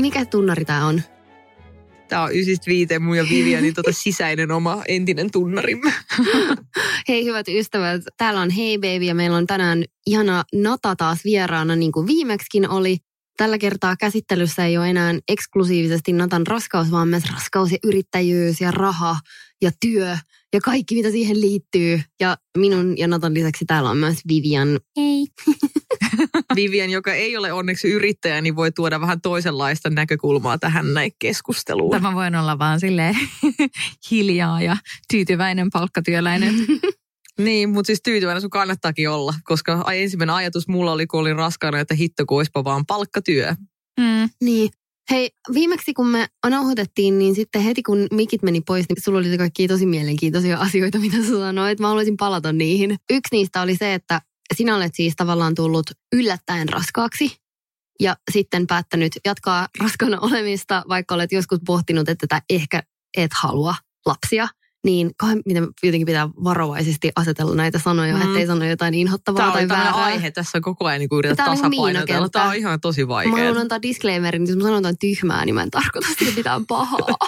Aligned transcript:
Mikä 0.00 0.24
tunnari 0.24 0.64
tää 0.64 0.86
on? 0.86 1.02
Tämä 2.08 2.22
on 2.22 2.34
ysistä 2.34 2.66
viiteen 2.66 3.02
mun 3.02 3.16
ja 3.16 3.24
Vivianin 3.30 3.74
tota 3.84 3.92
sisäinen 3.92 4.50
oma 4.50 4.82
entinen 4.88 5.30
tunnarimme. 5.30 5.92
Hei 7.08 7.24
hyvät 7.24 7.48
ystävät, 7.48 8.02
täällä 8.16 8.40
on 8.40 8.50
Hey 8.50 8.78
Baby 8.78 9.04
ja 9.04 9.14
meillä 9.14 9.36
on 9.36 9.46
tänään 9.46 9.84
ihana 10.06 10.44
Nata 10.54 10.96
taas 10.96 11.24
vieraana 11.24 11.76
niin 11.76 11.92
kuin 11.92 12.06
viimeksikin 12.06 12.68
oli. 12.68 12.96
Tällä 13.36 13.58
kertaa 13.58 13.96
käsittelyssä 13.96 14.66
ei 14.66 14.78
ole 14.78 14.90
enää 14.90 15.14
eksklusiivisesti 15.28 16.12
Natan 16.12 16.46
raskaus, 16.46 16.90
vaan 16.90 17.08
myös 17.08 17.24
raskaus 17.32 17.72
ja 17.72 17.78
yrittäjyys 17.84 18.60
ja 18.60 18.70
raha 18.70 19.16
ja 19.62 19.70
työ 19.80 20.16
ja 20.54 20.60
kaikki 20.60 20.94
mitä 20.94 21.10
siihen 21.10 21.40
liittyy. 21.40 22.02
Ja 22.20 22.36
minun 22.58 22.98
ja 22.98 23.08
Natan 23.08 23.34
lisäksi 23.34 23.64
täällä 23.64 23.90
on 23.90 23.96
myös 23.96 24.18
Vivian. 24.28 24.80
Hei. 24.96 25.26
Vivian, 26.56 26.90
joka 26.90 27.14
ei 27.14 27.36
ole 27.36 27.52
onneksi 27.52 27.88
yrittäjä, 27.88 28.40
niin 28.40 28.56
voi 28.56 28.72
tuoda 28.72 29.00
vähän 29.00 29.20
toisenlaista 29.20 29.90
näkökulmaa 29.90 30.58
tähän 30.58 30.94
näin 30.94 31.12
keskusteluun. 31.18 31.90
Tämä 31.90 32.14
voin 32.14 32.36
olla 32.36 32.58
vaan 32.58 32.80
sille 32.80 33.16
hiljaa 34.10 34.62
ja 34.62 34.76
tyytyväinen 35.12 35.70
palkkatyöläinen. 35.72 36.54
Niin, 37.38 37.68
mutta 37.68 37.86
siis 37.86 38.02
tyytyväinen 38.02 38.40
sun 38.40 38.50
kannattaakin 38.50 39.10
olla, 39.10 39.34
koska 39.44 39.84
ensimmäinen 39.92 40.34
ajatus 40.34 40.68
mulla 40.68 40.92
oli, 40.92 41.06
kun 41.06 41.20
olin 41.20 41.36
raskaana, 41.36 41.80
että 41.80 41.94
hitto 41.94 42.26
kun 42.26 42.44
vaan 42.64 42.86
palkkatyö. 42.86 43.54
Mm. 44.00 44.30
Niin. 44.40 44.70
Hei, 45.10 45.30
viimeksi 45.54 45.94
kun 45.94 46.06
me 46.06 46.26
nauhoitettiin, 46.50 47.18
niin 47.18 47.34
sitten 47.34 47.62
heti 47.62 47.82
kun 47.82 48.06
mikit 48.12 48.42
meni 48.42 48.60
pois, 48.60 48.86
niin 48.88 49.02
sulla 49.02 49.18
oli 49.18 49.38
kaikki 49.38 49.68
tosi 49.68 49.86
mielenkiintoisia 49.86 50.58
asioita, 50.58 50.98
mitä 50.98 51.16
sä 51.16 51.28
sanoit. 51.28 51.80
Mä 51.80 51.88
haluaisin 51.88 52.16
palata 52.16 52.52
niihin. 52.52 52.96
Yksi 53.10 53.28
niistä 53.32 53.62
oli 53.62 53.76
se, 53.76 53.94
että 53.94 54.20
sinä 54.54 54.76
olet 54.76 54.94
siis 54.94 55.16
tavallaan 55.16 55.54
tullut 55.54 55.90
yllättäen 56.12 56.68
raskaaksi 56.68 57.36
ja 58.00 58.16
sitten 58.32 58.66
päättänyt 58.66 59.12
jatkaa 59.24 59.68
raskana 59.80 60.18
olemista, 60.20 60.82
vaikka 60.88 61.14
olet 61.14 61.32
joskus 61.32 61.58
pohtinut, 61.66 62.08
että 62.08 62.42
ehkä 62.50 62.82
et 63.16 63.30
halua 63.42 63.74
lapsia 64.06 64.48
niin 64.84 65.10
miten 65.46 65.68
jotenkin 65.82 66.06
pitää 66.06 66.28
varovaisesti 66.44 67.10
asetella 67.16 67.54
näitä 67.54 67.78
sanoja, 67.78 68.16
mm. 68.16 68.22
ettei 68.22 68.46
sano 68.46 68.64
jotain 68.64 68.94
inhottavaa 68.94 69.40
Tämä 69.40 69.52
tai 69.52 69.68
väärää. 69.68 69.94
aihe 69.94 70.30
tässä 70.30 70.60
koko 70.60 70.86
ajan 70.86 71.00
niin 71.00 71.08
yrität 71.12 71.38
niinku 71.38 71.62
tasapainotella. 71.62 72.28
Tämä 72.28 72.48
on 72.48 72.54
ihan 72.54 72.80
tosi 72.80 73.08
vaikea. 73.08 73.32
Mä 73.32 73.38
haluan 73.38 73.58
antaa 73.58 73.82
disclaimerin, 73.82 74.42
niin 74.42 74.48
jos 74.48 74.56
mä 74.56 74.62
sanon 74.62 74.78
jotain 74.78 74.98
tyhmää, 75.00 75.44
niin 75.44 75.54
mä 75.54 75.62
en 75.62 75.70
tarkoita 75.70 76.08
sitä 76.18 76.32
mitään 76.36 76.66
pahaa. 76.66 77.18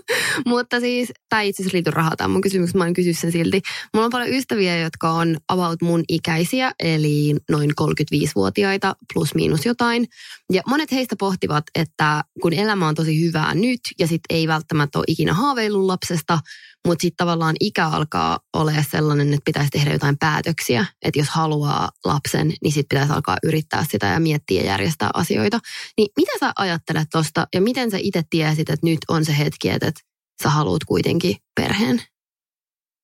Mutta 0.46 0.80
siis, 0.80 1.12
tämä 1.28 1.42
itse 1.42 1.62
asiassa 1.62 1.76
liity 1.76 1.90
rahaa, 1.90 2.16
tämä 2.16 2.28
mun 2.28 2.40
kysymys, 2.40 2.74
mä 2.74 2.86
en 2.86 2.94
kysy 2.94 3.14
sen 3.14 3.32
silti. 3.32 3.62
Mulla 3.94 4.04
on 4.04 4.12
paljon 4.12 4.30
ystäviä, 4.30 4.78
jotka 4.78 5.10
on 5.10 5.36
about 5.48 5.82
mun 5.82 6.04
ikäisiä, 6.08 6.72
eli 6.80 7.36
noin 7.50 7.70
35-vuotiaita 7.80 8.96
plus 9.14 9.34
miinus 9.34 9.66
jotain. 9.66 10.06
Ja 10.52 10.62
monet 10.66 10.92
heistä 10.92 11.16
pohtivat, 11.18 11.64
että 11.74 12.24
kun 12.42 12.52
elämä 12.52 12.88
on 12.88 12.94
tosi 12.94 13.20
hyvää 13.26 13.54
nyt 13.54 13.80
ja 13.98 14.06
sitten 14.06 14.36
ei 14.36 14.48
välttämättä 14.48 14.98
ole 14.98 15.04
ikinä 15.08 15.34
haaveillut 15.34 15.86
lapsesta, 15.86 16.38
mutta 16.86 17.02
sitten 17.02 17.26
tavallaan 17.26 17.56
ikä 17.60 17.86
alkaa 17.86 18.38
olla 18.52 18.72
sellainen, 18.90 19.28
että 19.28 19.44
pitäisi 19.44 19.70
tehdä 19.70 19.92
jotain 19.92 20.18
päätöksiä. 20.18 20.86
Että 21.02 21.20
jos 21.20 21.28
haluaa 21.28 21.88
lapsen, 22.04 22.52
niin 22.62 22.72
sitten 22.72 22.96
pitäisi 22.96 23.12
alkaa 23.12 23.36
yrittää 23.42 23.86
sitä 23.90 24.06
ja 24.06 24.20
miettiä 24.20 24.62
ja 24.62 24.66
järjestää 24.66 25.10
asioita. 25.14 25.58
Niin 25.98 26.08
mitä 26.16 26.32
sä 26.40 26.52
ajattelet 26.56 27.08
tosta 27.12 27.46
ja 27.54 27.60
miten 27.60 27.90
sä 27.90 27.98
itse 28.00 28.22
tiesit, 28.30 28.70
että 28.70 28.86
nyt 28.86 28.98
on 29.08 29.24
se 29.24 29.38
hetki, 29.38 29.70
että 29.70 29.92
sä 30.42 30.50
haluat 30.50 30.84
kuitenkin 30.84 31.36
perheen? 31.60 32.02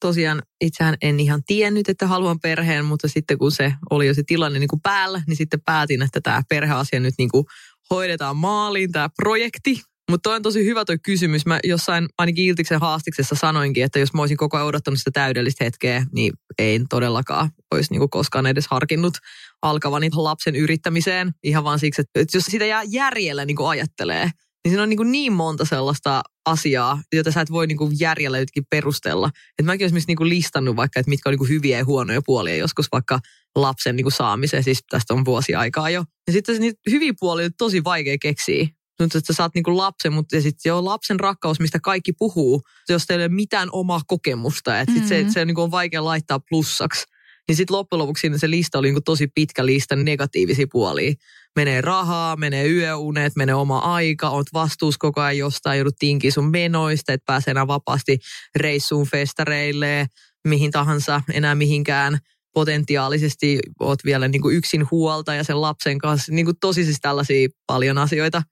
Tosiaan 0.01 0.43
itsehän 0.61 0.97
en 1.03 1.21
ihan 1.21 1.43
tiennyt, 1.47 1.89
että 1.89 2.07
haluan 2.07 2.41
perheen, 2.41 2.85
mutta 2.85 3.09
sitten 3.09 3.39
kun 3.39 3.53
se 3.53 3.75
oli 3.91 4.07
jo 4.07 4.15
se 4.15 4.23
tilanne 4.27 4.59
niin 4.59 4.69
kuin 4.69 4.81
päällä, 4.81 5.23
niin 5.27 5.37
sitten 5.37 5.61
päätin, 5.65 6.03
että 6.03 6.21
tämä 6.21 6.43
perheasia 6.49 7.01
nyt 7.01 7.15
niin 7.19 7.31
kuin 7.31 7.45
hoidetaan 7.91 8.37
maaliin, 8.37 8.93
tämä 8.93 9.09
projekti. 9.17 9.83
Mutta 10.11 10.31
on 10.31 10.43
tosi 10.43 10.65
hyvä 10.65 10.85
toi 10.85 10.99
kysymys. 10.99 11.47
Mä 11.47 11.61
jossain 11.65 12.09
ainakin 12.19 12.45
Iltiksen 12.45 12.81
haastiksessa 12.81 13.35
sanoinkin, 13.35 13.85
että 13.85 13.99
jos 13.99 14.15
mä 14.15 14.23
olisin 14.23 14.37
koko 14.37 14.57
ajan 14.57 14.67
odottanut 14.67 14.99
sitä 14.99 15.11
täydellistä 15.11 15.65
hetkeä, 15.65 16.07
niin 16.13 16.33
ei 16.59 16.81
todellakaan 16.91 17.51
olisi 17.71 17.91
niinku 17.91 18.09
koskaan 18.09 18.47
edes 18.47 18.67
harkinnut 18.71 19.15
alkavani 19.63 20.09
lapsen 20.13 20.57
yrittämiseen. 20.57 21.33
Ihan 21.43 21.65
vaan 21.65 21.79
siksi, 21.79 22.01
että 22.01 22.37
jos 22.37 22.45
sitä 22.45 22.67
jää 22.67 22.83
järjellä 22.87 23.45
niinku 23.45 23.65
ajattelee, 23.65 24.25
niin 24.65 24.71
siinä 24.71 24.83
on 24.83 24.89
niin, 24.89 25.13
niin 25.13 25.33
monta 25.33 25.65
sellaista 25.65 26.23
asiaa, 26.47 27.03
jota 27.13 27.33
sä 27.33 27.41
et 27.41 27.51
voi 27.51 27.67
niin 27.67 27.79
järjellä 28.01 28.39
jotenkin 28.39 28.67
perustella. 28.71 29.31
Et 29.59 29.67
mäkin 29.67 29.85
olisin 29.85 30.03
niin 30.07 30.29
listannut 30.29 30.77
vaikka, 30.77 31.01
että 31.01 31.11
mitkä 31.11 31.29
on 31.29 31.37
niin 31.39 31.49
hyviä 31.49 31.79
ja 31.79 31.85
huonoja 31.85 32.21
puolia 32.27 32.57
joskus 32.57 32.87
vaikka 32.93 33.19
lapsen 33.57 33.97
niin 33.97 34.13
saamiseen, 34.13 34.65
siis 34.65 34.79
tästä 34.91 35.15
on 35.15 35.25
vuosi 35.25 35.55
aikaa 35.55 35.91
jo. 35.91 36.05
Ja 36.27 36.33
sitten 36.33 36.61
niitä 36.61 36.81
hyviä 36.91 37.13
puolia 37.21 37.47
on 37.47 37.51
tosi 37.59 37.85
vaikea 37.85 38.17
keksiä 38.21 38.67
tuntuu, 38.99 39.19
että 39.19 39.33
sä 39.33 39.37
saat 39.37 39.55
niinku 39.55 39.77
lapsen, 39.77 40.13
mutta 40.13 40.41
sitten 40.41 40.71
jo 40.71 40.85
lapsen 40.85 41.21
rakkaus, 41.21 41.61
mistä 41.61 41.79
kaikki 41.81 42.13
puhuu, 42.13 42.63
jos 42.89 43.07
teillä 43.07 43.23
ei 43.23 43.27
ole 43.27 43.35
mitään 43.35 43.69
omaa 43.73 44.01
kokemusta, 44.07 44.81
että 44.81 44.93
mm-hmm. 44.93 45.09
se, 45.09 45.27
se 45.29 45.45
niinku 45.45 45.63
on 45.63 45.71
vaikea 45.71 46.05
laittaa 46.05 46.41
plussaksi. 46.49 47.05
Niin 47.49 47.57
sitten 47.57 47.77
loppujen 47.77 47.99
lopuksi 47.99 48.21
siinä 48.21 48.39
se 48.39 48.51
lista 48.51 48.79
oli 48.79 48.87
niinku 48.87 49.01
tosi 49.01 49.27
pitkä 49.35 49.67
lista 49.67 49.97
negatiivisia 49.97 50.67
puolia. 50.73 51.15
Menee 51.57 51.81
rahaa, 51.81 52.37
menee 52.37 52.69
yöunet, 52.69 53.37
menee 53.37 53.55
oma 53.55 53.79
aika, 53.79 54.31
oot 54.31 54.47
vastuus 54.53 54.99
koko 54.99 55.21
ajan 55.21 55.39
jostain, 55.39 55.79
joudut 55.79 55.97
tinkiä 55.99 56.31
sun 56.31 56.51
menoista, 56.51 57.13
että 57.13 57.25
pääsee 57.27 57.51
enää 57.51 57.67
vapaasti 57.67 58.19
reissuun 58.57 59.07
festareille, 59.07 60.07
mihin 60.49 60.71
tahansa, 60.71 61.23
enää 61.33 61.55
mihinkään 61.55 62.19
potentiaalisesti 62.55 63.59
oot 63.81 63.99
vielä 64.05 64.29
niin 64.29 64.43
kuin 64.43 64.57
yksin 64.57 64.87
huolta 64.91 65.35
ja 65.35 65.45
sen 65.45 65.61
lapsen 65.61 65.99
kanssa. 65.99 66.33
Niin 66.33 66.45
kuin 66.45 66.57
tosi 66.61 66.85
siis 66.85 66.99
tällaisia 67.01 67.49
paljon 67.67 67.99
asioita 67.99 68.43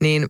niin 0.00 0.26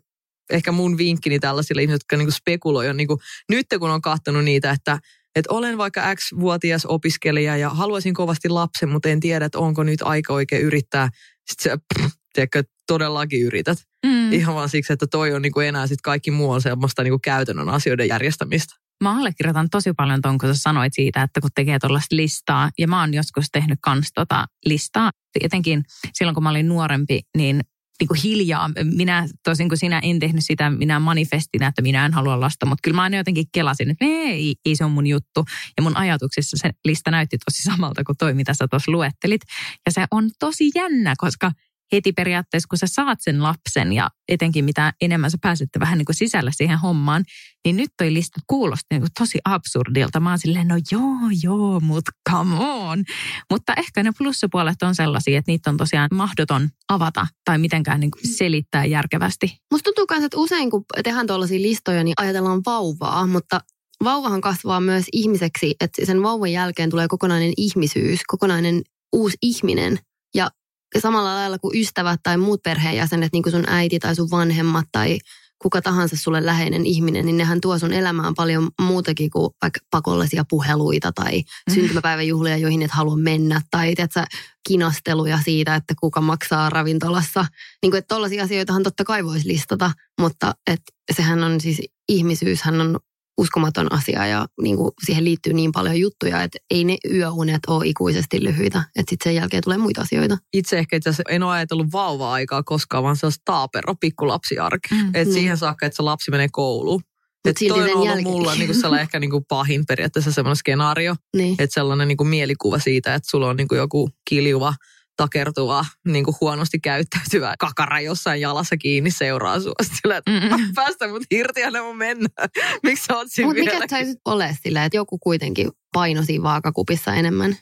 ehkä 0.50 0.72
mun 0.72 0.98
vinkkini 0.98 1.38
tällaisille 1.38 1.82
ihmisille, 1.82 1.94
jotka 1.94 2.16
niinku 2.16 2.32
spekuloi 2.32 2.88
on 2.88 2.96
niinku, 2.96 3.20
nyt 3.48 3.66
kun 3.78 3.90
on 3.90 4.02
katsonut 4.02 4.44
niitä, 4.44 4.70
että 4.70 4.98
että 5.36 5.54
olen 5.54 5.78
vaikka 5.78 6.14
X-vuotias 6.14 6.86
opiskelija 6.86 7.56
ja 7.56 7.70
haluaisin 7.70 8.14
kovasti 8.14 8.48
lapsen, 8.48 8.88
mutta 8.88 9.08
en 9.08 9.20
tiedä, 9.20 9.44
että 9.44 9.58
onko 9.58 9.82
nyt 9.82 10.02
aika 10.02 10.32
oikein 10.32 10.62
yrittää. 10.62 11.08
Sitten 11.50 11.72
sä, 11.72 11.78
pff, 11.94 12.14
tiedätkö, 12.32 12.62
todellakin 12.86 13.42
yrität. 13.42 13.78
Mm. 14.06 14.32
Ihan 14.32 14.54
vaan 14.54 14.68
siksi, 14.68 14.92
että 14.92 15.06
toi 15.06 15.32
on 15.32 15.42
niinku 15.42 15.60
enää 15.60 15.86
sitten 15.86 16.02
kaikki 16.02 16.30
muu 16.30 16.50
on 16.50 16.62
semmoista 16.62 17.02
niinku 17.02 17.18
käytännön 17.22 17.68
asioiden 17.68 18.08
järjestämistä. 18.08 18.74
Mä 19.04 19.18
allekirjoitan 19.18 19.70
tosi 19.70 19.92
paljon 19.92 20.22
ton, 20.22 20.38
kun 20.38 20.54
sä 20.54 20.60
sanoit 20.62 20.94
siitä, 20.94 21.22
että 21.22 21.40
kun 21.40 21.50
tekee 21.54 21.78
tuollaista 21.78 22.16
listaa, 22.16 22.70
ja 22.78 22.88
mä 22.88 23.00
oon 23.00 23.14
joskus 23.14 23.46
tehnyt 23.52 23.78
kans 23.82 24.10
tota 24.14 24.46
listaa. 24.64 25.10
Etenkin 25.40 25.82
silloin, 26.14 26.34
kun 26.34 26.42
mä 26.42 26.50
olin 26.50 26.68
nuorempi, 26.68 27.20
niin 27.36 27.60
niin 28.00 28.08
kuin 28.08 28.20
hiljaa. 28.24 28.70
Minä 28.84 29.28
tosin 29.44 29.68
kuin 29.68 29.78
sinä 29.78 30.00
en 30.02 30.18
tehnyt 30.18 30.44
sitä 30.44 30.70
minä 30.70 30.98
manifestina, 30.98 31.66
että 31.66 31.82
minä 31.82 32.06
en 32.06 32.12
halua 32.12 32.40
lasta, 32.40 32.66
mutta 32.66 32.80
kyllä 32.82 32.94
mä 32.94 33.02
aina 33.02 33.16
jotenkin 33.16 33.46
kelasin, 33.52 33.90
että 33.90 34.04
ei, 34.04 34.54
ei 34.64 34.76
se 34.76 34.84
on 34.84 34.90
mun 34.90 35.06
juttu. 35.06 35.44
Ja 35.76 35.82
mun 35.82 35.96
ajatuksissa 35.96 36.56
se 36.60 36.70
lista 36.84 37.10
näytti 37.10 37.38
tosi 37.38 37.62
samalta 37.62 38.04
kuin 38.04 38.16
toi, 38.18 38.34
mitä 38.34 38.54
sä 38.54 38.68
tuossa 38.70 38.92
luettelit. 38.92 39.40
Ja 39.86 39.92
se 39.92 40.04
on 40.10 40.30
tosi 40.38 40.70
jännä, 40.74 41.14
koska 41.18 41.52
heti 41.92 42.12
periaatteessa, 42.12 42.66
kun 42.68 42.78
sä 42.78 42.86
saat 42.86 43.18
sen 43.20 43.42
lapsen 43.42 43.92
ja 43.92 44.10
etenkin 44.28 44.64
mitä 44.64 44.92
enemmän 45.00 45.30
sä 45.30 45.38
pääsette 45.40 45.80
vähän 45.80 45.98
niin 45.98 46.06
kuin 46.06 46.16
sisällä 46.16 46.50
siihen 46.54 46.78
hommaan, 46.78 47.24
niin 47.64 47.76
nyt 47.76 47.90
toi 47.96 48.14
lista 48.14 48.40
kuulosti 48.46 48.86
niin 48.90 49.00
kuin 49.00 49.10
tosi 49.18 49.38
absurdilta. 49.44 50.20
Mä 50.20 50.30
oon 50.30 50.38
silleen, 50.38 50.68
no 50.68 50.76
joo, 50.92 51.18
joo, 51.42 51.80
mutta 51.80 52.10
come 52.30 52.54
on. 52.58 53.04
Mutta 53.50 53.74
ehkä 53.76 54.02
ne 54.02 54.12
plussapuolet 54.18 54.82
on 54.82 54.94
sellaisia, 54.94 55.38
että 55.38 55.52
niitä 55.52 55.70
on 55.70 55.76
tosiaan 55.76 56.08
mahdoton 56.12 56.68
avata 56.88 57.26
tai 57.44 57.58
mitenkään 57.58 58.00
niin 58.00 58.10
kuin 58.10 58.36
selittää 58.36 58.84
järkevästi. 58.84 59.56
Musta 59.72 59.84
tuntuu 59.84 60.06
myös, 60.10 60.24
että 60.24 60.36
usein 60.36 60.70
kun 60.70 60.84
tehdään 61.04 61.26
tuollaisia 61.26 61.62
listoja, 61.62 62.04
niin 62.04 62.14
ajatellaan 62.16 62.62
vauvaa, 62.66 63.26
mutta 63.26 63.60
vauvahan 64.04 64.40
kasvaa 64.40 64.80
myös 64.80 65.04
ihmiseksi, 65.12 65.74
että 65.80 66.06
sen 66.06 66.22
vauvan 66.22 66.52
jälkeen 66.52 66.90
tulee 66.90 67.08
kokonainen 67.08 67.52
ihmisyys, 67.56 68.20
kokonainen 68.26 68.82
uusi 69.12 69.36
ihminen. 69.42 69.98
Ja 70.34 70.50
samalla 70.98 71.34
lailla 71.34 71.58
kuin 71.58 71.80
ystävät 71.80 72.20
tai 72.22 72.36
muut 72.36 72.62
perheenjäsenet, 72.62 73.32
niin 73.32 73.42
kuin 73.42 73.52
sun 73.52 73.64
äiti 73.66 73.98
tai 73.98 74.16
sun 74.16 74.30
vanhemmat 74.30 74.86
tai 74.92 75.18
kuka 75.62 75.82
tahansa 75.82 76.16
sulle 76.16 76.46
läheinen 76.46 76.86
ihminen, 76.86 77.26
niin 77.26 77.36
nehän 77.36 77.60
tuo 77.60 77.78
sun 77.78 77.92
elämään 77.92 78.34
paljon 78.34 78.68
muutakin 78.80 79.30
kuin 79.30 79.50
vaikka 79.62 79.80
pakollisia 79.90 80.44
puheluita 80.50 81.12
tai 81.12 81.40
mm. 81.40 81.74
syntymäpäiväjuhlia, 81.74 82.56
joihin 82.56 82.82
et 82.82 82.90
halua 82.90 83.16
mennä. 83.16 83.62
Tai 83.70 83.94
tiedätkö, 83.94 84.24
kinasteluja 84.68 85.38
siitä, 85.44 85.74
että 85.74 85.94
kuka 86.00 86.20
maksaa 86.20 86.70
ravintolassa. 86.70 87.46
Niin 87.82 87.90
kuin, 87.90 87.98
että 87.98 88.14
tollaisia 88.14 88.44
asioitahan 88.44 88.82
totta 88.82 89.04
kai 89.04 89.24
voisi 89.24 89.48
listata, 89.48 89.90
mutta 90.20 90.54
että 90.66 90.92
sehän 91.12 91.44
on 91.44 91.60
siis 91.60 91.80
ihmisyyshän 92.08 92.80
on 92.80 93.00
uskomaton 93.38 93.92
asia 93.92 94.26
ja 94.26 94.46
niin 94.62 94.76
kuin 94.76 94.90
siihen 95.04 95.24
liittyy 95.24 95.52
niin 95.52 95.72
paljon 95.72 96.00
juttuja, 96.00 96.42
että 96.42 96.58
ei 96.70 96.84
ne 96.84 96.96
yöunet 97.14 97.60
ole 97.68 97.86
ikuisesti 97.86 98.44
lyhyitä. 98.44 98.84
Että 98.96 99.10
sitten 99.10 99.30
sen 99.30 99.34
jälkeen 99.34 99.62
tulee 99.64 99.78
muita 99.78 100.00
asioita. 100.00 100.38
Itse 100.52 100.78
ehkä 100.78 100.96
itse 100.96 101.10
asiassa 101.10 101.34
en 101.34 101.42
ole 101.42 101.52
ajatellut 101.52 101.92
vauva-aikaa 101.92 102.62
koskaan, 102.62 103.04
vaan 103.04 103.16
se 103.16 103.26
on 103.26 103.32
taapero 103.44 103.94
pikkulapsiarki. 104.00 104.94
Mm, 104.94 105.06
että 105.14 105.24
mm. 105.24 105.32
siihen 105.32 105.56
saakka, 105.56 105.86
että 105.86 105.96
se 105.96 106.02
lapsi 106.02 106.30
menee 106.30 106.48
kouluun. 106.52 107.02
Että 107.44 107.64
toi 107.68 107.82
on 107.82 107.90
ollut 107.90 108.06
jälkeen. 108.06 108.28
mulla 108.28 108.54
niin 108.54 108.74
sellainen 108.74 109.02
ehkä 109.02 109.20
niin 109.20 109.30
kuin 109.30 109.44
pahin 109.48 109.86
periaatteessa 109.86 110.32
semmoinen 110.32 110.56
skenaario. 110.56 111.16
Niin. 111.36 111.56
Että 111.58 111.74
sellainen 111.74 112.08
niin 112.08 112.16
kuin 112.16 112.28
mielikuva 112.28 112.78
siitä, 112.78 113.14
että 113.14 113.30
sulla 113.30 113.48
on 113.48 113.56
niin 113.56 113.68
kuin 113.68 113.78
joku 113.78 114.10
kiljuva 114.30 114.74
takertuva, 115.20 115.84
niin 116.08 116.24
kuin 116.24 116.34
huonosti 116.40 116.78
käyttäytyvä 116.80 117.54
kakara 117.58 118.00
jossain 118.00 118.40
jalassa 118.40 118.76
kiinni 118.76 119.10
seuraa 119.10 119.60
sua. 119.60 119.74
Sillä, 119.82 120.16
että 120.16 120.30
mm 120.30 120.74
päästä 120.74 121.08
mut 121.08 121.22
irti 121.30 121.60
ja 121.60 121.82
mun 121.82 121.96
mennä. 121.96 122.28
Miksi 122.82 123.04
sä 123.04 123.16
oot 123.16 123.26
siinä 123.28 123.48
Mutta 123.48 123.64
mikä 123.64 123.86
saisi 123.90 124.16
ole 124.24 124.56
sillä, 124.62 124.84
että 124.84 124.96
joku 124.96 125.18
kuitenkin 125.18 125.70
paino 125.92 126.22
siinä 126.22 126.42
vaakakupissa 126.42 127.14
enemmän? 127.14 127.56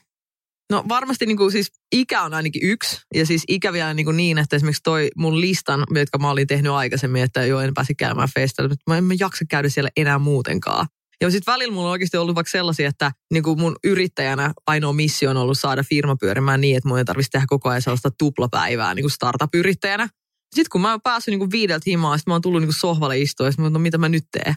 No 0.71 0.85
varmasti 0.89 1.25
niin 1.25 1.37
kuin, 1.37 1.51
siis 1.51 1.71
ikä 1.95 2.21
on 2.21 2.33
ainakin 2.33 2.61
yksi. 2.63 3.01
Ja 3.13 3.25
siis 3.25 3.43
ikä 3.47 3.73
vielä 3.73 3.93
niin, 3.93 4.05
kuin 4.05 4.17
niin 4.17 4.37
että 4.37 4.55
esimerkiksi 4.55 4.83
toi 4.83 5.09
mun 5.17 5.41
listan, 5.41 5.83
jotka 5.95 6.17
mä 6.17 6.29
olin 6.29 6.47
tehnyt 6.47 6.71
aikaisemmin, 6.71 7.23
että 7.23 7.45
jo 7.45 7.59
en 7.59 7.73
pääse 7.73 7.93
käymään 7.93 8.29
festailla. 8.33 8.75
Mä 8.87 8.97
en 8.97 9.19
jaksa 9.19 9.45
käydä 9.49 9.69
siellä 9.69 9.89
enää 9.97 10.19
muutenkaan. 10.19 10.87
Ja 11.21 11.31
sitten 11.31 11.53
välillä 11.53 11.73
mulla 11.73 11.87
on 11.87 11.91
oikeasti 11.91 12.17
ollut 12.17 12.35
vaikka 12.35 12.51
sellaisia, 12.51 12.89
että 12.89 13.11
niin 13.33 13.43
kuin 13.43 13.59
mun 13.59 13.75
yrittäjänä 13.83 14.53
ainoa 14.67 14.93
missio 14.93 15.29
on 15.29 15.37
ollut 15.37 15.59
saada 15.59 15.83
firma 15.83 16.15
pyörimään 16.15 16.61
niin, 16.61 16.77
että 16.77 16.89
mun 16.89 16.97
ei 16.97 17.05
tarvitsisi 17.05 17.31
tehdä 17.31 17.45
koko 17.49 17.69
ajan 17.69 17.81
sellaista 17.81 18.11
tuplapäivää 18.19 18.93
niin 18.93 19.03
kuin 19.03 19.11
startup-yrittäjänä. 19.11 20.09
Sitten 20.55 20.69
kun 20.71 20.81
mä 20.81 20.91
oon 20.91 21.01
päässyt 21.03 21.31
niin 21.31 21.39
kuin 21.39 21.51
viideltä 21.51 21.83
himaa, 21.87 22.17
sitten 22.17 22.31
mä 22.31 22.35
oon 22.35 22.41
tullut 22.41 22.61
niin 22.61 22.67
kuin 22.67 22.79
sohvalle 22.79 23.19
istua 23.19 23.45
ja 23.45 23.51
mä 23.57 23.69
no 23.69 23.79
mitä 23.79 23.97
mä 23.97 24.09
nyt 24.09 24.23
teen? 24.31 24.55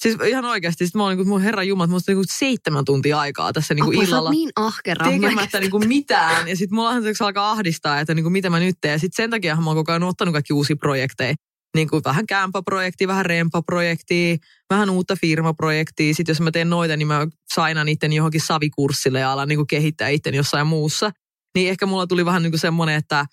Siis 0.00 0.16
ihan 0.26 0.44
oikeasti, 0.44 0.86
sit 0.86 0.94
mä 0.94 1.02
oon 1.02 1.10
niin 1.10 1.18
kuin, 1.18 1.28
mun 1.28 1.40
herra 1.40 1.62
Jumala, 1.62 1.96
että 1.98 2.12
on 2.12 2.16
niin 2.16 2.24
seitsemän 2.38 2.84
tuntia 2.84 3.20
aikaa 3.20 3.52
tässä 3.52 3.74
niin 3.74 3.84
kuin 3.84 3.96
Apua, 3.96 4.04
illalla. 4.04 4.30
niin 4.30 4.50
ahkera. 4.56 5.10
Tekemättä 5.10 5.60
niin 5.60 5.70
kuin 5.70 5.88
mitään. 5.88 6.48
Ja 6.48 6.56
sitten 6.56 6.74
mulla 6.74 6.92
se 7.00 7.24
alkaa 7.24 7.50
ahdistaa, 7.50 8.00
että 8.00 8.14
niin 8.14 8.24
kuin 8.24 8.32
mitä 8.32 8.50
mä 8.50 8.60
nyt 8.60 8.76
teen. 8.80 8.92
Ja 8.92 8.98
sitten 8.98 9.22
sen 9.22 9.30
takia 9.30 9.56
mä 9.56 9.66
oon 9.66 9.76
koko 9.76 9.92
ajan 9.92 10.02
ottanut 10.02 10.32
kaikki 10.32 10.52
uusia 10.52 10.76
projekteja 10.76 11.34
niin 11.74 11.88
kuin 11.88 12.04
vähän 12.04 12.26
kämpäprojektia, 12.26 13.08
vähän 13.08 13.26
rempaprojektia, 13.26 14.36
vähän 14.70 14.90
uutta 14.90 15.16
firmaprojektia. 15.16 16.14
Sitten 16.14 16.32
jos 16.32 16.40
mä 16.40 16.50
teen 16.50 16.70
noita, 16.70 16.96
niin 16.96 17.08
mä 17.08 17.26
sainan 17.54 17.86
niiden 17.86 18.12
johonkin 18.12 18.40
savikurssille 18.40 19.20
ja 19.20 19.32
alan 19.32 19.48
niin 19.48 19.58
kuin 19.58 19.66
kehittää 19.66 20.08
itten 20.08 20.34
jossain 20.34 20.66
muussa. 20.66 21.10
Niin 21.54 21.70
ehkä 21.70 21.86
mulla 21.86 22.06
tuli 22.06 22.24
vähän 22.24 22.42
niin 22.42 22.52
kuin 22.52 22.60
semmoinen, 22.60 22.96
että 22.96 23.26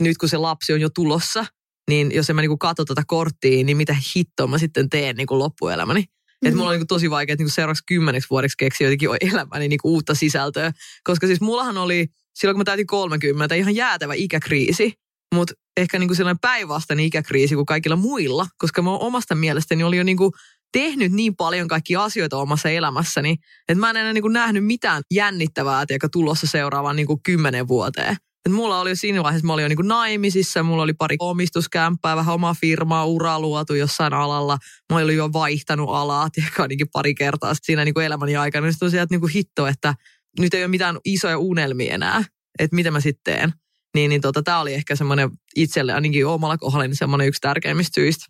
nyt 0.00 0.18
kun 0.18 0.28
se 0.28 0.36
lapsi 0.36 0.72
on 0.72 0.80
jo 0.80 0.90
tulossa, 0.90 1.46
niin 1.90 2.12
jos 2.14 2.30
en 2.30 2.36
mä 2.36 2.42
niin 2.42 2.50
kuin 2.50 2.58
katso 2.58 2.84
tätä 2.84 3.02
korttia, 3.06 3.64
niin 3.64 3.76
mitä 3.76 3.96
hittoa 4.16 4.46
mä 4.46 4.58
sitten 4.58 4.90
teen 4.90 5.16
niin 5.16 5.26
kuin 5.26 5.38
loppuelämäni. 5.38 6.00
Mm-hmm. 6.00 6.48
Että 6.48 6.56
mulla 6.56 6.70
on 6.70 6.76
niin 6.76 6.86
tosi 6.86 7.10
vaikea 7.10 7.36
niin 7.38 7.50
seuraavaksi 7.50 7.84
kymmeneksi 7.86 8.30
vuodeksi 8.30 8.56
keksiä 8.56 8.86
jotenkin 8.86 9.08
elämäni 9.32 9.68
niin 9.68 9.80
kuin 9.82 9.92
uutta 9.92 10.14
sisältöä. 10.14 10.72
Koska 11.04 11.26
siis 11.26 11.40
mullahan 11.40 11.78
oli 11.78 12.06
silloin, 12.34 12.54
kun 12.54 12.60
mä 12.60 12.64
täytin 12.64 12.86
30, 12.86 13.54
ihan 13.54 13.74
jäätävä 13.74 14.14
ikäkriisi 14.14 14.94
mutta 15.34 15.54
ehkä 15.80 15.98
niin 15.98 16.08
kuin 16.08 16.16
sellainen 16.16 16.40
päinvastainen 16.40 17.04
ikäkriisi 17.04 17.54
kuin 17.54 17.66
kaikilla 17.66 17.96
muilla, 17.96 18.46
koska 18.58 18.82
mä 18.82 18.90
omasta 18.90 19.34
mielestäni 19.34 19.84
oli 19.84 19.96
jo 19.96 20.02
niin 20.02 20.16
kuin 20.16 20.32
tehnyt 20.72 21.12
niin 21.12 21.36
paljon 21.36 21.68
kaikkia 21.68 22.04
asioita 22.04 22.36
omassa 22.36 22.68
elämässäni, 22.68 23.36
että 23.68 23.80
mä 23.80 23.90
en 23.90 23.96
enää 23.96 24.12
niin 24.12 24.22
kuin 24.22 24.32
nähnyt 24.32 24.64
mitään 24.64 25.02
jännittävää, 25.14 25.84
joka 25.90 26.08
tulossa 26.08 26.46
seuraavaan 26.46 26.96
niin 26.96 27.06
kuin 27.06 27.22
kymmenen 27.22 27.68
vuoteen. 27.68 28.16
Et 28.46 28.52
mulla 28.52 28.80
oli 28.80 28.90
jo 28.90 28.96
siinä 28.96 29.22
vaiheessa, 29.22 29.46
mä 29.46 29.52
olin 29.52 29.62
jo 29.62 29.68
niin 29.68 29.76
kuin 29.76 29.88
naimisissa, 29.88 30.62
mulla 30.62 30.82
oli 30.82 30.92
pari 30.92 31.16
omistuskämppää, 31.18 32.16
vähän 32.16 32.34
omaa 32.34 32.54
firmaa, 32.60 33.04
ura 33.04 33.40
luotu 33.40 33.74
jossain 33.74 34.12
alalla. 34.12 34.58
Mä 34.92 34.98
olin 34.98 35.16
jo 35.16 35.32
vaihtanut 35.32 35.90
alaa, 35.90 36.30
tiedätkö, 36.30 36.62
ainakin 36.62 36.86
pari 36.92 37.14
kertaa 37.14 37.52
siinä 37.62 37.84
niin 37.84 37.94
kuin 37.94 38.06
elämäni 38.06 38.36
aikana. 38.36 38.70
Sitten 38.70 38.86
tosiaan, 38.86 39.02
että 39.02 39.14
niin 39.14 39.20
kuin 39.20 39.32
hitto, 39.32 39.66
että 39.66 39.94
nyt 40.38 40.54
ei 40.54 40.62
ole 40.62 40.68
mitään 40.68 40.98
isoja 41.04 41.38
unelmia 41.38 41.94
enää, 41.94 42.24
että 42.58 42.74
mitä 42.74 42.90
mä 42.90 43.00
sitten 43.00 43.34
teen. 43.34 43.52
Niin, 43.94 44.08
niin 44.08 44.20
tota, 44.20 44.42
tämä 44.42 44.60
oli 44.60 44.74
ehkä 44.74 44.96
semmoinen 44.96 45.30
itselle 45.56 45.92
ainakin 45.92 46.26
omalla 46.26 46.58
kohdalla 46.58 46.86
niin 46.86 46.96
semmoinen 46.96 47.28
yksi 47.28 47.40
tärkeimmistä 47.40 47.94
syistä. 47.94 48.26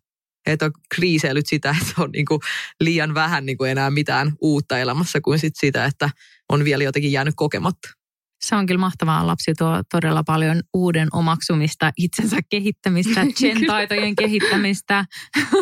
Että 0.47 0.65
on 0.65 0.73
kriiseilyt 0.95 1.47
sitä, 1.47 1.77
että 1.81 2.03
on 2.03 2.11
niin 2.13 2.27
kuin 2.27 2.41
liian 2.81 3.15
vähän 3.15 3.47
niin 3.47 3.59
kuin 3.59 3.71
enää 3.71 3.91
mitään 3.91 4.33
uutta 4.41 4.79
elämässä 4.79 5.21
kuin 5.21 5.39
sit 5.39 5.55
sitä, 5.61 5.85
että 5.85 6.11
on 6.49 6.65
vielä 6.65 6.85
jotenkin 6.85 7.13
jäänyt 7.13 7.35
kokematta. 7.37 8.00
Se 8.41 8.57
on 8.57 8.67
kyllä 8.67 8.81
mahtavaa. 8.81 9.27
Lapsi 9.27 9.53
tuo 9.59 9.83
todella 9.91 10.23
paljon 10.27 10.63
uuden 10.75 11.09
omaksumista, 11.13 11.93
itsensä 11.97 12.37
kehittämistä, 12.51 13.21
gen-taitojen 13.41 14.17
kehittämistä, 14.17 15.05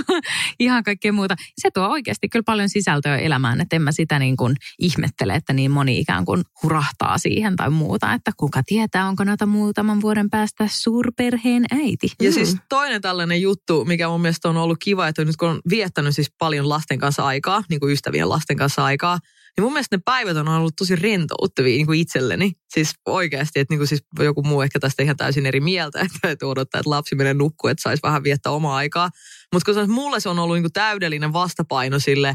ihan 0.60 0.82
kaikkea 0.84 1.12
muuta. 1.12 1.36
Se 1.58 1.70
tuo 1.70 1.88
oikeasti 1.88 2.28
kyllä 2.28 2.42
paljon 2.46 2.68
sisältöä 2.68 3.16
elämään, 3.16 3.60
että 3.60 3.76
en 3.76 3.82
mä 3.82 3.92
sitä 3.92 4.18
niin 4.18 4.36
kuin 4.36 4.56
ihmettele, 4.78 5.34
että 5.34 5.52
niin 5.52 5.70
moni 5.70 5.98
ikään 5.98 6.24
kuin 6.24 6.42
hurahtaa 6.62 7.18
siihen 7.18 7.56
tai 7.56 7.70
muuta, 7.70 8.12
että 8.12 8.30
kuka 8.36 8.62
tietää, 8.66 9.08
onko 9.08 9.24
näitä 9.24 9.46
muutaman 9.46 10.00
vuoden 10.00 10.30
päästä 10.30 10.68
suurperheen 10.70 11.64
äiti. 11.70 12.12
Ja 12.22 12.30
mm. 12.30 12.34
siis 12.34 12.56
toinen 12.68 13.02
tällainen 13.02 13.42
juttu, 13.42 13.84
mikä 13.84 14.08
mun 14.08 14.20
mielestä 14.20 14.48
on 14.48 14.56
ollut 14.56 14.78
kiva, 14.82 15.08
että 15.08 15.24
nyt 15.24 15.36
kun 15.36 15.48
on 15.48 15.60
viettänyt 15.70 16.14
siis 16.14 16.32
paljon 16.38 16.68
lasten 16.68 16.98
kanssa 16.98 17.24
aikaa, 17.24 17.62
niin 17.68 17.80
kuin 17.80 17.92
ystävien 17.92 18.28
lasten 18.28 18.56
kanssa 18.56 18.84
aikaa, 18.84 19.18
niin 19.58 19.64
mun 19.64 19.72
mielestä 19.72 19.96
ne 19.96 20.02
päivät 20.04 20.36
on 20.36 20.48
ollut 20.48 20.76
tosi 20.76 20.96
rentouttavia 20.96 21.76
niin 21.76 21.86
kuin 21.86 22.00
itselleni. 22.00 22.52
Siis 22.74 22.94
oikeasti, 23.06 23.60
että 23.60 23.72
niin 23.72 23.78
kuin 23.78 23.88
siis 23.88 24.02
joku 24.18 24.42
muu 24.42 24.62
ehkä 24.62 24.80
tästä 24.80 25.02
ihan 25.02 25.16
täysin 25.16 25.46
eri 25.46 25.60
mieltä, 25.60 26.00
että 26.24 26.46
odottaa, 26.46 26.78
että 26.78 26.90
lapsi 26.90 27.14
menee 27.14 27.34
nukkuun, 27.34 27.70
että 27.70 27.82
saisi 27.82 28.02
vähän 28.02 28.22
viettää 28.22 28.52
omaa 28.52 28.76
aikaa. 28.76 29.10
Mutta 29.52 29.72
koska 29.72 29.86
mulle 29.86 30.20
se 30.20 30.28
on 30.28 30.38
ollut 30.38 30.56
niin 30.56 30.62
kuin 30.62 30.72
täydellinen 30.72 31.32
vastapaino 31.32 31.98
sille 31.98 32.34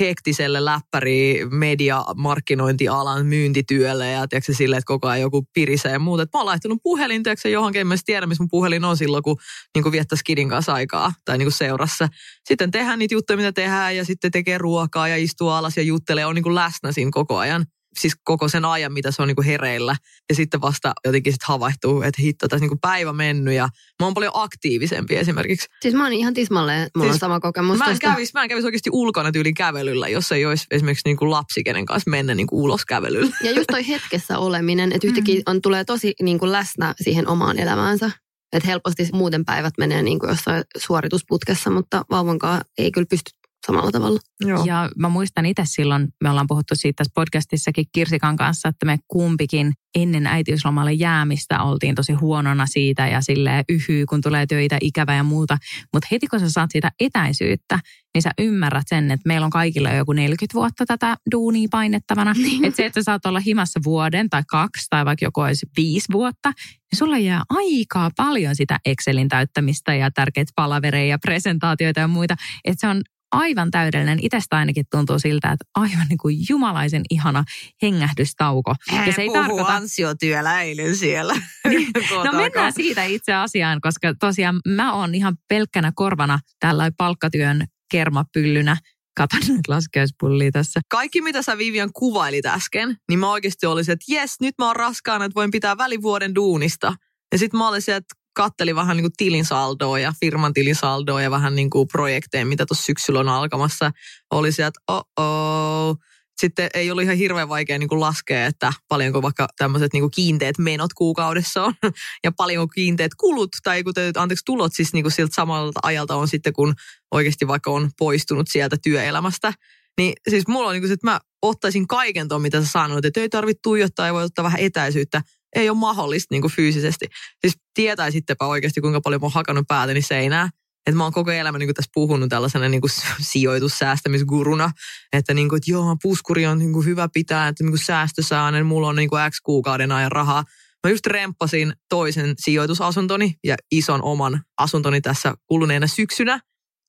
hektiselle 0.00 0.64
läppäri 0.64 1.46
media 1.50 2.04
markkinointialan 2.16 3.26
myyntityölle 3.26 4.10
ja 4.10 4.28
tiedätkö, 4.28 4.54
sille, 4.54 4.76
että 4.76 4.86
koko 4.86 5.08
ajan 5.08 5.20
joku 5.20 5.46
pirisee 5.54 5.92
ja 5.92 5.98
muuta. 5.98 6.22
Mä 6.22 6.40
oon 6.40 6.46
laittanut 6.46 6.78
puhelin 6.82 7.22
tiedätkö, 7.22 7.48
johonkin, 7.48 7.80
en 7.80 7.86
mä 7.86 7.94
tiedä, 8.04 8.26
missä 8.26 8.42
mun 8.42 8.48
puhelin 8.50 8.84
on 8.84 8.96
silloin, 8.96 9.22
kun 9.22 9.36
niin 9.74 9.92
viettää 9.92 10.16
skidin 10.16 10.48
kanssa 10.48 10.72
aikaa 10.72 11.12
tai 11.24 11.38
niin 11.38 11.52
seurassa. 11.52 12.08
Sitten 12.44 12.70
tehdään 12.70 12.98
niitä 12.98 13.14
juttuja, 13.14 13.36
mitä 13.36 13.52
tehdään 13.52 13.96
ja 13.96 14.04
sitten 14.04 14.30
tekee 14.30 14.58
ruokaa 14.58 15.08
ja 15.08 15.16
istuu 15.16 15.48
alas 15.48 15.76
ja 15.76 15.82
juttelee, 15.82 16.26
on 16.26 16.34
niin 16.34 16.54
läsnä 16.54 16.92
siinä 16.92 17.10
koko 17.14 17.38
ajan 17.38 17.66
siis 18.00 18.14
koko 18.24 18.48
sen 18.48 18.64
ajan, 18.64 18.92
mitä 18.92 19.10
se 19.10 19.22
on 19.22 19.28
niin 19.28 19.36
kuin 19.36 19.46
hereillä. 19.46 19.96
Ja 20.28 20.34
sitten 20.34 20.60
vasta 20.60 20.92
jotenkin 21.04 21.32
sitten 21.32 21.48
havaihtuu, 21.48 22.02
että 22.02 22.22
hitto, 22.22 22.48
tässä 22.48 22.62
niin 22.62 22.70
kuin 22.70 22.80
päivä 22.80 23.12
mennyt 23.12 23.54
ja 23.54 23.68
mä 24.00 24.06
oon 24.06 24.14
paljon 24.14 24.32
aktiivisempi 24.34 25.16
esimerkiksi. 25.16 25.68
Siis 25.82 25.94
mä 25.94 26.02
oon 26.02 26.12
ihan 26.12 26.34
tismalleen, 26.34 26.90
mulla 26.96 27.12
siis 27.12 27.22
on 27.22 27.28
sama 27.28 27.40
kokemus. 27.40 27.78
Mä 27.78 27.90
en, 27.90 27.98
kävis, 27.98 28.34
mä 28.34 28.42
en 28.42 28.48
kävis 28.48 28.64
oikeasti 28.64 28.90
ulkona 28.92 29.32
tyyliin 29.32 29.54
kävelyllä, 29.54 30.08
jos 30.08 30.32
ei 30.32 30.46
olisi 30.46 30.66
esimerkiksi 30.70 31.08
niin 31.08 31.16
kuin 31.16 31.30
lapsi, 31.30 31.64
kenen 31.64 31.86
kanssa 31.86 32.10
mennä 32.10 32.34
niin 32.34 32.46
kuin 32.46 32.62
ulos 32.62 32.84
kävelyllä. 32.84 33.36
Ja 33.42 33.50
just 33.50 33.66
toi 33.70 33.88
hetkessä 33.88 34.38
oleminen, 34.38 34.92
että 34.92 35.06
yhtäkkiä 35.06 35.34
mm. 35.34 35.42
on, 35.46 35.62
tulee 35.62 35.84
tosi 35.84 36.14
niin 36.22 36.38
kuin 36.38 36.52
läsnä 36.52 36.94
siihen 37.00 37.28
omaan 37.28 37.58
elämäänsä. 37.58 38.10
Että 38.52 38.68
helposti 38.68 39.08
muuten 39.12 39.44
päivät 39.44 39.74
menee 39.78 40.02
niin 40.02 40.18
kuin 40.18 40.30
jossain 40.30 40.64
suoritusputkessa, 40.78 41.70
mutta 41.70 42.04
vauvankaan 42.10 42.60
ei 42.78 42.90
kyllä 42.90 43.06
pysty 43.10 43.30
samalla 43.66 43.90
tavalla. 43.90 44.20
Joo. 44.40 44.64
Ja 44.64 44.90
mä 44.96 45.08
muistan 45.08 45.46
itse 45.46 45.62
silloin, 45.66 46.08
me 46.22 46.30
ollaan 46.30 46.46
puhuttu 46.46 46.74
siitä 46.76 46.96
tässä 46.96 47.12
podcastissakin 47.14 47.84
Kirsikan 47.92 48.36
kanssa, 48.36 48.68
että 48.68 48.86
me 48.86 48.98
kumpikin 49.08 49.72
ennen 49.94 50.26
äitiyslomalle 50.26 50.92
jäämistä 50.92 51.62
oltiin 51.62 51.94
tosi 51.94 52.12
huonona 52.12 52.66
siitä 52.66 53.08
ja 53.08 53.20
sille 53.20 53.64
yhyy, 53.68 54.06
kun 54.06 54.20
tulee 54.20 54.46
töitä, 54.46 54.78
ikävä 54.80 55.14
ja 55.14 55.22
muuta. 55.22 55.58
Mutta 55.92 56.08
heti 56.10 56.26
kun 56.26 56.40
sä 56.40 56.50
saat 56.50 56.70
siitä 56.72 56.92
etäisyyttä, 57.00 57.78
niin 58.14 58.22
sä 58.22 58.30
ymmärrät 58.38 58.88
sen, 58.88 59.10
että 59.10 59.28
meillä 59.28 59.44
on 59.44 59.50
kaikilla 59.50 59.90
joku 59.90 60.12
40 60.12 60.54
vuotta 60.54 60.86
tätä 60.86 61.16
duunia 61.32 61.68
painettavana. 61.70 62.34
Niin. 62.44 62.64
että 62.64 62.76
se, 62.76 62.86
että 62.86 63.00
sä 63.00 63.04
saat 63.04 63.26
olla 63.26 63.40
himassa 63.40 63.80
vuoden 63.84 64.30
tai 64.30 64.42
kaksi 64.50 64.86
tai 64.90 65.04
vaikka 65.04 65.24
joku 65.24 65.40
olisi 65.40 65.66
viisi 65.76 66.12
vuotta, 66.12 66.48
niin 66.48 66.98
sulla 66.98 67.18
jää 67.18 67.42
aikaa 67.48 68.10
paljon 68.16 68.56
sitä 68.56 68.78
Excelin 68.84 69.28
täyttämistä 69.28 69.94
ja 69.94 70.10
tärkeitä 70.10 70.52
palavereja 70.56 71.06
ja 71.06 71.18
presentaatioita 71.18 72.00
ja 72.00 72.08
muita. 72.08 72.36
Että 72.64 72.80
se 72.80 72.86
on 72.86 73.02
aivan 73.34 73.70
täydellinen. 73.70 74.18
Itsestä 74.22 74.56
ainakin 74.56 74.84
tuntuu 74.90 75.18
siltä, 75.18 75.52
että 75.52 75.64
aivan 75.74 76.06
niin 76.08 76.18
kuin 76.18 76.36
jumalaisen 76.48 77.02
ihana 77.10 77.44
hengähdystauko. 77.82 78.74
Hän 78.90 79.06
ja 79.06 79.12
se 79.12 79.22
ei 79.22 79.32
tarkoita... 79.32 79.74
ansiotyöläinen 79.76 80.96
siellä. 80.96 81.34
Niin. 81.68 81.88
no 82.24 82.32
mennään 82.32 82.72
siitä 82.72 83.04
itse 83.04 83.34
asiaan, 83.34 83.80
koska 83.80 84.14
tosiaan 84.20 84.60
mä 84.68 84.94
oon 84.94 85.14
ihan 85.14 85.36
pelkkänä 85.48 85.92
korvana 85.94 86.38
tällä 86.60 86.90
palkkatyön 86.98 87.64
kermapyllynä 87.90 88.76
Katon 89.16 89.40
nyt 89.48 89.68
laskeuspullia 89.68 90.50
tässä. 90.52 90.80
Kaikki, 90.88 91.20
mitä 91.20 91.42
sä 91.42 91.58
Vivian 91.58 91.90
kuvailit 91.92 92.46
äsken, 92.46 92.96
niin 93.08 93.18
mä 93.18 93.30
oikeasti 93.30 93.66
olisin, 93.66 93.92
että 93.92 94.04
jes, 94.08 94.40
nyt 94.40 94.54
mä 94.58 94.66
oon 94.66 94.76
raskaana, 94.76 95.24
että 95.24 95.34
voin 95.34 95.50
pitää 95.50 95.78
välivuoden 95.78 96.34
duunista. 96.34 96.94
Ja 97.32 97.38
sitten 97.38 97.58
mä 97.58 97.68
olisin, 97.68 97.94
että 97.94 98.14
katteli 98.34 98.74
vähän 98.74 98.96
niin 98.96 99.04
kuin 99.04 99.12
tilin 99.16 99.44
saldoa 99.44 99.98
ja 99.98 100.12
firman 100.20 100.52
tilin 100.52 100.74
saldoa 100.74 101.22
ja 101.22 101.30
vähän 101.30 101.54
niin 101.54 101.70
kuin 101.70 101.88
projekteja, 101.88 102.46
mitä 102.46 102.66
tuossa 102.66 102.84
syksyllä 102.84 103.20
on 103.20 103.28
alkamassa. 103.28 103.90
Oli 104.30 104.52
sieltä, 104.52 104.80
oh, 104.88 105.96
sitten 106.40 106.70
ei 106.74 106.90
ollut 106.90 107.04
ihan 107.04 107.16
hirveän 107.16 107.48
vaikea 107.48 107.78
niin 107.78 107.88
kuin 107.88 108.00
laskea, 108.00 108.46
että 108.46 108.72
paljonko 108.88 109.22
vaikka 109.22 109.48
tämmöiset 109.58 109.92
niin 109.92 110.02
kuin 110.02 110.10
kiinteät 110.10 110.58
menot 110.58 110.92
kuukaudessa 110.92 111.64
on 111.64 111.74
ja 112.24 112.32
paljonko 112.36 112.68
kiinteät 112.68 113.14
kulut 113.14 113.50
tai 113.62 113.82
kuten, 113.82 114.12
anteeksi, 114.16 114.44
tulot 114.44 114.72
siis 114.74 114.92
niin 114.92 115.02
kuin 115.02 115.12
siltä 115.12 115.34
samalta 115.34 115.80
ajalta 115.82 116.16
on 116.16 116.28
sitten, 116.28 116.52
kun 116.52 116.74
oikeasti 117.10 117.48
vaikka 117.48 117.70
on 117.70 117.90
poistunut 117.98 118.46
sieltä 118.50 118.76
työelämästä. 118.82 119.52
Niin 119.98 120.12
siis 120.30 120.48
mulla 120.48 120.68
on 120.68 120.72
niin 120.74 120.82
kuin, 120.82 120.92
että 120.92 121.06
mä 121.06 121.20
ottaisin 121.42 121.86
kaiken 121.86 122.28
tuon, 122.28 122.42
mitä 122.42 122.60
sä 122.60 122.66
sanoit, 122.66 123.04
että 123.04 123.20
ei 123.20 123.28
tarvitse 123.28 123.60
tuijottaa, 123.62 124.06
ei 124.06 124.12
voi 124.12 124.24
ottaa 124.24 124.44
vähän 124.44 124.60
etäisyyttä. 124.60 125.22
Ei 125.54 125.70
ole 125.70 125.78
mahdollista 125.78 126.34
niin 126.34 126.42
kuin 126.42 126.52
fyysisesti. 126.52 127.06
Siis 127.40 127.54
tietäisittepä 127.74 128.46
oikeasti, 128.46 128.80
kuinka 128.80 129.00
paljon 129.00 129.20
mä 129.20 129.24
oon 129.24 129.32
hakannut 129.32 129.64
päätäni 129.68 130.02
seinää 130.02 130.48
että 130.86 130.96
mä 130.96 131.02
oon 131.02 131.12
koko 131.12 131.30
elämä 131.30 131.58
niin 131.58 131.74
tässä 131.74 131.90
puhunut 131.94 132.28
tällaisena 132.28 132.68
niin 132.68 132.82
sijoitussäästämisguruna, 133.20 134.70
että, 135.12 135.34
niin 135.34 135.48
kuin, 135.48 135.56
että 135.56 135.70
joo, 135.70 135.96
puskuri 136.02 136.46
on 136.46 136.58
niin 136.58 136.72
kuin 136.72 136.86
hyvä 136.86 137.08
pitää, 137.12 137.48
että 137.48 137.64
niin 137.64 137.78
säästösäännön, 137.78 138.66
mulla 138.66 138.88
on 138.88 138.96
niin 138.96 139.08
kuin 139.08 139.30
X 139.30 139.40
kuukauden 139.42 139.92
ajan 139.92 140.12
rahaa. 140.12 140.44
Mä 140.86 140.90
just 140.90 141.06
remppasin 141.06 141.72
toisen 141.88 142.34
sijoitusasuntoni 142.38 143.34
ja 143.44 143.56
ison 143.72 144.02
oman 144.02 144.42
asuntoni 144.58 145.00
tässä 145.00 145.34
kuluneena 145.46 145.86
syksynä. 145.86 146.40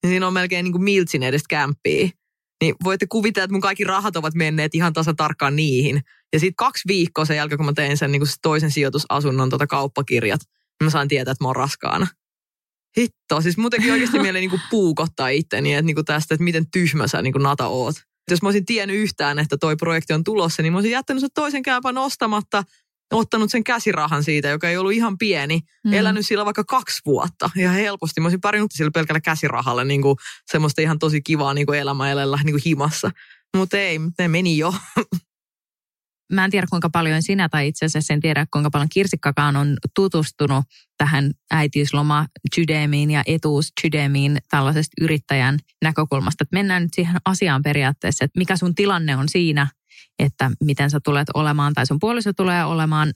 Ja 0.03 0.09
siinä 0.09 0.27
on 0.27 0.33
melkein 0.33 0.63
niin 0.63 0.71
kuin 0.71 0.83
miltsin 0.83 1.23
edestä 1.23 1.45
kämppiä. 1.49 2.09
Niin 2.63 2.75
voitte 2.83 3.05
kuvitella, 3.09 3.43
että 3.43 3.53
mun 3.53 3.61
kaikki 3.61 3.83
rahat 3.83 4.15
ovat 4.15 4.33
menneet 4.33 4.75
ihan 4.75 4.93
tasan 4.93 5.15
tarkkaan 5.15 5.55
niihin. 5.55 6.01
Ja 6.35 6.39
sitten 6.39 6.55
kaksi 6.55 6.83
viikkoa 6.87 7.25
sen 7.25 7.37
jälkeen, 7.37 7.57
kun 7.57 7.65
mä 7.65 7.73
tein 7.73 7.97
sen 7.97 8.11
niin 8.11 8.19
kuin 8.19 8.29
toisen 8.41 8.71
sijoitusasunnon 8.71 9.49
tota 9.49 9.67
kauppakirjat, 9.67 10.41
niin 10.79 10.85
mä 10.85 10.89
sain 10.89 11.07
tietää, 11.07 11.31
että 11.31 11.43
mä 11.43 11.47
oon 11.47 11.55
raskaana 11.55 12.07
hitto, 12.97 13.41
siis 13.41 13.57
muutenkin 13.57 13.91
oikeasti 13.91 14.19
mieleen 14.19 14.41
niin 14.41 14.49
kuin 14.49 14.61
puukottaa 14.69 15.29
itteni, 15.29 15.73
että 15.73 15.85
niin 15.85 15.95
kuin 15.95 16.05
tästä, 16.05 16.35
että 16.35 16.43
miten 16.43 16.71
tyhmä 16.71 17.07
sä 17.07 17.21
niin 17.21 17.33
kuin 17.33 17.43
Nata 17.43 17.67
oot. 17.67 17.95
Jos 18.31 18.41
mä 18.41 18.47
olisin 18.47 18.65
tiennyt 18.65 18.97
yhtään, 18.97 19.39
että 19.39 19.57
toi 19.57 19.75
projekti 19.75 20.13
on 20.13 20.23
tulossa, 20.23 20.61
niin 20.61 20.73
mä 20.73 20.77
olisin 20.77 20.91
jättänyt 20.91 21.21
sen 21.21 21.29
toisen 21.35 21.63
käypän 21.63 21.97
ostamatta, 21.97 22.63
ottanut 23.13 23.51
sen 23.51 23.63
käsirahan 23.63 24.23
siitä, 24.23 24.47
joka 24.47 24.69
ei 24.69 24.77
ollut 24.77 24.93
ihan 24.93 25.17
pieni, 25.17 25.59
mm. 25.83 25.93
elänyt 25.93 26.25
sillä 26.25 26.45
vaikka 26.45 26.63
kaksi 26.63 27.01
vuotta 27.05 27.49
ihan 27.57 27.75
helposti. 27.75 28.21
Mä 28.21 28.25
olisin 28.25 28.41
pari 28.41 28.59
sillä 28.73 28.91
pelkällä 28.91 29.21
käsirahalle 29.21 29.85
niin 29.85 30.01
kuin 30.01 30.17
semmoista 30.51 30.81
ihan 30.81 30.99
tosi 30.99 31.21
kivaa 31.21 31.53
niin 31.53 31.65
kuin 31.65 31.79
elämäelellä 31.79 32.39
niin 32.43 32.53
kuin 32.53 32.63
himassa. 32.65 33.11
Mutta 33.57 33.77
ei, 33.77 33.99
ne 34.19 34.27
meni 34.27 34.57
jo. 34.57 34.73
Mä 36.33 36.45
en 36.45 36.51
tiedä 36.51 36.67
kuinka 36.69 36.89
paljon 36.89 37.23
sinä 37.23 37.49
tai 37.49 37.67
itse 37.67 37.85
asiassa 37.85 38.13
en 38.13 38.19
tiedä 38.19 38.45
kuinka 38.53 38.69
paljon 38.69 38.89
Kirsikkakaan 38.89 39.55
on 39.55 39.77
tutustunut 39.95 40.65
tähän 40.97 41.31
äitiysloma 41.51 42.25
Jydemiin 42.57 43.11
ja 43.11 43.23
etuus 43.25 43.73
Jydemiin 43.83 44.37
tällaisesta 44.49 44.93
yrittäjän 45.01 45.59
näkökulmasta. 45.83 46.43
Että 46.43 46.55
mennään 46.55 46.83
nyt 46.83 46.93
siihen 46.93 47.17
asiaan 47.25 47.61
periaatteessa, 47.63 48.25
että 48.25 48.39
mikä 48.39 48.57
sun 48.57 48.75
tilanne 48.75 49.15
on 49.15 49.29
siinä, 49.29 49.67
että 50.19 50.51
miten 50.63 50.89
sä 50.89 50.99
tulet 50.99 51.27
olemaan 51.33 51.73
tai 51.73 51.85
sun 51.85 51.99
puoliso 51.99 52.33
tulee 52.33 52.65
olemaan 52.65 53.11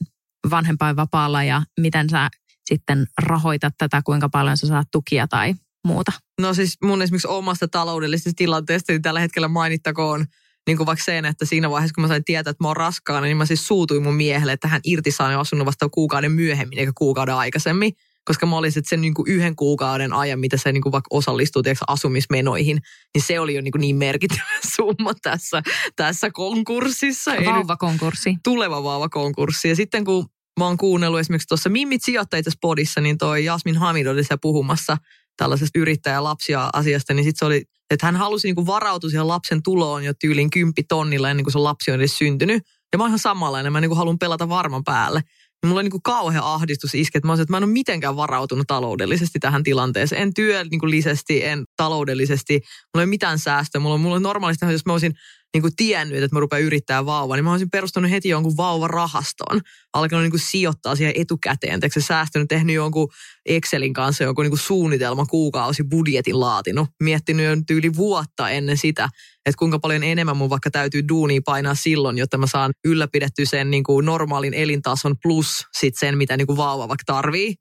vanhempainvapaalla 0.50 1.42
ja 1.42 1.62
miten 1.80 2.10
sä 2.10 2.30
sitten 2.64 3.06
rahoitat 3.22 3.74
tätä, 3.78 4.02
kuinka 4.04 4.28
paljon 4.28 4.56
sä 4.56 4.66
saat 4.66 4.88
tukia 4.92 5.28
tai 5.28 5.54
muuta? 5.86 6.12
No 6.40 6.54
siis 6.54 6.76
mun 6.84 7.02
esimerkiksi 7.02 7.28
omasta 7.28 7.68
taloudellisesta 7.68 8.30
tilanteesta 8.36 8.92
niin 8.92 9.02
tällä 9.02 9.20
hetkellä 9.20 9.48
mainittakoon 9.48 10.26
niin 10.70 10.76
kuin 10.76 10.86
vaikka 10.86 11.04
sen, 11.04 11.24
että 11.24 11.44
siinä 11.44 11.70
vaiheessa, 11.70 11.94
kun 11.94 12.02
mä 12.02 12.08
sain 12.08 12.24
tietää, 12.24 12.50
että 12.50 12.64
mä 12.64 12.68
oon 12.68 12.76
raskaana, 12.76 13.26
niin 13.26 13.36
mä 13.36 13.46
siis 13.46 13.66
suutuin 13.66 14.02
mun 14.02 14.14
miehelle, 14.14 14.52
että 14.52 14.68
hän 14.68 14.80
irtisani 14.84 15.34
asunut 15.34 15.66
vasta 15.66 15.88
kuukauden 15.88 16.32
myöhemmin 16.32 16.78
eikä 16.78 16.92
kuukauden 16.94 17.34
aikaisemmin. 17.34 17.92
Koska 18.24 18.46
mä 18.46 18.56
olisin, 18.56 18.82
sen 18.86 19.00
niin 19.00 19.14
kuin 19.14 19.28
yhden 19.28 19.56
kuukauden 19.56 20.12
ajan, 20.12 20.40
mitä 20.40 20.56
se 20.56 20.72
niin 20.72 20.82
kuin 20.82 20.92
vaikka 20.92 21.08
osallistuu 21.10 21.62
tiedätkö, 21.62 21.84
asumismenoihin, 21.88 22.80
niin 23.14 23.22
se 23.22 23.40
oli 23.40 23.54
jo 23.54 23.60
niin, 23.60 23.72
kuin 23.72 23.80
niin 23.80 23.96
merkittävä 23.96 24.42
summa 24.76 25.12
tässä, 25.22 25.62
tässä 25.96 26.30
konkurssissa. 26.30 27.30
Vauvakonkurssi. 27.44 28.36
Tuleva 28.44 28.82
vauvakonkurssi. 28.82 29.68
Ja 29.68 29.76
sitten 29.76 30.04
kun 30.04 30.26
mä 30.60 30.66
oon 30.66 30.76
kuunnellut 30.76 31.20
esimerkiksi 31.20 31.48
tuossa 31.48 31.68
Mimmit 31.68 32.04
sijoittajat 32.04 32.44
podissa, 32.60 33.00
niin 33.00 33.18
toi 33.18 33.44
Jasmin 33.44 33.76
Hamid 33.76 34.06
oli 34.06 34.24
siellä 34.24 34.38
puhumassa 34.42 34.96
tällaisesta 35.36 35.78
yrittäjälapsia 35.78 36.70
asiasta, 36.72 37.14
niin 37.14 37.24
sitten 37.24 37.38
se 37.38 37.44
oli 37.44 37.64
että 37.90 38.06
hän 38.06 38.16
halusi 38.16 38.48
niin 38.48 38.54
kuin 38.54 38.66
varautua 38.66 39.10
siihen 39.10 39.28
lapsen 39.28 39.62
tuloon 39.62 40.04
jo 40.04 40.12
tyyliin 40.20 40.50
kymppitonnilla 40.50 41.30
ennen 41.30 41.44
kuin 41.44 41.52
se 41.52 41.58
lapsi 41.58 41.90
on 41.90 42.00
edes 42.00 42.18
syntynyt. 42.18 42.62
Ja 42.92 42.98
mä 42.98 43.04
oon 43.04 43.10
ihan 43.10 43.18
samanlainen, 43.18 43.72
mä 43.72 43.80
niin 43.80 43.88
kuin 43.88 43.98
haluan 43.98 44.18
pelata 44.18 44.48
varman 44.48 44.84
päälle. 44.84 45.22
Ja 45.62 45.68
mulla 45.68 45.80
on 45.80 45.84
niin 45.84 46.00
kuin 46.02 46.36
ahdistus 46.42 46.94
iske, 46.94 47.18
että 47.18 47.26
mä, 47.26 47.32
olisin, 47.32 47.42
että 47.42 47.52
mä 47.52 47.56
en 47.56 47.64
ole 47.64 47.72
mitenkään 47.72 48.16
varautunut 48.16 48.66
taloudellisesti 48.66 49.38
tähän 49.38 49.62
tilanteeseen. 49.62 50.22
En 50.22 50.34
työllisesti, 50.34 51.44
en 51.44 51.64
taloudellisesti. 51.76 52.52
Mulla 52.54 53.02
ei 53.02 53.04
ole 53.04 53.06
mitään 53.06 53.38
säästöä. 53.38 53.80
Mulla 53.80 53.94
on, 53.94 54.00
mulla 54.00 54.16
on 54.16 54.22
normaalisti, 54.22 54.66
jos 54.66 54.86
mä 54.86 54.92
olisin 54.92 55.14
niin 55.54 55.62
kuin 55.62 55.76
tiennyt, 55.76 56.22
että 56.22 56.36
mä 56.36 56.40
rupean 56.40 56.62
yrittämään 56.62 57.06
vauva, 57.06 57.36
niin 57.36 57.44
mä 57.44 57.50
olisin 57.50 57.70
perustanut 57.70 58.10
heti 58.10 58.28
jonkun 58.28 58.56
vauvarahastoon. 58.56 59.60
Alkanut 59.92 60.22
niin 60.22 60.30
kuin 60.30 60.40
sijoittaa 60.40 60.96
siihen 60.96 61.14
etukäteen. 61.16 61.80
Eikö 61.82 62.00
se 62.00 62.06
säästänyt, 62.06 62.48
tehnyt 62.48 62.74
jonkun 62.74 63.08
Excelin 63.46 63.92
kanssa 63.92 64.24
jonkun 64.24 64.42
niin 64.42 64.50
kuin 64.50 64.60
suunnitelma 64.60 65.26
kuukausi 65.26 65.84
budjetin 65.84 66.40
laatinut. 66.40 66.88
Miettinyt 67.02 67.46
jo 67.46 67.62
tyyli 67.66 67.96
vuotta 67.96 68.50
ennen 68.50 68.76
sitä, 68.76 69.08
että 69.46 69.58
kuinka 69.58 69.78
paljon 69.78 70.02
enemmän 70.02 70.36
mun 70.36 70.50
vaikka 70.50 70.70
täytyy 70.70 71.08
duunia 71.08 71.40
painaa 71.44 71.74
silloin, 71.74 72.18
jotta 72.18 72.38
mä 72.38 72.46
saan 72.46 72.72
ylläpidetty 72.84 73.46
sen 73.46 73.70
niin 73.70 73.84
kuin 73.84 74.06
normaalin 74.06 74.54
elintason 74.54 75.16
plus 75.22 75.66
sit 75.78 75.94
sen, 75.98 76.18
mitä 76.18 76.36
niin 76.36 76.46
kuin 76.46 76.56
vauva 76.56 76.88
vaikka 76.88 77.04
tarvii. 77.06 77.54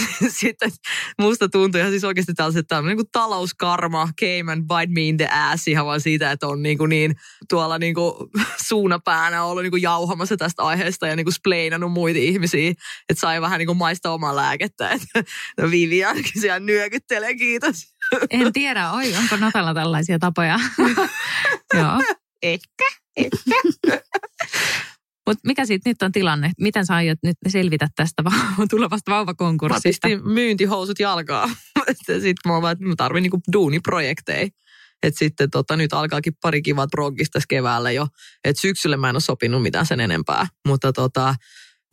sitten 0.40 0.72
musta 1.18 1.48
tuntui 1.48 1.80
ihan 1.80 1.92
siis 1.92 2.04
oikeasti 2.04 2.34
tällaiset 2.34 2.66
tämmöinen 2.68 2.96
niin 2.96 3.06
talouskarma 3.12 4.08
came 4.20 4.52
and 4.52 4.62
bite 4.62 4.92
me 4.92 5.00
in 5.02 5.16
the 5.16 5.28
ass 5.32 5.68
ihan 5.68 5.86
vaan 5.86 6.00
siitä, 6.00 6.30
että 6.30 6.48
on 6.48 6.62
niin, 6.62 6.78
kuin 6.78 6.88
niin 6.88 7.16
tuolla 7.48 7.78
niin 7.78 7.94
kuin 7.94 8.14
suunapäänä 8.68 9.44
ollut 9.44 9.62
niin 9.62 9.70
kuin 9.70 9.82
jauhamassa 9.82 10.36
tästä 10.36 10.62
aiheesta 10.62 11.06
ja 11.06 11.16
niin 11.16 11.24
kuin 11.24 11.34
spleinannut 11.34 11.92
muita 11.92 12.18
ihmisiä, 12.18 12.70
että 13.08 13.20
sai 13.20 13.40
vähän 13.40 13.58
niin 13.58 13.66
kuin 13.66 13.78
maista 13.78 14.10
omaa 14.10 14.36
lääkettä, 14.36 14.90
että 14.90 15.22
no 15.60 15.70
Viviankin 15.70 16.40
siellä 16.40 16.60
nyökyttelee, 16.60 17.34
kiitos. 17.34 17.76
En 18.30 18.52
tiedä, 18.52 18.92
oi, 18.92 19.16
onko 19.16 19.36
Natalla 19.36 19.74
tällaisia 19.74 20.18
tapoja? 20.18 20.58
Joo. 21.74 22.02
Ehkä, 22.42 22.84
ehkä. 23.16 23.38
Mutta 25.26 25.40
mikä 25.46 25.66
siitä 25.66 25.90
nyt 25.90 26.02
on 26.02 26.12
tilanne? 26.12 26.50
Miten 26.60 26.86
sä 26.86 26.94
aiot 26.94 27.18
nyt 27.22 27.36
selvitä 27.48 27.88
tästä 27.96 28.24
va- 28.24 28.66
tulevasta 28.70 29.10
vauvakonkurssista? 29.10 30.08
Mä 30.08 30.16
myyntihousut 30.24 30.98
jalkaa. 30.98 31.50
sitten 32.06 32.34
mä 32.46 32.54
oon 32.56 32.70
että 32.70 32.84
mä 32.84 32.94
tarvin 32.96 33.22
niinku 33.22 33.40
duuniprojekteja. 33.52 34.48
Että 35.02 35.18
sitten 35.18 35.50
tota, 35.50 35.76
nyt 35.76 35.92
alkaakin 35.92 36.32
pari 36.42 36.62
kivat 36.62 36.90
progista 36.90 37.38
keväällä 37.48 37.90
jo. 37.90 38.06
Että 38.44 38.60
syksyllä 38.60 38.96
mä 38.96 39.08
en 39.08 39.14
ole 39.14 39.20
sopinut 39.20 39.62
mitään 39.62 39.86
sen 39.86 40.00
enempää. 40.00 40.46
Mutta 40.68 40.92
tota, 40.92 41.34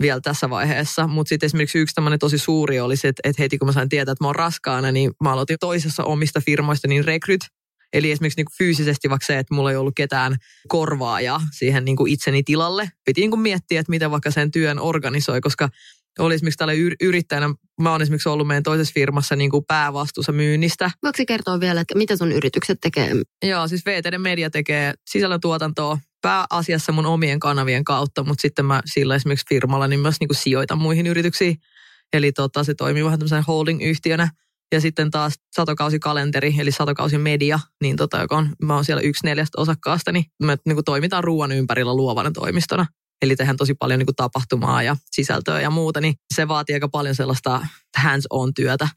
vielä 0.01 0.21
tässä 0.21 0.49
vaiheessa. 0.49 1.07
Mutta 1.07 1.29
sitten 1.29 1.47
esimerkiksi 1.47 1.79
yksi 1.79 1.95
tämmöinen 1.95 2.19
tosi 2.19 2.37
suuri 2.37 2.79
oli 2.79 2.97
se, 2.97 3.07
että, 3.07 3.21
että 3.23 3.41
heti 3.41 3.57
kun 3.57 3.67
mä 3.67 3.71
sain 3.71 3.89
tietää, 3.89 4.11
että 4.11 4.23
mä 4.23 4.27
oon 4.27 4.35
raskaana, 4.35 4.91
niin 4.91 5.11
mä 5.23 5.31
aloitin 5.31 5.57
toisessa 5.59 6.03
omista 6.03 6.41
firmoista, 6.45 6.87
niin 6.87 7.05
rekryt, 7.05 7.41
Eli 7.93 8.11
esimerkiksi 8.11 8.39
niin 8.39 8.45
kuin 8.45 8.57
fyysisesti 8.57 9.09
vaikka 9.09 9.25
se, 9.25 9.39
että 9.39 9.53
mulla 9.53 9.71
ei 9.71 9.77
ollut 9.77 9.95
ketään 9.95 10.35
korvaaja 10.67 11.41
siihen 11.57 11.85
niin 11.85 11.97
kuin 11.97 12.11
itseni 12.11 12.43
tilalle. 12.43 12.91
Piti 13.05 13.21
niin 13.21 13.31
kuin 13.31 13.41
miettiä, 13.41 13.79
että 13.79 13.89
miten 13.89 14.11
vaikka 14.11 14.31
sen 14.31 14.51
työn 14.51 14.79
organisoi, 14.79 15.41
koska 15.41 15.69
oli 16.19 16.35
esimerkiksi 16.35 16.57
tällä 16.57 16.73
yrittäjänä, 17.01 17.49
mä 17.81 17.91
oon 17.91 18.01
esimerkiksi 18.01 18.29
ollut 18.29 18.47
meidän 18.47 18.63
toisessa 18.63 18.93
firmassa 18.93 19.35
niin 19.35 19.51
kuin 19.51 19.65
päävastuussa 19.67 20.31
myynnistä. 20.31 20.91
Voitko 21.03 21.23
kertoa 21.27 21.59
vielä, 21.59 21.81
että 21.81 21.97
mitä 21.97 22.17
sun 22.17 22.31
yritykset 22.31 22.77
tekee? 22.81 23.11
Joo, 23.43 23.67
siis 23.67 23.85
VTD 23.85 24.17
Media 24.17 24.49
tekee 24.49 24.93
sisällöntuotantoa 25.09 25.97
pääasiassa 26.21 26.91
mun 26.91 27.05
omien 27.05 27.39
kanavien 27.39 27.83
kautta, 27.83 28.23
mutta 28.23 28.41
sitten 28.41 28.65
mä 28.65 28.81
sillä 28.85 29.15
esimerkiksi 29.15 29.45
firmalla 29.49 29.87
niin 29.87 29.99
myös 29.99 30.15
niin 30.19 30.27
kuin 30.27 30.37
sijoitan 30.37 30.77
muihin 30.77 31.07
yrityksiin. 31.07 31.57
Eli 32.13 32.31
tota, 32.31 32.63
se 32.63 32.73
toimii 32.73 33.03
vähän 33.05 33.19
tämmöisen 33.19 33.43
holding-yhtiönä. 33.43 34.29
Ja 34.71 34.81
sitten 34.81 35.11
taas 35.11 35.33
satokausikalenteri, 35.51 36.55
eli 36.57 36.71
satokausimedia, 36.71 37.59
niin 37.81 37.95
tota, 37.95 38.17
joka 38.17 38.37
on, 38.37 38.55
mä 38.63 38.75
oon 38.75 38.85
siellä 38.85 39.01
yksi 39.01 39.25
neljästä 39.25 39.61
osakkaasta, 39.61 40.11
niin 40.11 40.25
me 40.43 40.57
niin 40.65 40.75
kuin 40.75 40.85
toimitaan 40.85 41.23
ruoan 41.23 41.51
ympärillä 41.51 41.95
luovana 41.95 42.31
toimistona. 42.31 42.85
Eli 43.21 43.35
tehdään 43.35 43.57
tosi 43.57 43.73
paljon 43.73 43.99
niin 43.99 44.05
kuin 44.05 44.15
tapahtumaa 44.15 44.83
ja 44.83 44.97
sisältöä 45.11 45.61
ja 45.61 45.69
muuta, 45.69 46.01
niin 46.01 46.13
se 46.35 46.47
vaatii 46.47 46.73
aika 46.73 46.87
paljon 46.87 47.15
sellaista 47.15 47.67
hands-on 47.97 48.53
työtä. 48.53 48.89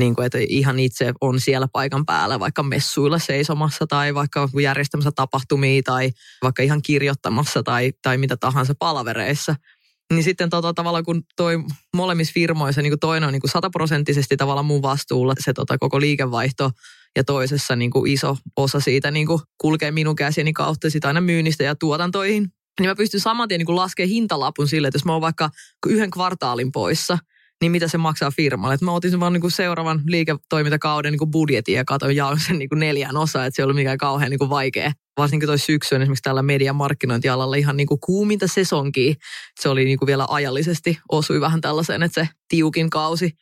Niin 0.00 0.14
kuin, 0.14 0.26
että 0.26 0.38
ihan 0.48 0.78
itse 0.78 1.12
on 1.20 1.40
siellä 1.40 1.68
paikan 1.72 2.06
päällä 2.06 2.40
vaikka 2.40 2.62
messuilla 2.62 3.18
seisomassa 3.18 3.86
tai 3.86 4.14
vaikka 4.14 4.48
järjestämässä 4.62 5.10
tapahtumia 5.14 5.82
tai 5.82 6.10
vaikka 6.42 6.62
ihan 6.62 6.82
kirjoittamassa 6.82 7.62
tai, 7.62 7.92
tai 8.02 8.18
mitä 8.18 8.36
tahansa 8.36 8.74
palavereissa– 8.78 9.54
niin 10.12 10.24
sitten 10.24 10.50
tota, 10.50 10.74
tavallaan 10.74 11.04
kun 11.04 11.22
toi 11.36 11.58
molemmissa 11.96 12.32
firmoissa, 12.32 12.82
niin 12.82 12.90
kuin 12.90 13.00
toinen 13.00 13.26
on 13.26 13.32
niin 13.32 13.40
kuin 13.40 13.50
sataprosenttisesti 13.50 14.36
tavallaan 14.36 14.66
mun 14.66 14.82
vastuulla 14.82 15.34
se 15.38 15.52
tota, 15.52 15.78
koko 15.78 16.00
liikevaihto 16.00 16.70
ja 17.16 17.24
toisessa 17.24 17.76
niin 17.76 17.90
kuin 17.90 18.12
iso 18.12 18.36
osa 18.56 18.80
siitä 18.80 19.10
niin 19.10 19.26
kuin 19.26 19.40
kulkee 19.58 19.90
minun 19.90 20.16
käsieni 20.16 20.52
kautta 20.52 20.90
sitä 20.90 21.08
aina 21.08 21.20
myynnistä 21.20 21.64
ja 21.64 21.74
tuotantoihin. 21.74 22.52
Niin 22.80 22.90
mä 22.90 22.94
pystyn 22.94 23.20
saman 23.20 23.48
tien 23.48 23.58
niin 23.58 23.76
laskemaan 23.76 24.08
hintalapun 24.10 24.68
sille, 24.68 24.88
että 24.88 24.96
jos 24.96 25.04
mä 25.04 25.12
oon 25.12 25.20
vaikka 25.20 25.50
yhden 25.86 26.10
kvartaalin 26.10 26.72
poissa, 26.72 27.18
niin 27.62 27.72
mitä 27.72 27.88
se 27.88 27.98
maksaa 27.98 28.30
firmalle. 28.30 28.74
Et 28.74 28.80
mä 28.80 28.92
otin 28.92 29.10
sen 29.10 29.20
vaan 29.20 29.32
niin 29.32 29.40
kuin 29.40 29.50
seuraavan 29.50 30.02
liiketoimintakauden 30.06 31.12
niin 31.12 31.18
kuin 31.18 31.30
budjetin 31.30 31.74
ja 31.74 31.84
katsoin 31.84 32.16
jaoin 32.16 32.40
sen 32.40 32.58
niin 32.58 32.68
kuin 32.68 32.78
neljään 32.78 33.16
osaan, 33.16 33.46
että 33.46 33.56
se 33.56 33.62
ei 33.62 33.64
ollut 33.64 33.76
mikään 33.76 33.98
kauhean 33.98 34.30
niin 34.30 34.38
kuin 34.38 34.50
vaikea. 34.50 34.92
Varsinkin 35.16 35.46
toi 35.46 35.58
syksy 35.58 35.94
on 35.94 36.02
esimerkiksi 36.02 36.22
tällä 36.22 36.42
median 36.42 36.76
markkinointialalla 36.76 37.56
ihan 37.56 37.76
niin 37.76 37.86
kuin 37.86 38.00
kuuminta 38.00 38.46
sesonkia. 38.46 39.14
Se 39.60 39.68
oli 39.68 39.84
niin 39.84 39.98
kuin 39.98 40.06
vielä 40.06 40.26
ajallisesti, 40.28 40.98
osui 41.12 41.40
vähän 41.40 41.60
tällaiseen, 41.60 42.02
että 42.02 42.24
se 42.24 42.28
tiukin 42.48 42.90
kausi. 42.90 43.32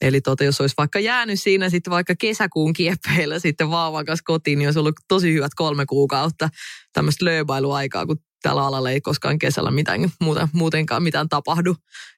Eli 0.00 0.20
tota, 0.20 0.44
jos 0.44 0.60
olisi 0.60 0.74
vaikka 0.78 1.00
jäänyt 1.00 1.40
siinä 1.40 1.70
sitten 1.70 1.90
vaikka 1.90 2.14
kesäkuun 2.18 2.72
kieppeillä 2.72 3.38
sitten 3.38 3.70
vauvan 3.70 4.04
kanssa 4.04 4.24
kotiin, 4.26 4.58
niin 4.58 4.66
olisi 4.66 4.78
ollut 4.78 4.94
tosi 5.08 5.32
hyvät 5.32 5.54
kolme 5.54 5.86
kuukautta 5.86 6.48
tämmöistä 6.92 7.24
lööbailuaikaa, 7.24 8.06
kun 8.06 8.16
tällä 8.42 8.66
alalla 8.66 8.90
ei 8.90 9.00
koskaan 9.00 9.38
kesällä 9.38 9.70
mitään, 9.70 10.12
muuta, 10.20 10.48
muutenkaan 10.52 11.02
mitään 11.02 11.28
tapahdu. 11.28 11.76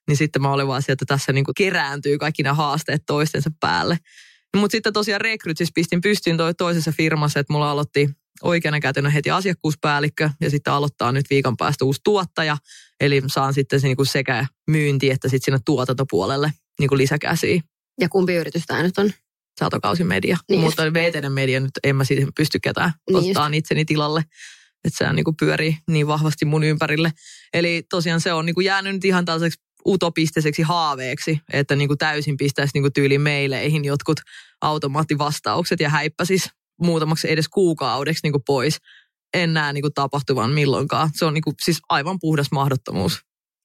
Niin 0.08 0.16
sitten 0.16 0.42
mä 0.42 0.52
olin 0.52 0.68
vaan 0.68 0.82
sieltä, 0.82 0.92
että 0.92 1.14
tässä 1.14 1.32
niin 1.32 1.44
kuin 1.44 1.54
kerääntyy 1.54 2.18
kaikki 2.18 2.42
nämä 2.42 2.54
haasteet 2.54 3.02
toistensa 3.06 3.50
päälle. 3.60 3.98
Mutta 4.56 4.72
sitten 4.72 4.92
tosiaan 4.92 5.20
rekryt, 5.20 5.58
siis 5.58 5.72
pistin 5.74 6.00
pystyyn 6.00 6.36
toi 6.36 6.54
toisessa 6.54 6.92
firmassa, 6.92 7.40
että 7.40 7.52
mulla 7.52 7.70
aloitti 7.70 8.10
oikeana 8.42 8.80
kätenä 8.80 9.10
heti 9.10 9.30
asiakkuuspäällikkö 9.30 10.30
ja 10.40 10.50
sitten 10.50 10.72
aloittaa 10.72 11.12
nyt 11.12 11.26
viikon 11.30 11.56
päästä 11.56 11.84
uusi 11.84 12.00
tuottaja. 12.04 12.56
Eli 13.00 13.22
saan 13.26 13.54
sitten 13.54 13.80
se 13.80 13.86
niin 13.86 13.96
kuin 13.96 14.06
sekä 14.06 14.46
myynti 14.70 15.10
että 15.10 15.28
sitten 15.28 15.44
sinne 15.44 15.58
tuotantopuolelle 15.66 16.52
niin 16.80 16.88
kuin 16.88 16.98
lisäkäsiä. 16.98 17.60
Ja 18.00 18.08
kumpi 18.08 18.34
yritys 18.34 18.66
tämä 18.66 18.82
nyt 18.82 18.98
on? 18.98 19.12
Satokausimedia. 19.60 20.36
Niin 20.50 20.60
Mutta 20.60 20.92
VTN 20.92 21.32
media 21.32 21.60
nyt 21.60 21.70
en 21.84 21.96
mä 21.96 22.04
siitä 22.04 22.26
pysty 22.36 22.58
ketään 22.62 22.92
niin 23.10 23.16
ottaa 23.16 23.50
itseni 23.52 23.84
tilalle 23.84 24.24
että 24.84 24.98
se 24.98 25.12
niin 25.12 25.24
kuin 25.24 25.36
pyörii 25.36 25.78
niin 25.90 26.06
vahvasti 26.06 26.44
mun 26.44 26.64
ympärille. 26.64 27.12
Eli 27.52 27.82
tosiaan 27.90 28.20
se 28.20 28.32
on 28.32 28.46
niin 28.46 28.54
kuin 28.54 28.64
jäänyt 28.64 28.94
nyt 28.94 29.04
ihan 29.04 29.24
tällaiseksi 29.24 29.60
utopistiseksi 29.86 30.62
haaveeksi, 30.62 31.40
että 31.52 31.76
niin 31.76 31.88
kuin 31.88 31.98
täysin 31.98 32.36
pistäisi 32.36 32.70
niin 32.74 32.82
kuin 32.82 32.92
tyyli 32.92 33.18
meileihin 33.18 33.84
jotkut 33.84 34.20
automaattivastaukset 34.60 35.80
ja 35.80 35.88
häippäsis 35.88 36.50
muutamaksi 36.82 37.32
edes 37.32 37.48
kuukaudeksi 37.48 38.20
niin 38.22 38.32
kuin 38.32 38.42
pois. 38.46 38.78
En 39.34 39.54
näe 39.54 39.72
niin 39.72 39.82
kuin 39.82 39.94
tapahtuvan 39.94 40.50
milloinkaan. 40.50 41.10
Se 41.14 41.24
on 41.24 41.34
niin 41.34 41.42
kuin, 41.42 41.54
siis 41.64 41.80
aivan 41.88 42.18
puhdas 42.20 42.46
mahdottomuus. 42.52 43.20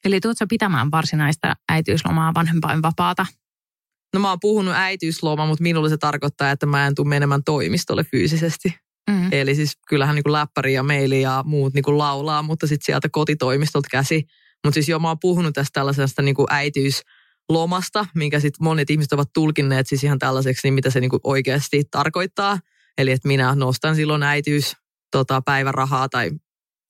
Eli 0.05 0.19
tuutko 0.19 0.45
pitämään 0.49 0.91
varsinaista 0.91 1.53
äitiyslomaa 1.69 2.33
vanhempainvapaata? 2.33 3.25
No 4.13 4.19
mä 4.19 4.29
oon 4.29 4.39
puhunut 4.41 4.73
äitiysloma, 4.77 5.45
mutta 5.45 5.63
minulle 5.63 5.89
se 5.89 5.97
tarkoittaa, 5.97 6.51
että 6.51 6.65
mä 6.65 6.87
en 6.87 6.95
tule 6.95 7.07
menemään 7.07 7.43
toimistolle 7.43 8.03
fyysisesti. 8.03 8.75
Mm. 9.11 9.27
Eli 9.31 9.55
siis 9.55 9.77
kyllähän 9.87 10.15
niin 10.15 10.23
kuin 10.23 10.33
läppäri 10.33 10.73
ja 10.73 10.83
maili 10.83 11.21
ja 11.21 11.43
muut 11.45 11.73
niin 11.73 11.83
kuin 11.83 11.97
laulaa, 11.97 12.41
mutta 12.41 12.67
sitten 12.67 12.85
sieltä 12.85 13.09
kotitoimistolta 13.11 13.87
käsi. 13.91 14.25
Mutta 14.63 14.73
siis 14.73 14.89
jo 14.89 14.99
mä 14.99 15.07
oon 15.07 15.19
puhunut 15.21 15.53
tästä 15.53 15.73
tällaisesta 15.73 16.21
niin 16.21 16.35
kuin 16.35 16.47
äitiyslomasta, 16.49 18.05
minkä 18.15 18.39
sitten 18.39 18.63
monet 18.63 18.89
ihmiset 18.89 19.13
ovat 19.13 19.29
tulkinneet 19.33 19.87
siis 19.87 20.03
ihan 20.03 20.19
tällaiseksi, 20.19 20.67
niin 20.67 20.73
mitä 20.73 20.89
se 20.89 20.99
niin 20.99 21.09
kuin 21.09 21.19
oikeasti 21.23 21.83
tarkoittaa. 21.91 22.59
Eli 22.97 23.11
että 23.11 23.27
minä 23.27 23.55
nostan 23.55 23.95
silloin 23.95 24.23
äitiys 24.23 24.75
tota, 25.11 25.41
päivärahaa 25.41 26.09
tai 26.09 26.31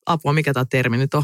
apua, 0.05 0.33
mikä 0.33 0.53
tämä 0.53 0.65
termi 0.65 0.97
nyt 0.97 1.13
on 1.13 1.23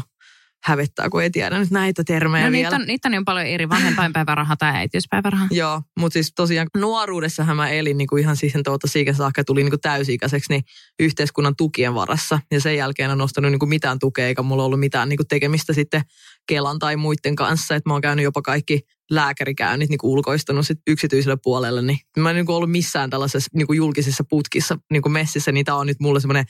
hävettää, 0.64 1.10
kun 1.10 1.22
ei 1.22 1.30
tiedä 1.30 1.58
nyt 1.58 1.70
näitä 1.70 2.04
termejä 2.04 2.46
no, 2.46 2.52
vielä. 2.52 2.68
Niitä 2.68 2.82
on, 2.82 2.86
niitä 2.86 3.08
on 3.08 3.12
niin 3.12 3.24
paljon 3.24 3.46
eri 3.46 3.68
vanhempainpäiväraha 3.68 4.56
tai 4.56 4.76
äitiyspäiväraha. 4.76 5.46
Joo, 5.62 5.82
mutta 5.98 6.12
siis 6.12 6.32
tosiaan 6.36 6.68
nuoruudessahan 6.76 7.56
mä 7.56 7.70
elin 7.70 7.98
niin 7.98 8.08
kuin 8.08 8.20
ihan 8.20 8.36
siihen 8.36 8.62
tuota 8.62 8.86
siitä 8.86 9.12
saakka 9.12 9.44
tuli 9.44 9.62
niin 9.62 9.70
kuin 9.70 9.80
täysi-ikäiseksi 9.80 10.52
niin 10.52 10.62
yhteiskunnan 11.00 11.56
tukien 11.56 11.94
varassa. 11.94 12.40
Ja 12.50 12.60
sen 12.60 12.76
jälkeen 12.76 13.10
en 13.10 13.18
nostanut 13.18 13.50
niin 13.50 13.58
kuin 13.58 13.68
mitään 13.68 13.98
tukea, 13.98 14.26
eikä 14.26 14.42
mulla 14.42 14.64
ollut 14.64 14.80
mitään 14.80 15.08
niin 15.08 15.16
kuin 15.16 15.28
tekemistä 15.28 15.72
sitten 15.72 16.02
Kelan 16.48 16.78
tai 16.78 16.96
muiden 16.96 17.36
kanssa. 17.36 17.74
Että 17.74 17.90
mä 17.90 17.94
oon 17.94 18.02
käynyt 18.02 18.22
jopa 18.22 18.42
kaikki 18.42 18.80
lääkärikäynnit 19.10 19.90
niin 19.90 19.98
kuin 19.98 20.10
ulkoistanut 20.10 20.66
sit 20.66 20.78
yksityiselle 20.86 21.38
puolelle. 21.42 21.82
Niin 21.82 21.98
mä 22.18 22.30
en 22.30 22.36
niin 22.36 22.46
kuin 22.46 22.56
ollut 22.56 22.70
missään 22.70 23.10
tällaisessa 23.10 23.50
niin 23.54 23.66
kuin 23.66 23.76
julkisessa 23.76 24.24
putkissa 24.28 24.78
niin 24.90 25.02
kuin 25.02 25.12
messissä. 25.12 25.52
Niitä 25.52 25.74
on 25.74 25.86
nyt 25.86 26.00
mulle 26.00 26.20
semmoinen 26.20 26.44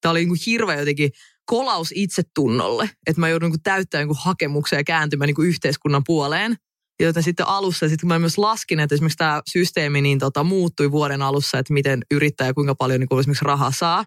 Tämä 0.00 0.10
oli 0.10 0.18
niin 0.18 0.28
kuin 0.28 0.40
hirveä 0.46 0.78
jotenkin 0.78 1.10
kolaus 1.48 1.92
itsetunnolle, 1.94 2.90
että 3.06 3.20
mä 3.20 3.28
joudun 3.28 3.50
niin 3.50 3.62
täyttämään 3.62 4.08
niin 4.08 4.16
hakemuksia 4.20 4.78
ja 4.78 4.84
kääntymään 4.84 5.26
niin 5.26 5.48
yhteiskunnan 5.48 6.02
puoleen. 6.06 6.56
Joten 7.00 7.22
sitten 7.22 7.48
alussa, 7.48 7.88
sitten 7.88 8.00
kun 8.00 8.08
mä 8.08 8.18
myös 8.18 8.38
laskin, 8.38 8.80
että 8.80 8.94
esimerkiksi 8.94 9.18
tämä 9.18 9.42
systeemi 9.50 10.00
niin 10.00 10.18
tota, 10.18 10.44
muuttui 10.44 10.90
vuoden 10.90 11.22
alussa, 11.22 11.58
että 11.58 11.72
miten 11.72 12.02
yrittäjä 12.10 12.54
kuinka 12.54 12.74
paljon 12.74 13.00
niin 13.00 13.08
kuin 13.08 13.20
esimerkiksi 13.20 13.44
rahaa 13.44 13.72
saa, 13.72 14.04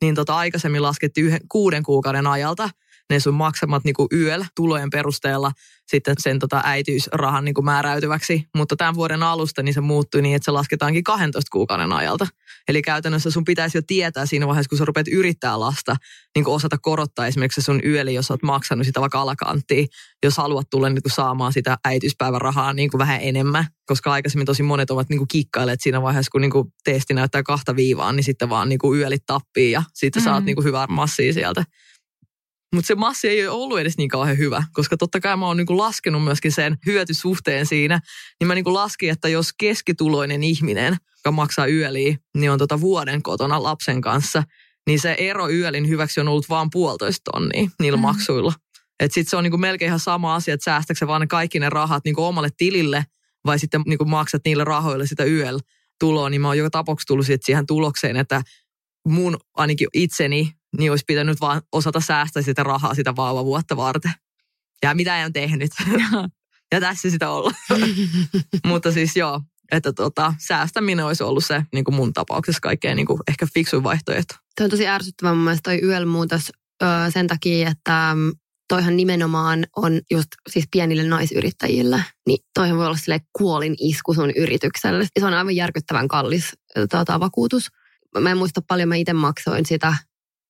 niin 0.00 0.14
tota, 0.14 0.36
aikaisemmin 0.36 0.82
laskettiin 0.82 1.26
yhden, 1.26 1.40
kuuden 1.48 1.82
kuukauden 1.82 2.26
ajalta 2.26 2.70
ne 3.10 3.20
sun 3.20 3.34
maksamat 3.34 3.84
niin 3.84 3.94
YL 4.10 4.42
tulojen 4.56 4.90
perusteella 4.90 5.52
sitten 5.90 6.14
sen 6.18 6.38
tota 6.38 6.60
äitiysrahan 6.64 7.44
niin 7.44 7.54
kuin 7.54 7.64
määräytyväksi. 7.64 8.44
Mutta 8.56 8.76
tämän 8.76 8.94
vuoden 8.94 9.22
alusta 9.22 9.62
niin 9.62 9.74
se 9.74 9.80
muuttui 9.80 10.22
niin, 10.22 10.36
että 10.36 10.44
se 10.44 10.50
lasketaankin 10.50 11.04
12 11.04 11.48
kuukauden 11.52 11.92
ajalta. 11.92 12.26
Eli 12.68 12.82
käytännössä 12.82 13.30
sun 13.30 13.44
pitäisi 13.44 13.78
jo 13.78 13.82
tietää 13.86 14.26
siinä 14.26 14.46
vaiheessa, 14.46 14.68
kun 14.68 14.78
sä 14.78 14.84
rupeat 14.84 15.08
yrittää 15.08 15.60
lasta, 15.60 15.96
niin 16.34 16.44
kuin 16.44 16.54
osata 16.54 16.78
korottaa 16.78 17.26
esimerkiksi 17.26 17.62
sun 17.62 17.80
yöli, 17.84 18.14
jos 18.14 18.30
oot 18.30 18.42
maksanut 18.42 18.86
sitä 18.86 19.00
vaikka 19.00 19.20
alakanttiin, 19.20 19.88
jos 20.22 20.36
haluat 20.36 20.70
tulla 20.70 20.88
niin 20.88 21.02
kuin 21.02 21.12
saamaan 21.12 21.52
sitä 21.52 21.78
äitiyspäivärahaa 21.84 22.72
niin 22.72 22.90
kuin 22.90 22.98
vähän 22.98 23.20
enemmän. 23.22 23.66
Koska 23.86 24.12
aikaisemmin 24.12 24.46
tosi 24.46 24.62
monet 24.62 24.90
ovat 24.90 25.08
niin 25.08 25.18
kuin 25.18 25.28
kikkailleet 25.28 25.80
siinä 25.80 26.02
vaiheessa, 26.02 26.30
kun 26.30 26.40
niin 26.40 26.50
kuin 26.50 26.72
testi 26.84 27.14
näyttää 27.14 27.42
kahta 27.42 27.76
viivaa, 27.76 28.12
niin 28.12 28.24
sitten 28.24 28.48
vaan 28.48 28.68
niin 28.68 28.78
kuin 28.78 29.00
yölit 29.00 29.22
tappii 29.26 29.70
ja 29.70 29.82
sitten 29.94 30.22
mm. 30.22 30.24
saat 30.24 30.44
niin 30.44 30.56
kuin 30.56 30.64
hyvää 30.64 30.86
massia 30.86 31.32
sieltä. 31.32 31.64
Mutta 32.74 32.86
se 32.86 32.94
massi 32.94 33.28
ei 33.28 33.48
ole 33.48 33.56
ollut 33.56 33.78
edes 33.78 33.96
niin 33.96 34.08
kauhean 34.08 34.38
hyvä, 34.38 34.64
koska 34.72 34.96
totta 34.96 35.20
kai 35.20 35.36
mä 35.36 35.46
oon 35.46 35.56
niinku 35.56 35.78
laskenut 35.78 36.24
myöskin 36.24 36.52
sen 36.52 36.78
hyötysuhteen 36.86 37.66
siinä. 37.66 38.00
Niin 38.40 38.48
mä 38.48 38.54
niinku 38.54 38.74
laskin, 38.74 39.10
että 39.10 39.28
jos 39.28 39.52
keskituloinen 39.58 40.42
ihminen, 40.42 40.96
joka 41.18 41.32
maksaa 41.32 41.66
yöliä, 41.66 42.16
niin 42.36 42.50
on 42.50 42.58
tota 42.58 42.80
vuoden 42.80 43.22
kotona 43.22 43.62
lapsen 43.62 44.00
kanssa, 44.00 44.42
niin 44.86 45.00
se 45.00 45.16
ero 45.18 45.48
yölin 45.48 45.88
hyväksi 45.88 46.20
on 46.20 46.28
ollut 46.28 46.48
vain 46.48 46.68
puolitoista 46.72 47.32
tonnia 47.32 47.70
niillä 47.80 47.96
mm. 47.96 48.02
maksuilla. 48.02 48.52
Että 49.00 49.14
sitten 49.14 49.30
se 49.30 49.36
on 49.36 49.44
niinku 49.44 49.58
melkein 49.58 49.86
ihan 49.86 50.00
sama 50.00 50.34
asia, 50.34 50.54
että 50.54 50.64
säästäkö 50.64 51.06
vaan 51.06 51.20
ne 51.20 51.26
kaikki 51.26 51.60
ne 51.60 51.70
rahat 51.70 52.04
niinku 52.04 52.24
omalle 52.24 52.48
tilille 52.56 53.04
vai 53.46 53.58
sitten 53.58 53.82
niinku 53.86 54.04
maksat 54.04 54.42
niille 54.44 54.64
rahoille 54.64 55.06
sitä 55.06 55.24
yöl 55.24 55.58
tuloa, 56.00 56.30
niin 56.30 56.40
mä 56.40 56.48
oon 56.48 56.58
joka 56.58 56.70
tapauksessa 56.70 57.06
tullut 57.06 57.26
siihen 57.40 57.66
tulokseen, 57.66 58.16
että 58.16 58.42
mun 59.08 59.38
ainakin 59.56 59.88
itseni 59.94 60.52
niin 60.78 60.90
olisi 60.90 61.04
pitänyt 61.06 61.40
vaan 61.40 61.62
osata 61.72 62.00
säästää 62.00 62.42
sitä 62.42 62.62
rahaa 62.62 62.94
sitä 62.94 63.16
vauvavuotta 63.16 63.76
varten. 63.76 64.12
Ja 64.82 64.94
mitä 64.94 65.24
en 65.24 65.32
tehnyt. 65.32 65.70
ja 66.72 66.80
tässä 66.80 67.10
sitä 67.10 67.30
olla. 67.30 67.52
Mutta 68.66 68.92
siis 68.92 69.16
joo, 69.16 69.40
että 69.72 69.92
tota, 69.92 70.34
säästäminen 70.38 71.06
olisi 71.06 71.22
ollut 71.22 71.44
se 71.44 71.62
niin 71.72 71.84
kuin 71.84 71.94
mun 71.94 72.12
tapauksessa 72.12 72.60
kaikkein 72.60 72.96
niin 72.96 73.06
kuin 73.06 73.20
ehkä 73.28 73.46
fiksuin 73.54 73.82
vaihtoehto. 73.82 74.34
Tuo 74.56 74.64
on 74.64 74.70
tosi 74.70 74.86
ärsyttävä 74.86 75.34
mun 75.34 75.44
mielestä 75.44 75.70
toi 75.70 75.80
YEL-muutos 75.82 76.52
öö, 76.82 76.88
sen 77.10 77.26
takia, 77.26 77.68
että 77.68 78.12
mm, 78.14 78.32
toihan 78.68 78.96
nimenomaan 78.96 79.66
on 79.76 80.00
just 80.10 80.28
siis 80.50 80.64
pienille 80.70 81.02
naisyrittäjille, 81.02 82.04
niin 82.26 82.38
toihan 82.54 82.76
voi 82.78 82.86
olla 82.86 82.96
sille 82.96 83.20
kuolin 83.32 83.74
isku 83.80 84.14
sun 84.14 84.30
yritykselle. 84.30 85.06
Se 85.18 85.26
on 85.26 85.34
aivan 85.34 85.56
järkyttävän 85.56 86.08
kallis 86.08 86.52
tota, 86.90 87.20
vakuutus. 87.20 87.68
Mä 88.18 88.30
en 88.30 88.38
muista 88.38 88.60
paljon, 88.68 88.88
mä 88.88 88.96
itse 88.96 89.12
maksoin 89.12 89.66
sitä 89.66 89.94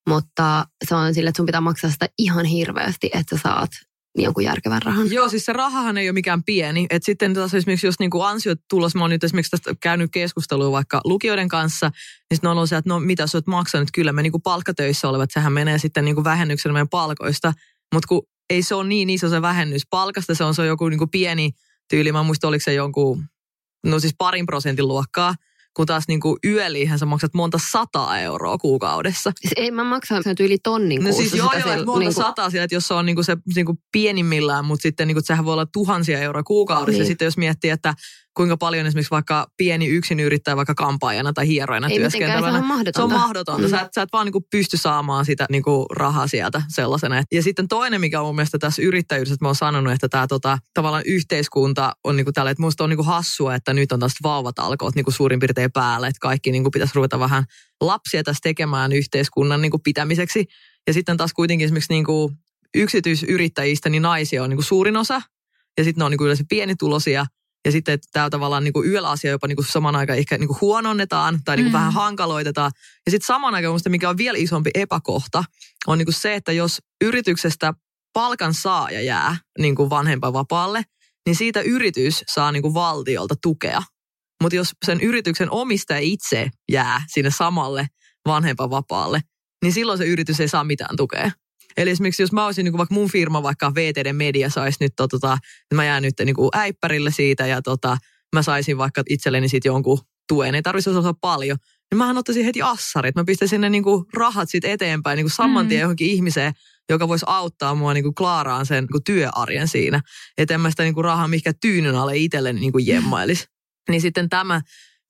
mutta 0.08 0.66
se 0.88 0.94
on 0.94 1.14
sille, 1.14 1.28
että 1.28 1.36
sun 1.36 1.46
pitää 1.46 1.60
maksaa 1.60 1.90
sitä 1.90 2.08
ihan 2.18 2.44
hirveästi, 2.44 3.10
että 3.14 3.36
sä 3.36 3.42
saat 3.42 3.70
jonkun 4.18 4.44
järkevän 4.44 4.82
rahan. 4.82 5.12
Joo, 5.12 5.28
siis 5.28 5.44
se 5.44 5.52
rahahan 5.52 5.98
ei 5.98 6.08
ole 6.08 6.12
mikään 6.12 6.44
pieni. 6.44 6.86
Et 6.90 7.02
sitten 7.02 7.34
taas 7.34 7.54
esimerkiksi 7.54 7.86
jos 7.86 7.98
niinku 7.98 8.22
ansiot 8.22 8.58
tulos, 8.70 8.94
mä 8.94 9.00
oon 9.00 9.10
nyt 9.10 9.24
esimerkiksi 9.24 9.50
tästä 9.50 9.74
käynyt 9.80 10.10
keskustelua 10.12 10.72
vaikka 10.72 11.00
lukijoiden 11.04 11.48
kanssa, 11.48 11.88
niin 11.88 12.36
sitten 12.36 12.50
on 12.50 12.56
ollut 12.56 12.68
se, 12.68 12.76
että 12.76 12.88
no 12.88 13.00
mitä 13.00 13.26
sä 13.26 13.38
oot 13.38 13.46
maksanut, 13.46 13.88
kyllä 13.94 14.12
me 14.12 14.22
niinku 14.22 14.38
palkkatöissä 14.38 15.08
olevat, 15.08 15.30
sehän 15.30 15.52
menee 15.52 15.78
sitten 15.78 16.04
niinku 16.04 16.24
vähennyksellä 16.24 16.72
meidän 16.72 16.88
palkoista, 16.88 17.52
mutta 17.94 18.06
kun 18.08 18.22
ei 18.50 18.62
se 18.62 18.74
ole 18.74 18.88
niin 18.88 19.10
iso 19.10 19.28
se 19.28 19.42
vähennys 19.42 19.82
palkasta, 19.90 20.34
se 20.34 20.44
on, 20.44 20.54
se 20.54 20.62
on 20.62 20.68
joku 20.68 20.88
niinku 20.88 21.06
pieni 21.06 21.50
tyyli, 21.90 22.12
mä 22.12 22.22
muistan 22.22 22.48
oliko 22.48 22.64
se 22.64 22.74
jonkun, 22.74 23.24
no 23.86 24.00
siis 24.00 24.14
parin 24.18 24.46
prosentin 24.46 24.88
luokkaa, 24.88 25.34
kun 25.74 25.86
taas 25.86 26.04
niin 26.08 26.20
kuin 26.20 26.36
yöliihän 26.44 26.98
sä 26.98 27.06
maksat 27.06 27.34
monta 27.34 27.58
sataa 27.72 28.18
euroa 28.18 28.58
kuukaudessa. 28.58 29.32
Siis 29.40 29.52
ei 29.56 29.70
mä 29.70 29.84
maksa 29.84 30.22
sen 30.22 30.36
yli 30.40 30.58
tonnin 30.62 31.04
No 31.04 31.12
siis 31.12 31.34
joo, 31.34 31.52
joo, 31.52 31.62
monta 31.66 31.76
niin 31.76 31.86
kuin... 31.86 32.12
sataa 32.12 32.50
siellä, 32.50 32.64
että 32.64 32.74
jos 32.74 32.88
se 32.88 32.94
on 32.94 33.06
niin 33.06 33.16
kuin 33.16 33.24
se 33.24 33.36
niin 33.54 33.66
kuin 33.66 33.78
pienimmillään, 33.92 34.64
mutta 34.64 34.82
sitten 34.82 35.08
niin 35.08 35.14
kuin, 35.14 35.24
sehän 35.24 35.44
voi 35.44 35.52
olla 35.52 35.66
tuhansia 35.66 36.18
euroa 36.18 36.42
kuukaudessa. 36.42 36.92
Niin. 36.92 37.00
Ja 37.00 37.06
sitten 37.06 37.24
jos 37.24 37.36
miettii, 37.36 37.70
että 37.70 37.94
kuinka 38.40 38.56
paljon 38.56 38.86
esimerkiksi 38.86 39.10
vaikka 39.10 39.46
pieni 39.56 39.86
yksin 39.86 40.20
yrittää 40.20 40.56
vaikka 40.56 40.74
kampaajana 40.74 41.32
tai 41.32 41.46
hieroina 41.46 41.88
Ei 41.88 41.98
työskentelevänä. 41.98 42.52
se 42.52 42.58
on 42.58 42.66
mahdotonta. 42.66 42.98
Se 42.98 43.14
on 43.14 43.20
mahdotonta. 43.20 43.62
Mm. 43.62 43.70
Sä, 43.70 43.80
et, 43.80 43.88
sä 43.94 44.02
et 44.02 44.08
vaan 44.12 44.26
niin 44.26 44.32
kuin 44.32 44.44
pysty 44.50 44.76
saamaan 44.76 45.24
sitä 45.24 45.46
niin 45.50 45.62
kuin 45.62 45.86
rahaa 45.96 46.26
sieltä 46.26 46.62
sellaisena. 46.68 47.22
Ja 47.32 47.42
sitten 47.42 47.68
toinen, 47.68 48.00
mikä 48.00 48.20
on 48.20 48.26
mun 48.26 48.34
mielestä 48.34 48.58
tässä 48.58 48.82
yrittäjyydessä, 48.82 49.34
että 49.34 49.44
mä 49.44 49.48
oon 49.48 49.54
sanonut, 49.54 49.92
että 49.92 50.08
tämä 50.08 50.26
tota, 50.26 50.58
tavallaan 50.74 51.02
yhteiskunta 51.06 51.92
on 52.04 52.16
niin 52.16 52.24
kuin 52.24 52.34
tällä, 52.34 52.50
että 52.50 52.62
musta 52.62 52.84
on 52.84 52.90
niin 52.90 52.96
kuin 52.96 53.06
hassua, 53.06 53.54
että 53.54 53.74
nyt 53.74 53.92
on 53.92 54.00
tästä 54.00 54.18
vauvatalkoot 54.22 54.94
niin 54.94 55.04
kuin 55.04 55.14
suurin 55.14 55.40
piirtein 55.40 55.72
päällä, 55.72 56.08
että 56.08 56.20
kaikki 56.20 56.52
niin 56.52 56.62
kuin 56.62 56.72
pitäisi 56.72 56.94
ruveta 56.94 57.18
vähän 57.18 57.44
lapsia 57.80 58.22
tässä 58.22 58.40
tekemään 58.42 58.92
yhteiskunnan 58.92 59.62
niin 59.62 59.70
kuin 59.70 59.82
pitämiseksi. 59.82 60.46
Ja 60.86 60.92
sitten 60.92 61.16
taas 61.16 61.32
kuitenkin 61.32 61.64
esimerkiksi 61.64 61.92
niin 61.92 62.04
kuin 62.04 62.34
yksityisyrittäjistä 62.74 63.88
niin 63.88 64.02
naisia 64.02 64.42
on 64.42 64.50
niin 64.50 64.56
kuin 64.56 64.64
suurin 64.64 64.96
osa. 64.96 65.22
Ja 65.78 65.84
sitten 65.84 66.00
ne 66.00 66.04
on 66.04 66.10
niin 66.10 66.18
kuin 66.18 66.26
yleensä 66.26 66.44
pienituloisia– 66.48 67.26
Ja 67.64 67.72
sitten, 67.72 67.94
että 67.94 68.08
tämä 68.12 68.30
tavallaan 68.30 68.64
niin 68.64 68.72
kuin 68.72 68.90
yöllä 68.90 69.10
asia 69.10 69.30
jopa 69.30 69.46
niin 69.46 69.56
kuin 69.56 69.66
saman 69.66 69.96
aikaan 69.96 70.18
ehkä 70.18 70.38
niin 70.38 70.48
kuin 70.48 70.60
huononnetaan 70.60 71.40
tai 71.44 71.56
niin 71.56 71.64
kuin 71.64 71.72
mm. 71.72 71.78
vähän 71.78 71.92
hankaloitetaan. 71.92 72.70
Ja 73.06 73.10
sitten 73.10 73.26
saman 73.26 73.54
aikaan 73.54 73.72
minusta, 73.72 73.90
mikä 73.90 74.08
on 74.08 74.16
vielä 74.16 74.38
isompi 74.38 74.70
epäkohta, 74.74 75.44
on 75.86 75.98
niin 75.98 76.06
kuin 76.06 76.14
se, 76.14 76.34
että 76.34 76.52
jos 76.52 76.78
yrityksestä 77.04 77.74
palkan 78.12 78.54
saaja 78.54 79.00
jää 79.00 79.36
niin 79.58 79.74
kuin 79.74 79.90
vanhempainvapaalle, 79.90 80.82
niin 81.26 81.36
siitä 81.36 81.60
yritys 81.60 82.24
saa 82.26 82.52
niin 82.52 82.62
kuin 82.62 82.74
valtiolta 82.74 83.34
tukea. 83.42 83.82
Mutta 84.42 84.56
jos 84.56 84.72
sen 84.86 85.00
yrityksen 85.00 85.50
omistaja 85.50 86.00
itse 86.00 86.50
jää 86.72 87.02
sinne 87.06 87.30
samalle 87.30 87.86
vanhempainvapaalle, 88.26 89.20
niin 89.62 89.72
silloin 89.72 89.98
se 89.98 90.04
yritys 90.04 90.40
ei 90.40 90.48
saa 90.48 90.64
mitään 90.64 90.96
tukea. 90.96 91.30
Eli 91.76 91.90
esimerkiksi 91.90 92.22
jos 92.22 92.32
mä 92.32 92.46
olisin 92.46 92.64
niin 92.64 92.72
kuin 92.72 92.78
vaikka 92.78 92.94
mun 92.94 93.10
firma, 93.10 93.42
vaikka 93.42 93.74
VTD 93.74 94.12
Media 94.12 94.50
saisi 94.50 94.78
nyt, 94.80 94.92
tota, 94.96 95.38
mä 95.74 95.84
jään 95.84 96.02
nyt 96.02 96.14
niin 96.24 96.36
kuin 96.36 96.50
äippärille 96.54 97.10
siitä 97.10 97.46
ja 97.46 97.62
tota, 97.62 97.96
mä 98.34 98.42
saisin 98.42 98.78
vaikka 98.78 99.02
itselleni 99.08 99.48
sitten 99.48 99.70
jonkun 99.70 99.98
tuen, 100.28 100.54
ei 100.54 100.62
tarvitsisi 100.62 100.98
osata 100.98 101.18
paljon, 101.20 101.58
niin 101.90 101.98
mähän 101.98 102.18
ottaisin 102.18 102.44
heti 102.44 102.62
assarit. 102.62 103.14
Mä 103.14 103.24
pistäisin 103.24 103.60
ne 103.60 103.70
niin 103.70 103.82
kuin 103.82 104.04
rahat 104.14 104.50
sitten 104.50 104.70
eteenpäin 104.70 105.16
niin 105.16 105.24
kuin 105.24 105.32
saman 105.32 105.68
tien 105.68 105.78
mm. 105.78 105.82
johonkin 105.82 106.10
ihmiseen, 106.10 106.52
joka 106.88 107.08
voisi 107.08 107.24
auttaa 107.28 107.74
mua 107.74 107.94
niin 107.94 108.04
kuin 108.04 108.14
klaaraan 108.14 108.66
sen 108.66 108.84
niin 108.84 108.92
kuin 108.92 109.04
työarjen 109.04 109.68
siinä. 109.68 110.00
Että 110.38 110.54
en 110.54 110.60
mä 110.60 110.70
sitä 110.70 110.82
niin 110.82 110.94
kuin 110.94 111.04
rahaa 111.04 111.28
mikä 111.28 111.52
tyynyn 111.60 111.94
alle 111.94 112.16
itselleni 112.16 112.60
niin 112.60 112.72
kuin 112.72 112.86
jemmailisi. 112.86 113.44
Niin 113.88 114.00
sitten 114.00 114.28
tämä 114.28 114.60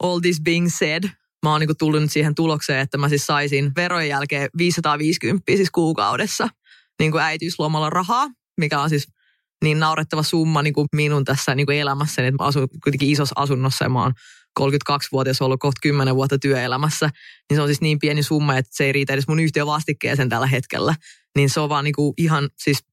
all 0.02 0.20
this 0.20 0.40
being 0.40 0.68
said, 0.68 1.04
mä 1.42 1.52
oon 1.52 1.60
niin 1.60 1.76
tullut 1.78 2.02
nyt 2.02 2.12
siihen 2.12 2.34
tulokseen, 2.34 2.80
että 2.80 2.98
mä 2.98 3.08
siis 3.08 3.26
saisin 3.26 3.72
verojen 3.76 4.08
jälkeen 4.08 4.50
550 4.58 5.52
siis 5.56 5.70
kuukaudessa 5.70 6.48
niin 6.98 7.12
kuin 7.12 7.22
äitiyslomalla 7.22 7.90
rahaa, 7.90 8.28
mikä 8.56 8.80
on 8.80 8.90
siis 8.90 9.08
niin 9.64 9.80
naurettava 9.80 10.22
summa 10.22 10.62
niin 10.62 10.74
kuin 10.74 10.88
minun 10.96 11.24
tässä 11.24 11.54
niin 11.54 11.66
kuin 11.66 11.78
elämässäni, 11.78 12.28
että 12.28 12.42
mä 12.44 12.46
asun 12.46 12.68
kuitenkin 12.84 13.10
isossa 13.10 13.32
asunnossa 13.36 13.84
ja 13.84 13.88
mä 13.88 14.02
oon 14.02 14.12
32-vuotias 14.60 15.42
ollut 15.42 15.60
kohta 15.60 15.78
10 15.82 16.14
vuotta 16.14 16.38
työelämässä, 16.38 17.10
niin 17.50 17.56
se 17.56 17.62
on 17.62 17.68
siis 17.68 17.80
niin 17.80 17.98
pieni 17.98 18.22
summa, 18.22 18.56
että 18.56 18.70
se 18.74 18.84
ei 18.84 18.92
riitä 18.92 19.12
edes 19.12 19.28
mun 19.28 19.40
yhtiövastikkeeseen 19.40 20.28
tällä 20.28 20.46
hetkellä. 20.46 20.94
Niin 21.36 21.50
se 21.50 21.60
on 21.60 21.68
vaan 21.68 21.84
niin 21.84 21.94
kuin 21.94 22.14
ihan, 22.16 22.48
siis 22.58 22.84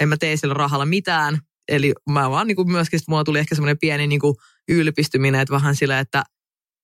en 0.00 0.08
mä 0.08 0.16
tee 0.16 0.36
sillä 0.36 0.54
rahalla 0.54 0.86
mitään. 0.86 1.38
Eli 1.68 1.92
mä 2.10 2.30
vaan 2.30 2.46
niin 2.46 2.56
kuin 2.56 2.70
myöskin, 2.70 3.00
mulla 3.08 3.24
tuli 3.24 3.38
ehkä 3.38 3.54
semmoinen 3.54 3.78
pieni 3.78 4.06
niin 4.06 4.20
kuin 4.20 4.34
ylpistyminen, 4.68 5.40
että 5.40 5.54
vähän 5.54 5.76
sillä, 5.76 5.98
että 5.98 6.22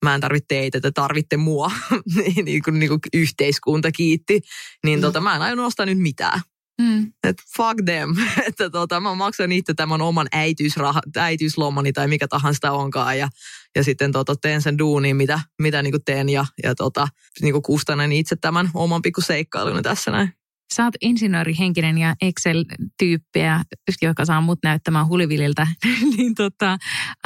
mä 0.04 0.14
en 0.14 0.20
tarvitse 0.20 0.44
teitä, 0.48 0.78
että 0.78 0.92
tarvitte 0.92 1.36
mua, 1.36 1.70
niin, 2.16 2.44
niin, 2.44 2.62
kuin, 2.62 2.78
niin 2.78 2.88
kuin 2.88 3.00
yhteiskunta 3.14 3.92
kiitti, 3.92 4.40
niin 4.84 4.98
mm. 4.98 5.00
tota, 5.00 5.20
mä 5.20 5.36
en 5.36 5.42
aion 5.42 5.60
ostaa 5.60 5.86
nyt 5.86 5.98
mitään. 5.98 6.40
Mm. 6.80 7.12
Että 7.24 7.42
fuck 7.56 7.84
them. 7.84 8.14
että 8.48 8.70
tota, 8.70 9.00
mä 9.00 9.14
maksan 9.14 9.52
itse 9.52 9.74
tämän 9.74 10.02
oman 10.02 10.26
äitiysrah, 10.32 10.98
äitiyslomani 11.16 11.92
tai 11.92 12.08
mikä 12.08 12.28
tahansa 12.28 12.56
sitä 12.56 12.72
onkaan. 12.72 13.18
Ja, 13.18 13.28
ja 13.76 13.84
sitten 13.84 14.12
tota, 14.12 14.36
teen 14.36 14.62
sen 14.62 14.78
duuniin, 14.78 15.16
mitä, 15.16 15.40
mitä 15.58 15.82
niin 15.82 15.94
teen 16.04 16.28
ja, 16.28 16.46
ja 16.62 16.74
tota, 16.74 17.08
niin 17.42 17.62
kustannan 17.62 18.12
itse 18.12 18.36
tämän 18.36 18.70
oman 18.74 19.02
pikku 19.02 19.20
seikkailun 19.20 19.82
tässä 19.82 20.10
näin. 20.10 20.37
Sä 20.74 20.84
oot 20.84 20.94
insinöörihenkinen 21.00 21.98
ja 21.98 22.14
Excel-tyyppiä, 22.22 23.60
joka 24.02 24.24
saa 24.24 24.40
mut 24.40 24.58
näyttämään 24.62 25.08
hulivililtä. 25.08 25.66
niin 26.16 26.34
tota, 26.34 26.72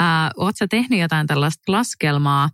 äh, 0.01 0.31
oot 0.37 0.57
sä 0.57 0.67
tehnyt 0.67 0.99
jotain 0.99 1.27
tällaista 1.27 1.71
laskelmaa, 1.71 2.49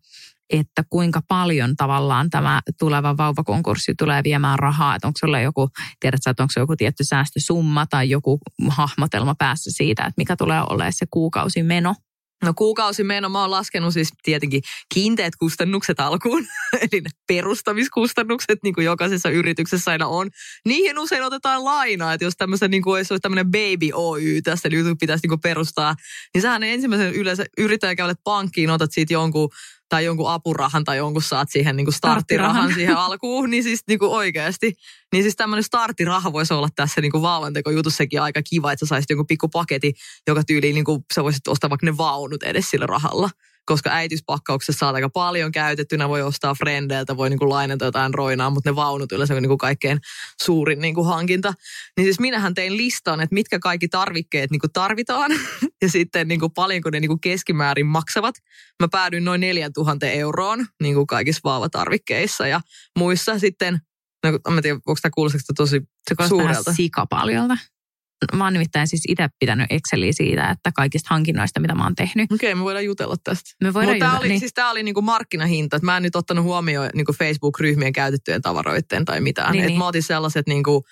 että 0.49 0.84
kuinka 0.89 1.21
paljon 1.28 1.75
tavallaan 1.75 2.30
tämä 2.30 2.62
tuleva 2.80 3.17
vauvakonkurssi 3.17 3.93
tulee 3.97 4.23
viemään 4.23 4.60
rahaa, 4.60 4.95
että 4.95 5.08
onko 5.08 5.17
sulla 5.19 5.39
joku, 5.39 5.69
tiedätkö, 5.99 6.30
että 6.30 6.43
onko 6.43 6.54
joku 6.58 6.75
tietty 6.75 7.04
säästösumma 7.04 7.86
tai 7.86 8.10
joku 8.10 8.39
hahmotelma 8.67 9.36
päässä 9.36 9.71
siitä, 9.73 10.04
että 10.04 10.13
mikä 10.17 10.36
tulee 10.36 10.62
olemaan 10.69 10.93
se 10.93 11.06
kuukausimeno? 11.10 11.95
No 12.43 12.54
kuukausimeno 12.56 13.30
mä 13.30 13.41
oon 13.41 13.52
laskenut 13.52 13.93
siis 13.93 14.10
tietenkin 14.23 14.62
kiinteät 14.93 15.36
kustannukset 15.36 15.99
alkuun, 15.99 16.47
eli 16.91 17.02
perustamiskustannukset, 17.28 18.60
niin 18.63 18.73
kuin 18.73 18.86
jokaisessa 18.86 19.30
yrityksessä 19.30 19.91
aina 19.91 20.08
on. 20.08 20.30
Niihin 20.65 20.99
usein 20.99 21.23
otetaan 21.23 21.65
lainaa, 21.65 22.13
että 22.13 22.25
jos 22.25 22.34
tämmöisen 22.38 22.71
niin 22.71 22.84
kuin 22.84 22.97
olisi 22.97 23.19
tämmöinen 23.21 23.52
baby 23.52 23.89
Oy 23.93 24.41
tässä 24.41 24.69
niin 24.69 24.97
pitäisi 24.99 25.21
niin 25.23 25.30
kuin 25.30 25.41
perustaa, 25.41 25.95
niin 26.34 26.41
sähän 26.41 26.63
ensimmäisen 26.63 27.13
yleensä 27.13 27.45
yrittäjä 27.58 27.95
käydä 27.95 28.15
pankkiin, 28.23 28.69
otat 28.69 28.91
siitä 28.91 29.13
jonkun 29.13 29.49
tai 29.89 30.06
jonkun 30.06 30.32
apurahan 30.32 30.84
tai 30.84 30.97
jonkun 30.97 31.21
saat 31.21 31.49
siihen 31.52 31.75
niin 31.75 31.86
kuin 31.86 31.93
starttirahan 31.93 32.73
siihen 32.73 32.97
alkuun, 32.97 33.49
niin 33.49 33.63
siis 33.63 33.84
niin 33.88 33.99
kuin 33.99 34.12
oikeasti. 34.12 34.73
Niin 35.12 35.23
siis 35.23 35.36
tämmöinen 35.36 35.63
starttiraha 35.63 36.34
voisi 36.34 36.54
olla 36.54 36.69
tässä 36.75 37.02
niin 37.02 37.12
kuin 37.12 37.21
vauvantekojutussakin 37.21 38.21
aika 38.21 38.41
kiva, 38.41 38.71
että 38.71 38.86
sä 38.86 38.89
saisit 38.89 39.10
jonkun 39.10 39.28
pikku 39.28 39.47
paketti, 39.47 39.93
joka 40.28 40.43
tyyliin 40.43 40.75
niin 40.75 40.86
kuin 40.86 41.06
sä 41.13 41.23
voisit 41.23 41.47
ostaa 41.47 41.69
vaikka 41.69 41.86
ne 41.86 41.97
vaunut 41.97 42.43
edes 42.43 42.69
sillä 42.69 42.86
rahalla 42.86 43.30
koska 43.69 43.89
äitiyspakkauksessa 43.89 44.79
saa 44.79 44.91
aika 44.91 45.10
paljon 45.10 45.51
käytettynä, 45.51 46.10
voi 46.10 46.21
ostaa 46.21 46.53
frendeiltä, 46.53 47.17
voi 47.17 47.29
niin 47.29 47.39
kuin 47.39 47.49
lainata 47.49 47.86
jotain 47.86 48.13
roinaa, 48.13 48.49
mutta 48.49 48.69
ne 48.69 48.75
vaunut 48.75 49.12
yleensä 49.12 49.36
on 49.36 49.41
niin 49.41 49.49
kuin 49.49 49.58
kaikkein 49.58 49.99
suurin 50.43 50.79
niin 50.79 50.95
kuin 50.95 51.08
hankinta. 51.08 51.53
Niin 51.97 52.05
siis 52.05 52.19
minähän 52.19 52.53
tein 52.53 52.77
listan, 52.77 53.21
että 53.21 53.34
mitkä 53.34 53.60
kaikki 53.60 53.88
tarvikkeet 53.88 54.51
niin 54.51 54.60
kuin 54.60 54.71
tarvitaan 54.73 55.32
ja 55.82 55.89
sitten 55.89 56.27
niin 56.27 56.39
kuin 56.39 56.51
paljonko 56.51 56.89
ne 56.89 56.99
niin 56.99 57.10
kuin 57.10 57.21
keskimäärin 57.21 57.86
maksavat. 57.86 58.36
Mä 58.79 58.88
päädyin 58.91 59.25
noin 59.25 59.41
4000 59.41 60.08
euroon 60.08 60.65
niin 60.82 60.95
kuin 60.95 61.08
kaikissa 61.08 61.41
vaavatarvikkeissa 61.43 62.47
ja 62.47 62.62
muissa 62.97 63.39
sitten 63.39 63.79
No, 64.23 64.29
en 64.29 64.62
tiedä, 64.62 64.75
onko 64.75 64.99
tämä 65.01 65.12
kuulostaa 65.15 65.41
tosi 65.55 65.82
se 66.10 66.27
suurelta. 66.27 66.73
sika 66.73 67.05
paljolta. 67.05 67.58
Mä 68.34 68.43
oon 68.43 68.53
nimittäin 68.53 68.88
siis 68.88 69.01
itse 69.08 69.27
pitänyt 69.39 69.67
Exceliä 69.69 70.13
siitä, 70.13 70.49
että 70.49 70.71
kaikista 70.75 71.08
hankinnoista, 71.10 71.60
mitä 71.60 71.75
mä 71.75 71.84
oon 71.84 71.95
tehnyt. 71.95 72.32
Okei, 72.32 72.51
okay, 72.51 72.60
me 72.60 72.63
voidaan 72.63 72.86
jutella 72.86 73.15
tästä. 73.23 73.49
Me 73.63 73.73
voidaan 73.73 73.95
Mutta 73.95 74.05
jutella, 74.05 74.19
oli, 74.19 74.27
niin. 74.27 74.39
siis 74.39 74.53
tämä 74.53 74.71
oli 74.71 74.84
niinku 74.84 75.01
markkinahinta. 75.01 75.75
Että 75.75 75.86
mä 75.86 75.97
en 75.97 76.03
nyt 76.03 76.15
ottanut 76.15 76.45
huomioon 76.45 76.89
niinku 76.93 77.13
Facebook-ryhmien 77.13 77.93
käytettyjen 77.93 78.41
tavaroiden 78.41 79.05
tai 79.05 79.21
mitään. 79.21 79.51
Niin, 79.51 79.63
Et 79.63 79.67
niin. 79.67 79.79
mä 79.79 79.88
otin 79.88 80.03
sellaiset 80.03 80.47
niinku, 80.47 80.86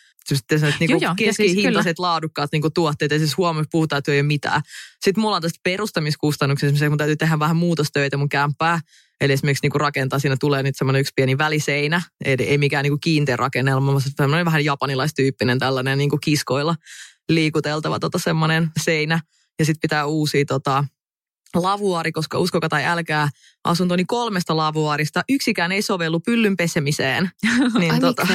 niinku 0.80 0.98
joo, 1.02 1.14
keskihintaiset 1.18 1.90
siis 1.90 2.00
laadukkaat 2.00 2.50
niinku 2.52 2.70
tuotteet. 2.70 3.12
Ja 3.12 3.18
siis 3.18 3.38
huomioon 3.38 3.66
puhutaan, 3.72 3.98
että 3.98 4.12
ei 4.12 4.20
ole 4.20 4.28
mitään. 4.28 4.62
Sitten 5.02 5.22
mulla 5.22 5.36
on 5.36 5.42
tästä 5.42 5.60
perustamiskustannuksista, 5.64 6.76
että 6.76 6.90
mun 6.90 6.98
täytyy 6.98 7.16
tehdä 7.16 7.40
vähän 7.40 7.56
muutostöitä 7.56 8.18
mun 8.18 8.30
kämppää. 8.30 8.80
Eli 9.22 9.34
esimerkiksi 9.34 9.66
niin 9.66 9.72
kuin 9.72 9.82
rakentaa, 9.82 10.20
siinä 10.20 10.38
tulee 10.40 10.64
nyt 10.64 10.76
semmoinen 10.78 11.00
yksi 11.00 11.14
pieni 11.16 11.38
väliseinä, 11.38 12.02
eli 12.26 12.44
ei 12.44 12.58
mikään 12.58 12.84
niin 12.84 12.92
kuin 12.92 13.00
kiinteä 13.00 13.36
rakennelma, 13.36 13.92
vaan 13.92 14.02
semmoinen 14.18 14.46
vähän 14.46 14.66
japanilaistyyppinen 14.66 15.60
tällainen 15.60 15.98
niin 15.98 16.10
kuin 16.10 16.20
kiskoilla 16.20 16.76
liikuteltava 17.30 18.00
tota 18.00 18.20
semmoinen 18.20 18.72
seinä. 18.82 19.20
Ja 19.60 19.66
sitten 19.66 19.82
pitää 19.82 20.06
uusia 20.06 20.46
tota, 20.46 20.86
lavuari, 21.56 22.12
koska 22.12 22.40
uskoka 22.40 22.70
tai 22.70 22.86
älkää, 22.86 23.30
asuntoni 23.64 24.06
kolmesta 24.06 24.58
lavuarista 24.58 25.24
yksikään 25.30 25.72
ei 25.72 25.82
sovellu 25.82 26.20
pyllyn 26.20 26.58
pesemiseen. 26.58 27.30
niin, 27.80 27.94
Ai 27.94 28.00
tota, 28.00 28.28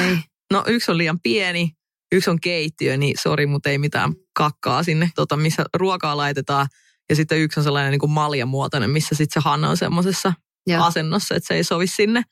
no 0.52 0.64
yksi 0.66 0.90
on 0.90 0.98
liian 0.98 1.20
pieni, 1.20 1.70
yksi 2.12 2.30
on 2.30 2.40
keittiö, 2.40 2.96
niin 2.96 3.18
sori, 3.18 3.46
mutta 3.46 3.70
ei 3.70 3.78
mitään 3.78 4.12
kakkaa 4.34 4.82
sinne, 4.82 5.10
tota, 5.14 5.36
missä 5.36 5.64
ruokaa 5.74 6.16
laitetaan. 6.16 6.66
Ja 7.10 7.16
sitten 7.16 7.38
yksi 7.38 7.60
on 7.60 7.64
sellainen 7.64 7.90
niin 7.90 8.00
kuin 8.00 8.10
maljamuotoinen, 8.10 8.90
missä 8.90 9.14
sitten 9.14 9.42
se 9.42 9.48
Hanna 9.48 9.70
on 9.70 9.76
semmoisessa 9.76 10.32
asennossa, 10.78 11.34
että 11.34 11.46
se 11.46 11.54
ei 11.54 11.64
sovi 11.64 11.86
sinne. 11.86 12.22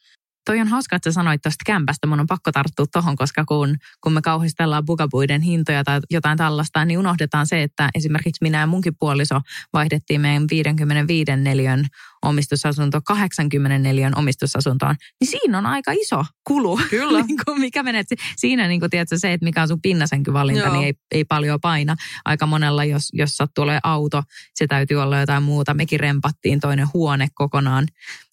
Toi 0.47 0.61
on 0.61 0.69
hauska, 0.69 0.97
että 0.97 1.11
sä 1.11 1.15
sanoit 1.15 1.43
tuosta 1.43 1.63
kämpästä. 1.67 2.07
Mun 2.07 2.21
on 2.21 2.27
pakko 2.27 2.53
tarttua 2.53 2.87
tuohon, 2.93 3.17
koska 3.17 3.45
kun, 3.45 3.77
kun 4.01 4.13
me 4.13 4.23
kauhistellaan 4.23 4.85
bugabuiden 4.85 5.41
hintoja 5.41 5.85
tai 5.85 6.01
jotain 6.11 6.39
tällaista, 6.39 6.85
niin 6.85 6.99
unohdetaan 6.99 7.47
se, 7.47 7.63
että 7.63 7.91
esimerkiksi 7.95 8.39
minä 8.43 8.61
ja 8.61 8.67
munkin 8.67 8.97
puoliso 8.99 9.41
vaihdettiin 9.73 10.21
meidän 10.21 10.47
55 10.51 11.37
neliön 11.37 11.87
omistusasunto 12.23 13.01
84 13.05 14.11
omistusasuntoon, 14.17 14.95
niin 15.21 15.29
siinä 15.31 15.59
on 15.59 15.67
aika 15.67 15.93
iso 15.93 16.25
kulu. 16.45 16.81
Kyllä. 16.91 17.23
niin 17.27 17.39
kuin 17.45 17.61
mikä 17.61 17.83
menet, 17.83 18.07
siinä 18.37 18.69
niin 18.69 18.81
kuin, 18.81 18.91
tiedätkö, 18.91 19.19
se, 19.19 19.33
että 19.33 19.45
mikä 19.45 19.63
on 19.63 19.69
sun 19.69 19.81
pinnasenkyvalinta, 19.83 20.63
Joo. 20.63 20.73
niin 20.73 20.85
ei, 20.85 20.95
ei 21.11 21.25
paljon 21.25 21.61
paina. 21.61 21.97
Aika 22.25 22.47
monella, 22.47 22.85
jos, 22.85 23.09
jos 23.13 23.37
sattuu 23.37 23.63
olemaan 23.63 23.81
auto, 23.85 24.23
se 24.55 24.67
täytyy 24.67 24.97
olla 24.97 25.21
jotain 25.21 25.43
muuta. 25.43 25.75
Mekin 25.75 26.01
rempattiin 26.01 26.61
toinen 26.61 26.89
huone 26.95 27.29
kokonaan 27.35 27.87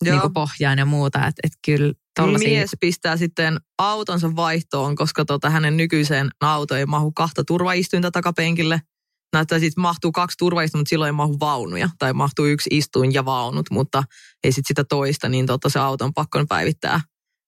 niin 0.03 0.21
kuin 0.21 0.33
pohjaan 0.33 0.77
ja 0.77 0.85
muuta. 0.85 1.27
Että 1.27 1.41
et 1.43 1.53
kyllä 1.65 1.93
Tollaisia... 2.15 2.49
Mies 2.49 2.77
pistää 2.79 3.17
sitten 3.17 3.59
autonsa 3.77 4.35
vaihtoon, 4.35 4.95
koska 4.95 5.25
tota, 5.25 5.49
hänen 5.49 5.77
nykyiseen 5.77 6.29
auto 6.41 6.75
ei 6.75 6.85
mahu 6.85 7.11
kahta 7.11 7.43
turvaistuinta 7.43 8.11
takapenkille 8.11 8.81
näyttää 9.33 9.59
sitten 9.59 9.81
mahtuu 9.81 10.11
kaksi 10.11 10.37
turvallista, 10.37 10.77
mutta 10.77 10.89
silloin 10.89 11.07
ei 11.07 11.13
mahu 11.13 11.39
vaunuja. 11.39 11.89
Tai 11.99 12.13
mahtuu 12.13 12.45
yksi 12.45 12.69
istuin 12.71 13.13
ja 13.13 13.25
vaunut, 13.25 13.65
mutta 13.71 14.03
ei 14.43 14.51
sitten 14.51 14.67
sitä 14.67 14.83
toista, 14.83 15.29
niin 15.29 15.45
totta 15.45 15.69
se 15.69 15.79
auto 15.79 16.05
on 16.05 16.13
pakko 16.13 16.45
päivittää 16.49 17.01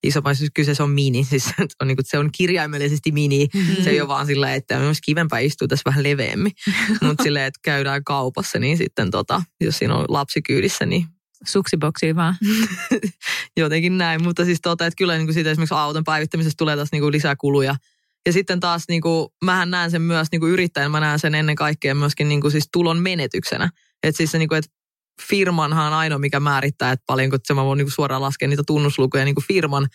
iso 0.03 0.21
siis 0.33 0.51
kyse 0.53 0.75
se 0.75 0.83
on 0.83 0.89
mini, 0.89 1.23
siis 1.29 1.45
se 1.45 1.53
on, 1.81 1.87
niin 1.87 1.97
kuin, 1.97 2.05
se 2.05 2.17
on 2.17 2.29
kirjaimellisesti 2.37 3.11
mini. 3.11 3.47
Mm-hmm. 3.53 3.83
Se 3.83 3.89
ei 3.89 4.01
ole 4.01 4.07
vaan 4.07 4.25
silleen, 4.25 4.53
että 4.53 4.79
olisi 4.79 5.01
kivempää 5.01 5.39
istua 5.39 5.67
tässä 5.67 5.83
vähän 5.85 6.03
leveämmin. 6.03 6.51
Mutta 7.01 7.23
silleen, 7.23 7.45
että 7.45 7.59
käydään 7.63 8.03
kaupassa, 8.03 8.59
niin 8.59 8.77
sitten 8.77 9.11
tota, 9.11 9.41
jos 9.61 9.77
siinä 9.77 9.95
on 9.95 10.05
lapsi 10.07 10.41
kyydissä, 10.41 10.85
niin 10.85 11.05
Suksiboksiin 11.47 12.15
vaan. 12.15 12.35
Jotenkin 13.57 13.97
näin, 13.97 14.23
mutta 14.23 14.45
siis 14.45 14.59
tota, 14.61 14.85
että 14.85 14.97
kyllä 14.97 15.17
niin 15.17 15.27
kuin 15.27 15.33
siitä 15.33 15.51
esimerkiksi 15.51 15.75
auton 15.75 16.03
päivittämisestä 16.03 16.57
tulee 16.57 16.75
taas 16.75 16.89
niin 16.91 17.01
kuin 17.01 17.11
lisää 17.11 17.35
kuluja 17.35 17.75
ja 18.25 18.33
sitten 18.33 18.59
taas 18.59 18.83
niin 18.87 19.01
kuin, 19.01 19.29
mähän 19.45 19.71
näen 19.71 19.91
sen 19.91 20.01
myös 20.01 20.27
niin 20.31 20.39
kuin 20.39 20.51
yrittäjän, 20.51 20.91
mä 20.91 20.99
näen 20.99 21.19
sen 21.19 21.35
ennen 21.35 21.55
kaikkea 21.55 21.95
myöskin 21.95 22.29
niin 22.29 22.41
kuin 22.41 22.51
siis 22.51 22.69
tulon 22.73 22.97
menetyksenä. 22.97 23.69
Että 24.03 24.17
siis 24.17 24.31
se, 24.31 24.37
niin 24.37 24.49
kuin, 24.49 24.59
että 24.59 24.71
firmanhan 25.27 25.87
on 25.87 25.93
ainoa, 25.93 26.19
mikä 26.19 26.39
määrittää, 26.39 26.91
että 26.91 27.03
paljonko 27.07 27.37
se 27.43 27.53
mä 27.53 27.65
voin 27.65 27.77
niin 27.77 27.85
kuin 27.85 27.93
suoraan 27.93 28.21
laskea 28.21 28.47
niitä 28.47 28.63
tunnuslukuja 28.67 29.25
niin 29.25 29.35
kuin 29.35 29.45
firman 29.47 29.87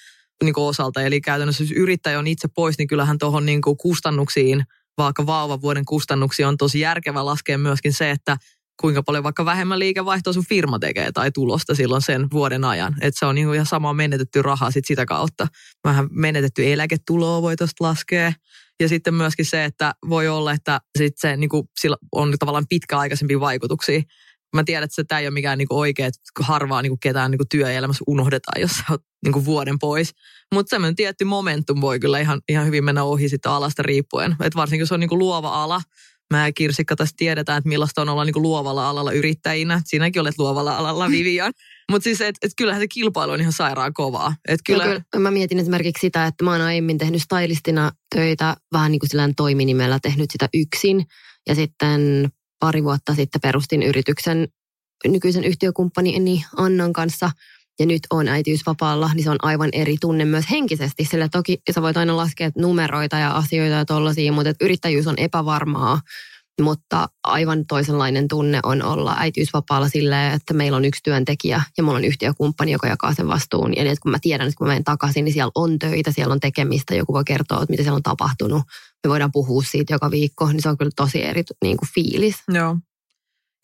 niin 0.45 0.55
kuin 0.55 0.65
osalta. 0.65 1.03
Eli 1.03 1.21
käytännössä 1.21 1.63
jos 1.63 1.73
yrittäjä 1.73 2.19
on 2.19 2.27
itse 2.27 2.49
pois, 2.49 2.79
niin 2.79 2.89
kyllähän 2.89 3.19
tuohon 3.19 3.47
niin 3.47 3.61
kustannuksiin, 3.81 4.65
vaikka 4.99 5.27
vuoden 5.27 5.85
kustannuksiin 5.85 6.49
on 6.49 6.57
tosi 6.57 6.81
järkevä 6.81 7.25
laskea 7.25 7.59
myöskin 7.59 7.93
se, 7.93 8.11
että 8.11 8.37
kuinka 8.81 9.03
paljon 9.03 9.25
vaikka 9.25 9.45
vähemmän 9.45 9.79
liikevaihtoa 9.79 10.33
sun 10.33 10.45
firma 10.49 10.79
tekee 10.79 11.13
tai 11.13 11.31
tulosta 11.33 11.75
silloin 11.75 12.03
sen 12.03 12.27
vuoden 12.33 12.65
ajan. 12.65 12.95
Että 13.01 13.19
se 13.19 13.27
on 13.27 13.35
niin 13.35 13.55
ihan 13.55 13.67
sama 13.67 13.93
menetetty 13.93 14.43
rahaa 14.43 14.71
sit 14.71 14.85
sitä 14.85 15.07
kautta. 15.07 15.47
Vähän 15.85 16.09
menetetty 16.11 16.73
eläketuloa 16.73 17.43
voi 17.43 17.57
tuosta 17.57 17.85
laskea. 17.85 18.33
Ja 18.81 18.89
sitten 18.89 19.15
myöskin 19.15 19.47
se, 19.47 19.65
että 19.65 19.95
voi 20.09 20.29
olla, 20.29 20.53
että 20.53 20.81
sit 20.99 21.15
se 21.17 21.37
niin 21.37 21.51
kuin, 21.51 21.69
sillä 21.81 21.97
on 22.13 22.35
tavallaan 22.39 22.69
pitkäaikaisempia 22.69 23.41
vaikutuksia. 23.41 24.03
Mä 24.57 24.65
tiedän, 24.65 24.85
että 24.85 25.05
tämä 25.05 25.19
ei 25.19 25.27
ole 25.27 25.35
mikään 25.35 25.59
niin 25.59 25.69
kuin 25.69 25.79
oikea, 25.79 26.07
että 26.07 26.21
harvaa 26.41 26.83
niin 26.83 26.91
kuin 26.91 27.01
ketään 27.01 27.31
niin 27.31 27.39
kuin 27.39 27.49
työelämässä 27.49 28.05
unohdetaan, 28.07 28.61
jos 28.61 28.71
sä 28.71 28.85
oot 28.91 29.03
niin 29.25 29.33
kuin 29.33 29.45
vuoden 29.45 29.79
pois. 29.79 30.15
Mutta 30.55 30.71
semmoinen 30.71 30.97
tietty 30.97 31.25
momentum 31.25 31.81
voi 31.81 32.01
kyllä 32.01 32.21
ihan, 32.21 32.41
ihan 32.49 32.67
hyvin 32.67 32.85
mennä 32.85 33.05
ohi 33.05 33.29
sitten 33.29 33.53
alasta 33.53 33.83
riippuen. 33.83 34.37
Et 34.45 34.57
varsinkin 34.57 34.83
jos 34.83 34.93
on 34.93 35.01
niin 35.01 35.09
kuin 35.09 35.19
luova 35.19 35.63
ala, 35.63 35.81
Mä 36.31 36.47
ja 36.47 36.53
Kirsikka 36.53 36.97
tässä 36.97 37.15
tiedetään, 37.19 37.59
että 37.59 37.69
millaista 37.69 38.03
on 38.03 38.09
olla 38.09 38.25
niin 38.25 38.33
kuin 38.33 38.43
luovalla 38.43 38.89
alalla 38.89 39.13
yrittäjinä. 39.13 39.81
Siinäkin 39.85 40.21
olet 40.21 40.39
luovalla 40.39 40.77
alalla, 40.77 41.11
Vivian. 41.11 41.53
Mutta 41.91 42.05
siis, 42.05 42.21
että 42.21 42.47
et 42.47 42.53
kyllähän 42.57 42.83
se 42.83 42.89
kilpailu 42.89 43.33
on 43.33 43.41
ihan 43.41 43.53
sairaan 43.53 43.95
kovaa. 43.95 44.35
Et 44.49 44.61
kyllä... 44.67 44.85
kyllä. 44.85 45.03
Mä 45.19 45.31
mietin 45.31 45.59
esimerkiksi 45.59 46.01
sitä, 46.01 46.27
että 46.27 46.45
mä 46.45 46.53
oon 46.53 46.61
aiemmin 46.61 46.99
tehnyt 46.99 47.23
stylistina 47.23 47.93
töitä, 48.15 48.57
vähän 48.73 48.93
niin 48.93 49.01
kuin 49.01 49.11
sillä 49.11 49.29
toiminimellä 49.37 49.99
tehnyt 50.03 50.31
sitä 50.31 50.49
yksin. 50.55 51.05
Ja 51.49 51.55
sitten 51.55 52.29
pari 52.61 52.85
vuotta 52.85 53.15
sitten 53.15 53.41
perustin 53.41 53.83
yrityksen 53.83 54.49
nykyisen 55.09 55.45
yhtiökumppani 55.45 56.45
Annan 56.57 56.93
kanssa– 56.93 57.31
ja 57.79 57.87
nyt 57.87 58.01
on 58.11 58.29
äitiysvapaalla, 58.29 59.11
niin 59.15 59.25
se 59.25 59.31
on 59.31 59.39
aivan 59.43 59.69
eri 59.73 59.97
tunne 60.01 60.25
myös 60.25 60.45
henkisesti. 60.51 61.05
Sillä 61.05 61.29
toki 61.29 61.59
sä 61.75 61.83
voit 61.83 61.97
aina 61.97 62.17
laskea 62.17 62.51
numeroita 62.59 63.19
ja 63.19 63.31
asioita 63.31 63.75
ja 63.75 63.85
tollaisia, 63.85 64.33
mutta 64.33 64.51
että 64.51 64.65
yrittäjyys 64.65 65.07
on 65.07 65.15
epävarmaa. 65.17 66.01
Mutta 66.61 67.09
aivan 67.25 67.67
toisenlainen 67.67 68.29
tunne 68.29 68.61
on 68.63 68.83
olla 68.83 69.17
äitiysvapaalla 69.19 69.89
silleen, 69.89 70.33
että 70.33 70.55
meillä 70.55 70.77
on 70.77 70.85
yksi 70.85 71.01
työntekijä 71.05 71.63
ja 71.77 71.83
mulla 71.83 71.99
on 71.99 72.05
yhtiökumppani, 72.05 72.73
joka 72.73 72.89
jakaa 72.89 73.15
sen 73.15 73.29
vastuun. 73.29 73.77
Ja 73.77 73.85
niin, 73.85 73.97
kun 74.03 74.11
mä 74.11 74.19
tiedän, 74.23 74.47
että 74.47 74.59
kun 74.59 74.67
mä 74.67 74.71
menen 74.71 74.85
takaisin, 74.85 75.25
niin 75.25 75.33
siellä 75.33 75.51
on 75.55 75.79
töitä, 75.79 76.11
siellä 76.11 76.33
on 76.33 76.41
tekemistä, 76.41 76.95
joku 76.95 77.13
voi 77.13 77.25
kertoa, 77.25 77.63
että 77.63 77.71
mitä 77.71 77.83
siellä 77.83 77.97
on 77.97 78.03
tapahtunut. 78.03 78.63
Me 79.05 79.11
voidaan 79.11 79.33
puhua 79.33 79.63
siitä 79.63 79.95
joka 79.95 80.11
viikko, 80.11 80.47
niin 80.47 80.63
se 80.63 80.69
on 80.69 80.79
kyllä 80.79 80.91
tosi 80.97 81.25
eri 81.25 81.43
niin 81.63 81.77
kuin 81.77 81.89
fiilis. 81.95 82.37
Joo. 82.49 82.77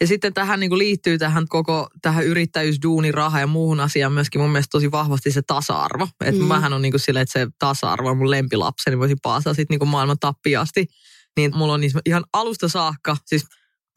Ja 0.00 0.06
sitten 0.06 0.34
tähän 0.34 0.60
niin 0.60 0.70
kuin 0.70 0.78
liittyy 0.78 1.18
tähän 1.18 1.48
koko 1.48 1.88
tähän 2.02 2.26
yrittäjyys, 2.26 2.82
duuni, 2.82 3.12
raha 3.12 3.40
ja 3.40 3.46
muuhun 3.46 3.80
asiaan 3.80 4.12
myöskin 4.12 4.40
mun 4.40 4.50
mielestä 4.50 4.70
tosi 4.70 4.90
vahvasti 4.90 5.30
se 5.30 5.42
tasa-arvo. 5.46 6.08
Että 6.24 6.40
mm. 6.40 6.46
mähän 6.46 6.72
on 6.72 6.82
niin 6.82 6.92
kuin 6.92 7.00
silleen, 7.00 7.22
että 7.22 7.38
se 7.38 7.48
tasa-arvo 7.58 8.10
on 8.10 8.16
mun 8.16 8.30
lempilapseni, 8.30 8.98
voisin 8.98 9.18
paastaa 9.22 9.54
sitten 9.54 9.74
niin 9.74 9.78
kuin 9.78 9.88
maailman 9.88 10.18
tappiasti. 10.20 10.86
Niin 11.36 11.56
mulla 11.56 11.72
on 11.72 11.80
niin 11.80 11.90
ihan 12.06 12.24
alusta 12.32 12.68
saakka, 12.68 13.16
siis 13.26 13.44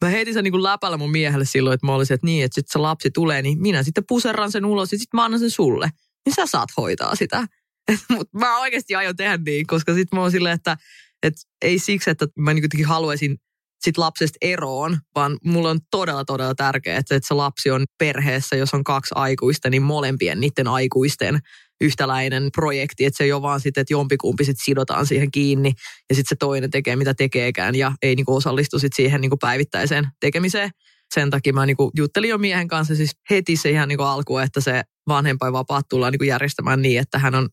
mä 0.04 0.08
heitin 0.08 0.34
sen 0.34 0.44
niin 0.44 0.52
kuin 0.52 0.62
läpällä 0.62 0.96
mun 0.96 1.10
miehelle 1.10 1.44
silloin, 1.44 1.74
että 1.74 1.86
mä 1.86 1.94
olisin, 1.94 2.14
että 2.14 2.26
niin, 2.26 2.44
että 2.44 2.54
sitten 2.54 2.72
se 2.72 2.78
lapsi 2.78 3.10
tulee, 3.10 3.42
niin 3.42 3.60
minä 3.60 3.82
sitten 3.82 4.04
puserran 4.08 4.52
sen 4.52 4.64
ulos 4.64 4.92
ja 4.92 4.98
sitten 4.98 5.18
mä 5.18 5.24
annan 5.24 5.40
sen 5.40 5.50
sulle. 5.50 5.90
Niin 6.26 6.34
sä 6.34 6.46
saat 6.46 6.68
hoitaa 6.76 7.14
sitä. 7.14 7.46
Mutta 8.16 8.38
mä 8.38 8.58
oikeasti 8.58 8.94
aion 8.94 9.16
tehdä 9.16 9.36
niin, 9.36 9.66
koska 9.66 9.94
sitten 9.94 10.16
mä 10.16 10.22
oon 10.22 10.30
silleen, 10.30 10.54
että, 10.54 10.76
että 11.22 11.40
ei 11.62 11.78
siksi, 11.78 12.10
että 12.10 12.26
mä 12.38 12.54
niin 12.54 12.86
haluaisin 12.86 13.38
sit 13.80 13.98
lapsesta 13.98 14.36
eroon, 14.40 14.98
vaan 15.14 15.38
mulla 15.44 15.70
on 15.70 15.80
todella, 15.90 16.24
todella 16.24 16.54
tärkeää, 16.54 16.98
että, 16.98 17.18
se 17.22 17.34
lapsi 17.34 17.70
on 17.70 17.84
perheessä, 17.98 18.56
jos 18.56 18.74
on 18.74 18.84
kaksi 18.84 19.14
aikuista, 19.16 19.70
niin 19.70 19.82
molempien 19.82 20.40
niiden 20.40 20.68
aikuisten 20.68 21.38
yhtäläinen 21.80 22.50
projekti, 22.54 23.04
että 23.04 23.16
se 23.16 23.24
ei 23.24 23.32
ole 23.32 23.42
vaan 23.42 23.60
sitten, 23.60 23.80
että 23.80 23.92
jompikumpi 23.92 24.44
sitten 24.44 24.64
sidotaan 24.64 25.06
siihen 25.06 25.30
kiinni 25.30 25.72
ja 26.08 26.14
sitten 26.14 26.28
se 26.28 26.36
toinen 26.38 26.70
tekee 26.70 26.96
mitä 26.96 27.14
tekeekään 27.14 27.74
ja 27.74 27.92
ei 28.02 28.14
niinku 28.14 28.36
osallistu 28.36 28.78
sit 28.78 28.92
siihen 28.96 29.20
niinku 29.20 29.36
päivittäiseen 29.36 30.08
tekemiseen. 30.20 30.70
Sen 31.14 31.30
takia 31.30 31.52
mä 31.52 31.66
niinku 31.66 31.90
juttelin 31.96 32.30
jo 32.30 32.38
miehen 32.38 32.68
kanssa 32.68 32.96
siis 32.96 33.10
heti 33.30 33.56
se 33.56 33.70
ihan 33.70 33.88
niinku 33.88 34.04
alku, 34.04 34.38
että 34.38 34.60
se 34.60 34.82
vanhempainvapaat 35.08 35.88
tullaan 35.88 36.12
niinku 36.12 36.24
järjestämään 36.24 36.82
niin, 36.82 37.00
että 37.00 37.18
hän 37.18 37.34
on 37.34 37.48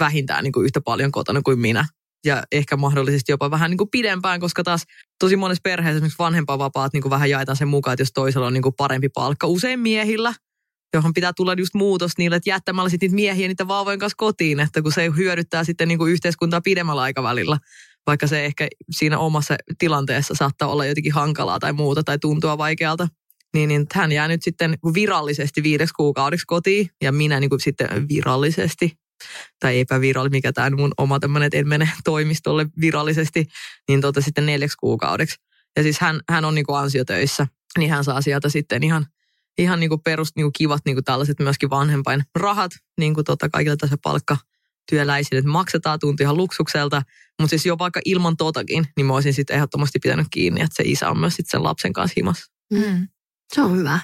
vähintään 0.00 0.44
niinku 0.44 0.60
yhtä 0.60 0.80
paljon 0.80 1.12
kotona 1.12 1.42
kuin 1.42 1.58
minä 1.58 1.86
ja 2.26 2.42
ehkä 2.52 2.76
mahdollisesti 2.76 3.32
jopa 3.32 3.50
vähän 3.50 3.70
niin 3.70 3.78
kuin 3.78 3.90
pidempään, 3.90 4.40
koska 4.40 4.64
taas 4.64 4.84
tosi 5.18 5.36
monessa 5.36 5.60
perheessä 5.62 5.96
esimerkiksi 5.96 6.18
vanhempainvapaat 6.18 6.92
niin 6.92 7.02
kuin 7.02 7.10
vähän 7.10 7.30
jaetaan 7.30 7.56
sen 7.56 7.68
mukaan, 7.68 7.92
että 7.92 8.02
jos 8.02 8.12
toisella 8.12 8.46
on 8.46 8.52
niin 8.52 8.62
kuin 8.62 8.74
parempi 8.74 9.08
palkka, 9.08 9.46
usein 9.46 9.80
miehillä, 9.80 10.34
johon 10.94 11.12
pitää 11.12 11.32
tulla 11.36 11.54
just 11.58 11.74
muutos 11.74 12.12
niille, 12.18 12.36
että 12.36 12.50
jättämällä 12.50 12.88
sitten 12.88 13.06
niitä 13.06 13.14
miehiä 13.14 13.48
niitä 13.48 13.68
vauvojen 13.68 13.98
kanssa 13.98 14.16
kotiin, 14.16 14.60
että 14.60 14.82
kun 14.82 14.92
se 14.92 15.10
hyödyttää 15.16 15.64
sitten 15.64 15.88
niin 15.88 15.98
kuin 15.98 16.12
yhteiskuntaa 16.12 16.60
pidemmällä 16.60 17.02
aikavälillä, 17.02 17.58
vaikka 18.06 18.26
se 18.26 18.44
ehkä 18.44 18.68
siinä 18.90 19.18
omassa 19.18 19.56
tilanteessa 19.78 20.34
saattaa 20.34 20.68
olla 20.68 20.86
jotenkin 20.86 21.12
hankalaa 21.12 21.58
tai 21.58 21.72
muuta 21.72 22.04
tai 22.04 22.18
tuntua 22.18 22.58
vaikealta. 22.58 23.08
Niin, 23.54 23.68
niin 23.68 23.86
hän 23.94 24.12
jää 24.12 24.28
nyt 24.28 24.42
sitten 24.42 24.78
virallisesti 24.94 25.62
viideksi 25.62 25.94
kuukaudeksi 25.94 26.46
kotiin 26.46 26.90
ja 27.02 27.12
minä 27.12 27.40
niin 27.40 27.50
kuin 27.50 27.60
sitten 27.60 28.08
virallisesti 28.08 28.92
tai 29.60 29.80
epävirallisesti, 29.80 30.36
mikä 30.36 30.52
tämä 30.52 30.70
mun 30.70 30.92
oma 30.98 31.20
tämmöinen, 31.20 31.46
että 31.46 31.58
en 31.58 31.68
mene 31.68 31.90
toimistolle 32.04 32.66
virallisesti, 32.80 33.46
niin 33.88 34.00
tota 34.00 34.20
sitten 34.20 34.46
neljäksi 34.46 34.76
kuukaudeksi. 34.80 35.36
Ja 35.76 35.82
siis 35.82 36.00
hän, 36.00 36.20
hän 36.28 36.44
on 36.44 36.54
niin 36.54 36.66
kuin 36.66 36.78
ansiotöissä, 36.78 37.46
niin 37.78 37.90
hän 37.90 38.04
saa 38.04 38.20
sieltä 38.20 38.48
sitten 38.48 38.82
ihan, 38.82 39.06
ihan 39.58 39.80
niin 39.80 39.90
kuin 39.90 40.00
perus, 40.00 40.28
niin 40.36 40.44
kuin 40.44 40.52
kivat 40.52 40.82
niin 40.84 40.96
kuin 40.96 41.04
tällaiset 41.04 41.40
myöskin 41.40 41.70
vanhempain 41.70 42.24
rahat, 42.34 42.72
niin 42.98 43.14
kuin 43.14 43.24
tota 43.24 43.48
kaikille 43.48 43.76
tässä 43.76 43.96
palkka 44.02 44.36
työläisille, 44.90 45.38
että 45.38 45.50
maksetaan 45.50 45.98
tunti 45.98 46.22
ihan 46.22 46.36
luksukselta, 46.36 47.02
mutta 47.40 47.50
siis 47.50 47.66
jo 47.66 47.78
vaikka 47.78 48.00
ilman 48.04 48.36
totakin, 48.36 48.86
niin 48.96 49.06
mä 49.06 49.14
olisin 49.14 49.34
sitten 49.34 49.56
ehdottomasti 49.56 49.98
pitänyt 49.98 50.26
kiinni, 50.30 50.60
että 50.60 50.74
se 50.76 50.82
isä 50.86 51.10
on 51.10 51.18
myös 51.18 51.36
sitten 51.36 51.50
sen 51.50 51.62
lapsen 51.62 51.92
kanssa 51.92 52.14
himassa. 52.16 52.52
Mm. 52.72 53.08
Se 53.54 53.62
on 53.62 53.76
hyvä. 53.76 54.00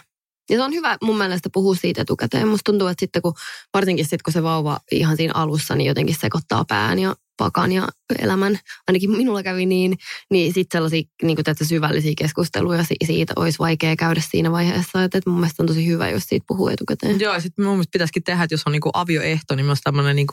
Ja 0.51 0.57
se 0.57 0.63
on 0.63 0.73
hyvä 0.73 0.97
mun 1.03 1.19
mielestä 1.19 1.49
puhua 1.53 1.75
siitä 1.75 2.03
etukäteen. 2.03 2.49
Musta 2.49 2.71
tuntuu, 2.73 2.89
että 2.89 3.03
sitten 3.03 3.23
kun, 3.23 3.35
varsinkin 3.75 4.05
sitten 4.05 4.19
kun 4.25 4.33
se 4.33 4.43
vauva 4.43 4.79
ihan 4.93 5.17
siinä 5.17 5.33
alussa, 5.37 5.75
niin 5.75 5.89
jotenkin 5.89 6.17
sekoittaa 6.21 6.65
pään 6.69 6.99
ja 6.99 7.17
pakan 7.37 7.73
ja 7.73 7.89
elämän, 8.19 8.59
ainakin 8.89 9.11
minulla 9.11 9.43
kävi 9.43 9.67
niin, 9.67 9.97
niin 10.31 10.55
sitten 10.55 10.79
sellaisia 10.79 11.03
niin 11.23 11.37
kuin 11.37 11.69
syvällisiä 11.69 12.13
keskusteluja 12.19 12.85
siitä 13.07 13.33
olisi 13.37 13.59
vaikea 13.59 13.97
käydä 13.97 14.23
siinä 14.31 14.53
vaiheessa. 14.53 15.05
Että, 15.05 15.19
että 15.19 15.31
mun 15.31 15.41
mielestä 15.41 15.63
on 15.63 15.67
tosi 15.67 15.87
hyvä, 15.87 16.11
jos 16.11 16.23
siitä 16.23 16.45
puhuu 16.49 16.69
etukäteen. 16.69 17.21
Joo, 17.21 17.35
ja 17.35 17.41
sitten 17.41 17.65
mun 17.65 17.75
mielestä 17.75 17.93
pitäisikin 17.93 18.23
tehdä, 18.23 18.43
että 18.43 18.55
jos 18.55 18.63
on 18.67 18.73
niin 18.73 18.83
avioehto, 18.93 19.55
niin 19.55 19.67
myös 19.67 19.81
tämmöinen 19.85 20.17
niin 20.17 20.27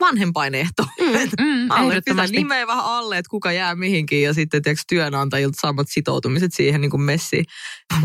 vanhempainehto. 0.00 0.82
Mm, 1.00 1.44
mm, 1.44 1.70
alle, 1.70 2.00
pitää 2.04 2.26
nimeä 2.26 2.66
vähän 2.66 2.84
alle, 2.84 3.18
että 3.18 3.30
kuka 3.30 3.52
jää 3.52 3.74
mihinkin 3.74 4.22
ja 4.22 4.34
sitten 4.34 4.62
tiedätkö, 4.62 4.84
työnantajilta 4.88 5.60
samat 5.60 5.86
sitoutumiset 5.90 6.52
siihen 6.54 6.80
niin 6.80 6.90
kuin 6.90 7.02
messiin 7.02 7.44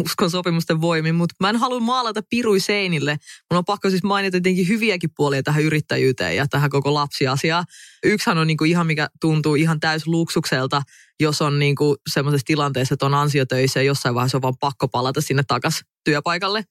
uskon 0.06 0.30
sopimusten 0.30 0.82
voimin. 0.82 1.16
Mutta 1.16 1.36
mä 1.40 1.50
en 1.50 1.56
halua 1.56 1.80
maalata 1.80 2.22
pirui 2.30 2.60
seinille. 2.60 3.18
Mun 3.52 3.58
on 3.58 3.66
pakko 3.66 3.90
siis 3.90 4.04
mainita 4.04 4.38
jotenkin 4.38 4.68
hyviäkin 4.68 5.10
puolia 5.16 5.44
tähän 5.44 5.64
yrittäjyyteen 5.64 6.36
ja 6.36 6.48
tähän 6.48 6.70
koko 6.70 6.94
lapsiasiaan. 6.94 7.66
Yksihän 8.04 8.38
on 8.38 8.48
niin 8.48 8.58
kuin 8.58 8.72
ihan 8.72 8.88
mikä 8.88 9.10
tuntuu 9.22 9.56
ihan 9.56 9.80
täys 9.80 10.08
luksukselta, 10.08 10.82
jos 11.20 11.42
on 11.42 11.60
niin 11.60 11.76
kuin 11.76 11.98
semmoisessa 12.14 12.46
tilanteessa, 12.46 12.94
että 12.94 13.06
on 13.06 13.14
ansiotöissä 13.14 13.80
ja 13.80 13.84
jossain 13.84 14.16
vaiheessa 14.16 14.38
on 14.38 14.42
vaan 14.42 14.58
pakko 14.60 14.88
palata 14.88 15.22
sinne 15.22 15.44
takas 15.48 15.82
työpaikalle. 16.04 16.64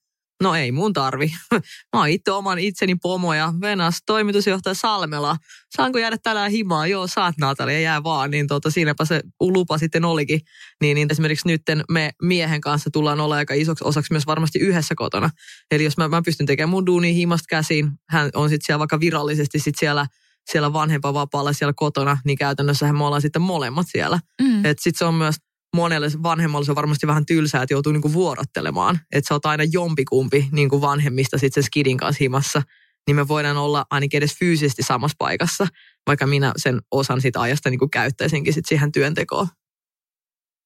No 0.42 0.54
ei 0.54 0.72
mun 0.72 0.92
tarvi. 0.92 1.32
Mä 1.92 2.00
oon 2.00 2.08
itse 2.08 2.30
oman 2.30 2.58
itseni 2.58 2.94
pomo 3.02 3.34
ja 3.34 3.52
Venas 3.60 3.98
toimitusjohtaja 4.06 4.74
Salmela. 4.74 5.36
Saanko 5.76 5.98
jäädä 5.98 6.16
tällä 6.22 6.48
himaa? 6.48 6.86
Joo, 6.86 7.06
saat 7.06 7.34
Natalia, 7.40 7.80
jää 7.80 8.02
vaan. 8.02 8.30
Niin 8.30 8.46
tota, 8.46 8.70
siinäpä 8.70 9.04
se 9.04 9.22
lupa 9.40 9.78
sitten 9.78 10.04
olikin. 10.04 10.40
Niin, 10.80 10.94
niin 10.94 11.08
esimerkiksi 11.10 11.48
nyt 11.48 11.62
me 11.90 12.10
miehen 12.22 12.60
kanssa 12.60 12.90
tullaan 12.92 13.20
olla 13.20 13.34
aika 13.34 13.54
isoksi 13.54 13.84
osaksi 13.84 14.12
myös 14.12 14.26
varmasti 14.26 14.58
yhdessä 14.58 14.94
kotona. 14.94 15.30
Eli 15.70 15.84
jos 15.84 15.96
mä, 15.96 16.08
mä 16.08 16.22
pystyn 16.24 16.46
tekemään 16.46 16.70
mun 16.70 16.86
duuni 16.86 17.14
himasta 17.14 17.46
käsiin, 17.48 17.90
hän 18.08 18.30
on 18.34 18.48
sitten 18.48 18.66
siellä 18.66 18.78
vaikka 18.78 19.00
virallisesti 19.00 19.58
sit 19.58 19.74
siellä 19.78 20.06
siellä 20.50 20.72
vanhempavapaalla 20.72 21.52
siellä 21.52 21.72
kotona, 21.76 22.18
niin 22.24 22.38
käytännössä 22.38 22.92
me 22.92 23.04
ollaan 23.04 23.22
sitten 23.22 23.42
molemmat 23.42 23.86
siellä. 23.90 24.18
Mm. 24.42 24.62
Sitten 24.62 24.92
se 24.94 25.04
on 25.04 25.14
myös 25.14 25.36
monelle 25.74 26.10
vanhemmalle 26.22 26.64
se 26.64 26.72
on 26.72 26.76
varmasti 26.76 27.06
vähän 27.06 27.26
tylsää, 27.26 27.62
että 27.62 27.74
joutuu 27.74 27.92
niinku 27.92 28.12
vuorottelemaan. 28.12 29.00
Että 29.12 29.28
sä 29.28 29.34
oot 29.34 29.46
aina 29.46 29.64
jompikumpi 29.72 30.48
niinku 30.52 30.80
vanhemmista 30.80 31.38
sitten 31.38 31.62
sen 31.62 31.66
skidin 31.66 31.96
kanssa 31.96 32.18
himassa. 32.20 32.62
Niin 33.06 33.16
me 33.16 33.28
voidaan 33.28 33.56
olla 33.56 33.84
ainakin 33.90 34.18
edes 34.18 34.38
fyysisesti 34.38 34.82
samassa 34.82 35.16
paikassa, 35.18 35.66
vaikka 36.06 36.26
minä 36.26 36.52
sen 36.56 36.80
osan 36.90 37.20
siitä 37.20 37.40
ajasta 37.40 37.70
niinku 37.70 37.88
käyttäisinkin 37.88 38.52
sit 38.52 38.64
siihen 38.68 38.92
työntekoon. 38.92 39.46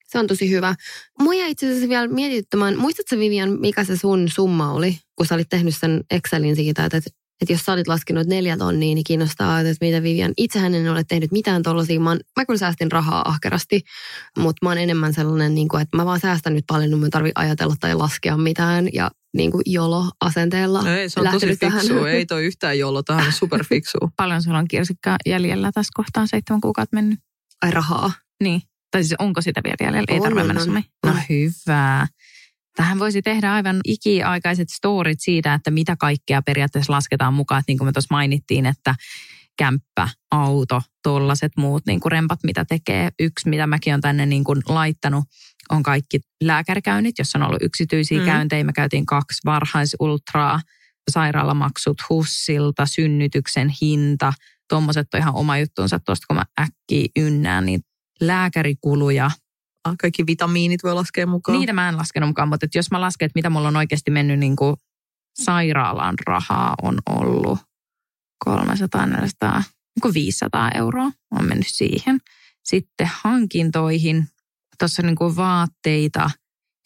Se 0.06 0.18
on 0.18 0.26
tosi 0.26 0.50
hyvä. 0.50 0.74
Mua 1.18 1.32
itse 1.32 1.66
asiassa 1.66 1.88
vielä 1.88 2.08
mietittämään, 2.08 2.78
muistatko 2.78 3.16
Vivian, 3.18 3.60
mikä 3.60 3.84
se 3.84 3.96
sun 3.96 4.28
summa 4.28 4.72
oli, 4.72 4.98
kun 5.16 5.26
sä 5.26 5.34
olit 5.34 5.48
tehnyt 5.48 5.76
sen 5.76 6.04
Excelin 6.10 6.56
siitä, 6.56 6.84
että 6.84 7.00
että 7.40 7.52
jos 7.52 7.60
sä 7.60 7.72
olit 7.72 7.88
laskenut 7.88 8.26
neljä 8.26 8.56
tonnia, 8.56 8.94
niin 8.94 9.04
kiinnostaa, 9.04 9.60
että 9.60 9.86
mitä 9.86 10.02
Vivian, 10.02 10.32
itsehän 10.36 10.74
en 10.74 10.88
ole 10.88 11.04
tehnyt 11.04 11.32
mitään 11.32 11.62
tollaisia. 11.62 12.00
Mä, 12.00 12.16
mä 12.36 12.44
kyllä 12.46 12.58
säästin 12.58 12.92
rahaa 12.92 13.28
ahkerasti, 13.28 13.82
mutta 14.38 14.66
mä 14.66 14.70
oon 14.70 14.78
enemmän 14.78 15.14
sellainen, 15.14 15.54
niin 15.54 15.68
kuin, 15.68 15.82
että 15.82 15.96
mä 15.96 16.04
vaan 16.04 16.20
säästän 16.20 16.54
nyt 16.54 16.64
paljon, 16.66 16.90
niin 16.90 17.00
mä 17.00 17.08
tarvi 17.10 17.32
ajatella 17.34 17.74
tai 17.80 17.94
laskea 17.94 18.36
mitään 18.36 18.88
ja 18.92 19.10
niin 19.36 19.50
kuin 19.50 19.62
jolo-asenteella 19.66 20.82
No 20.82 20.90
ei, 20.90 21.10
se 21.10 21.20
on 21.20 21.28
tosi 21.32 21.46
fiksu. 21.46 22.04
Ei 22.04 22.26
toi 22.32 22.44
yhtään 22.44 22.78
jolo, 22.78 23.02
tähän 23.02 23.26
on 23.26 23.32
superfiksu. 23.32 23.98
Paljon 24.16 24.42
sulla 24.42 24.58
on 24.58 24.68
kirsikkaa 24.68 25.16
jäljellä 25.26 25.70
tässä 25.74 25.90
kohtaa 25.94 26.26
seitsemän 26.26 26.60
kuukautta 26.60 26.96
mennyt? 26.96 27.18
Ai 27.62 27.70
rahaa. 27.70 28.12
Niin. 28.42 28.62
Tai 28.90 29.04
siis 29.04 29.14
onko 29.18 29.42
sitä 29.42 29.60
vielä 29.64 29.76
jäljellä? 29.80 30.06
Ei 30.08 30.16
On, 30.16 30.22
tarvitse 30.22 30.46
mennä 30.46 30.62
on. 30.62 30.84
No 31.06 31.10
On. 31.10 31.22
hyvä. 31.28 32.06
Tähän 32.78 32.98
voisi 32.98 33.22
tehdä 33.22 33.52
aivan 33.52 33.80
ikiaikaiset 33.84 34.68
storit 34.68 35.20
siitä, 35.20 35.54
että 35.54 35.70
mitä 35.70 35.96
kaikkea 35.96 36.42
periaatteessa 36.42 36.92
lasketaan 36.92 37.34
mukaan. 37.34 37.58
Että 37.58 37.70
niin 37.70 37.78
kuin 37.78 37.88
me 37.88 37.92
tuossa 37.92 38.14
mainittiin, 38.14 38.66
että 38.66 38.94
kämppä, 39.56 40.08
auto, 40.30 40.82
tollaset 41.02 41.52
muut 41.56 41.86
niin 41.86 42.00
kuin 42.00 42.12
rempat, 42.12 42.38
mitä 42.44 42.64
tekee. 42.64 43.10
Yksi, 43.18 43.48
mitä 43.48 43.66
mäkin 43.66 43.92
olen 43.92 44.00
tänne 44.00 44.26
niin 44.26 44.44
kuin 44.44 44.62
laittanut, 44.68 45.24
on 45.70 45.82
kaikki 45.82 46.20
lääkärikäynnit, 46.44 47.18
jos 47.18 47.34
on 47.34 47.42
ollut 47.42 47.62
yksityisiä 47.62 48.18
mm. 48.18 48.24
käyntejä. 48.24 48.64
Me 48.64 48.72
käytiin 48.72 49.06
kaksi 49.06 49.40
varhaisultraa, 49.44 50.60
sairaalamaksut 51.10 51.96
HUSsilta, 52.10 52.86
synnytyksen 52.86 53.72
hinta. 53.82 54.32
Tuommoiset 54.68 55.14
on 55.14 55.20
ihan 55.20 55.34
oma 55.34 55.58
juttunsa 55.58 55.98
tuosta, 55.98 56.24
kun 56.28 56.36
mä 56.36 56.44
äkkiä 56.60 57.08
ynnään, 57.16 57.66
niin 57.66 57.80
lääkärikuluja. 58.20 59.30
Kaikki 59.98 60.26
vitamiinit 60.26 60.84
voi 60.84 60.94
laskea 60.94 61.26
mukaan. 61.26 61.58
Niitä 61.58 61.72
mä 61.72 61.88
en 61.88 61.96
laskenut 61.96 62.28
mukaan, 62.28 62.48
mutta 62.48 62.66
että 62.66 62.78
jos 62.78 62.90
mä 62.90 63.00
lasken, 63.00 63.26
että 63.26 63.38
mitä 63.38 63.50
mulla 63.50 63.68
on 63.68 63.76
oikeasti 63.76 64.10
mennyt 64.10 64.38
niin 64.38 64.56
kuin 64.56 64.76
sairaalaan 65.40 66.14
rahaa 66.26 66.74
on 66.82 66.98
ollut 67.06 67.58
300, 68.44 69.06
400, 69.06 69.58
niin 69.58 70.02
kuin 70.02 70.14
500 70.14 70.70
euroa 70.70 71.10
on 71.30 71.44
mennyt 71.44 71.68
siihen. 71.68 72.18
Sitten 72.64 73.10
hankintoihin, 73.22 74.28
tuossa 74.78 75.02
niin 75.02 75.16
kuin 75.16 75.36
vaatteita, 75.36 76.30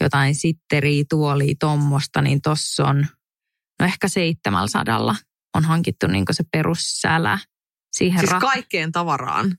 jotain 0.00 0.34
sitteriä, 0.34 1.04
tuolia, 1.08 1.54
tommosta, 1.60 2.22
niin 2.22 2.42
tuossa 2.42 2.84
on 2.84 3.06
no 3.80 3.86
ehkä 3.86 4.08
700 4.08 5.14
on 5.54 5.64
hankittu 5.64 6.06
niin 6.06 6.24
kuin 6.24 6.36
se 6.36 6.44
perussälä 6.52 7.38
siihen 7.92 8.20
Siis 8.20 8.32
ra- 8.32 8.40
kaikkeen 8.40 8.92
tavaraan. 8.92 9.58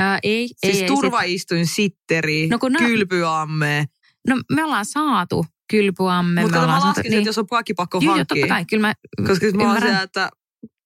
Ää, 0.00 0.18
ei, 0.22 0.48
Siis 0.48 0.58
ei, 0.62 0.70
ei, 0.70 0.76
sit- 0.76 0.86
turvaistuin, 0.86 1.66
sitteri, 1.66 2.48
No 2.48 2.58
kun 2.58 2.72
kylpyamme. 2.78 3.84
No 4.28 4.40
me 4.52 4.64
ollaan 4.64 4.84
saatu 4.86 5.46
kylpyamme. 5.70 6.40
Mutta 6.42 6.56
me 6.56 6.60
mä 6.60 6.64
ollaan 6.64 6.88
laskin, 6.88 7.04
saatu, 7.04 7.16
että 7.18 7.28
jos 7.28 7.38
on 7.38 7.46
kaikki 7.46 7.74
pakko 7.74 7.98
Joo, 7.98 8.02
joo, 8.04 8.16
hankkia. 8.16 8.26
totta 8.42 8.54
kai. 8.54 8.64
Kyllä 8.64 8.80
mä 8.86 8.94
Koska 9.26 9.46
mä 9.54 9.72
oon 9.72 9.80
siellä, 9.82 10.02
että 10.02 10.30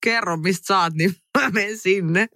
kerro 0.05 0.37
mistä 0.37 0.79
oot, 0.81 0.95
niin 0.95 1.15
mä 1.39 1.51
menen 1.51 1.79
sinne. 1.79 2.27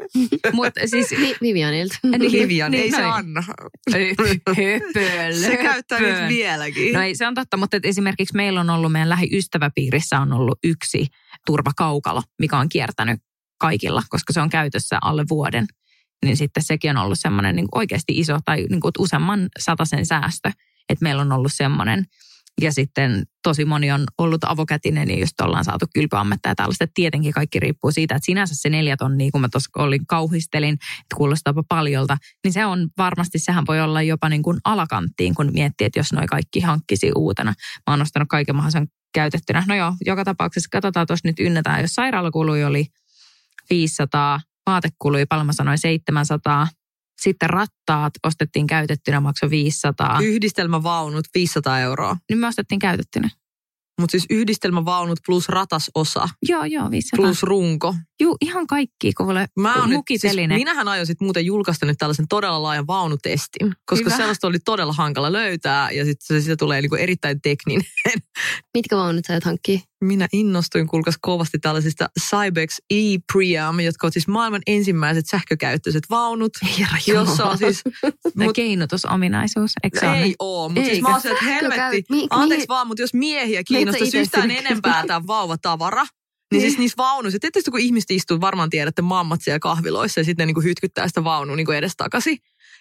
Mutta 0.52 0.80
siis... 0.86 1.10
Vi- 1.10 1.36
Vivianilta. 1.42 1.98
Niin, 2.18 2.32
Livian, 2.32 2.70
niin, 2.70 2.82
ei 2.82 2.90
se 2.90 3.00
noin. 3.00 3.12
anna. 3.12 3.42
Höpöl, 3.92 5.32
Se 5.40 5.56
käyttää 5.56 5.98
höpöl. 5.98 6.20
nyt 6.20 6.28
vieläkin. 6.28 6.94
No 6.94 7.02
ei, 7.02 7.14
se 7.14 7.26
on 7.26 7.34
totta, 7.34 7.56
mutta 7.56 7.76
esimerkiksi 7.82 8.36
meillä 8.36 8.60
on 8.60 8.70
ollut, 8.70 8.92
meidän 8.92 9.08
lähiystäväpiirissä 9.08 10.20
on 10.20 10.32
ollut 10.32 10.58
yksi 10.64 11.06
turvakaukalo, 11.46 12.22
mikä 12.38 12.58
on 12.58 12.68
kiertänyt 12.68 13.20
kaikilla, 13.60 14.02
koska 14.08 14.32
se 14.32 14.40
on 14.40 14.50
käytössä 14.50 14.98
alle 15.02 15.24
vuoden. 15.28 15.66
Niin 16.24 16.36
sitten 16.36 16.62
sekin 16.62 16.90
on 16.90 17.04
ollut 17.04 17.18
semmoinen 17.18 17.56
niin 17.56 17.68
oikeasti 17.74 18.18
iso 18.18 18.38
tai 18.44 18.66
niin 18.70 18.80
kuin 18.80 18.92
useamman 18.98 19.48
sataisen 19.58 20.06
säästö, 20.06 20.50
että 20.88 21.02
meillä 21.02 21.22
on 21.22 21.32
ollut 21.32 21.52
semmoinen. 21.54 22.04
Ja 22.60 22.72
sitten 22.72 23.22
tosi 23.42 23.64
moni 23.64 23.92
on 23.92 24.04
ollut 24.18 24.44
avokätinen 24.44 25.10
ja 25.10 25.18
just 25.18 25.40
ollaan 25.40 25.64
saatu 25.64 25.86
kylpyammetta 25.94 26.48
ja 26.48 26.54
tällaista. 26.54 26.84
Et 26.84 26.90
Tietenkin 26.94 27.32
kaikki 27.32 27.60
riippuu 27.60 27.92
siitä, 27.92 28.14
että 28.14 28.26
sinänsä 28.26 28.54
se 28.56 28.68
neljä 28.68 28.96
tonnia, 28.96 29.30
kun 29.32 29.40
mä 29.40 29.48
tuossa 29.48 29.70
olin 29.76 30.06
kauhistelin, 30.06 30.74
että 30.74 31.16
kuulostaapa 31.16 31.62
paljolta, 31.68 32.16
niin 32.44 32.52
se 32.52 32.66
on 32.66 32.88
varmasti, 32.98 33.38
sehän 33.38 33.64
voi 33.68 33.80
olla 33.80 34.02
jopa 34.02 34.28
niin 34.28 34.42
kuin 34.42 34.58
alakanttiin, 34.64 35.34
kun 35.34 35.52
miettii, 35.52 35.86
että 35.86 35.98
jos 35.98 36.12
noi 36.12 36.26
kaikki 36.26 36.60
hankkisi 36.60 37.12
uutena. 37.16 37.54
Mä 37.86 37.92
oon 37.92 38.02
ostanut 38.02 38.28
kaiken 38.28 38.56
mahdollisen 38.56 38.88
käytettynä. 39.14 39.64
No 39.68 39.74
joo, 39.74 39.94
joka 40.06 40.24
tapauksessa 40.24 40.68
katsotaan 40.72 41.06
tuossa 41.06 41.28
nyt 41.28 41.40
ynnätään, 41.40 41.80
jos 41.80 41.94
sairaalakului 41.94 42.64
oli 42.64 42.86
500, 43.70 44.40
vaatekului, 44.68 45.26
paljon 45.26 45.46
mä 45.46 45.52
sanoin 45.52 45.78
700, 45.78 46.68
sitten 47.20 47.50
rattaat 47.50 48.12
ostettiin 48.26 48.66
käytettynä, 48.66 49.20
maksoi 49.20 49.50
500. 49.50 50.18
Yhdistelmävaunut 50.22 51.24
500 51.34 51.80
euroa. 51.80 52.16
Niin 52.28 52.38
me 52.38 52.46
ostettiin 52.46 52.78
käytettynä. 52.78 53.30
Mutta 54.00 54.10
siis 54.10 54.26
yhdistelmävaunut 54.30 55.18
plus 55.26 55.48
ratasosa 55.48 56.28
Joo, 56.48 56.64
joo, 56.64 56.90
500. 56.90 57.16
plus 57.24 57.42
runko. 57.42 57.94
Juu, 58.20 58.36
ihan 58.40 58.66
kaikki, 58.66 59.12
kuule, 59.12 59.48
Mä 59.56 59.74
oon 59.74 59.88
nyt, 59.90 60.02
siis 60.08 60.22
mukiteline. 60.22 60.54
minähän 60.54 60.88
aion 60.88 61.06
sit 61.06 61.20
muuten 61.20 61.46
julkaista 61.46 61.86
nyt 61.86 61.98
tällaisen 61.98 62.28
todella 62.28 62.62
laajan 62.62 62.86
vaunutestin, 62.86 63.72
koska 63.86 64.04
Hyvä. 64.04 64.16
sellaista 64.16 64.46
oli 64.46 64.58
todella 64.58 64.92
hankala 64.92 65.32
löytää 65.32 65.90
ja 65.90 66.04
sitten 66.04 66.26
se 66.26 66.40
siitä 66.40 66.56
tulee 66.56 66.80
niinku 66.80 66.96
erittäin 66.96 67.40
tekninen. 67.40 67.86
Mitkä 68.76 68.96
vaunut 68.96 69.24
sä 69.28 69.40
hankkia? 69.44 69.78
Minä 70.04 70.28
innostuin 70.32 70.86
kuulkas 70.86 71.14
kovasti 71.20 71.58
tällaisista 71.58 72.08
Cybex 72.20 72.76
e-Priam, 72.90 73.80
jotka 73.80 74.06
ovat 74.06 74.12
siis 74.12 74.28
maailman 74.28 74.62
ensimmäiset 74.66 75.26
sähkökäyttöiset 75.26 76.02
vaunut, 76.10 76.52
Herra 76.78 76.98
jossa 77.06 77.44
on 77.44 77.58
siis... 77.58 77.82
Mut, 78.38 78.56
keinotusominaisuus, 78.56 79.70
eikö 79.82 80.00
se 80.00 80.08
ole? 80.08 80.22
ei 80.22 80.34
oo, 80.38 80.68
mutta 80.68 80.84
siis 80.84 81.00
mä 81.00 81.08
oon 81.08 81.20
että 81.24 81.44
helvetti, 81.44 82.04
Mi- 82.10 82.16
mi- 82.16 82.26
anteeksi 82.30 82.68
vaan, 82.68 82.86
mutta 82.86 83.02
jos 83.02 83.14
miehiä 83.14 83.64
kiinnostaisi 83.64 84.18
yhtään 84.18 84.50
enempää 84.50 85.04
tämä 85.06 85.26
vauvatavara, 85.26 86.06
niin 86.52 86.60
siis 86.60 86.78
niissä 86.78 86.96
vaunuissa, 86.96 87.38
tietysti 87.40 87.70
kun 87.70 87.80
ihmiset 87.80 88.10
istuu, 88.10 88.40
varmaan 88.40 88.70
tiedätte 88.70 89.02
mammat 89.02 89.40
siellä 89.42 89.58
kahviloissa 89.58 90.20
ja 90.20 90.24
sitten 90.24 90.42
ne 90.42 90.46
niinku 90.46 90.60
hytkyttää 90.60 91.08
sitä 91.08 91.24
vaunua 91.24 91.56
niinku 91.56 91.72
edestakaisin. 91.72 92.38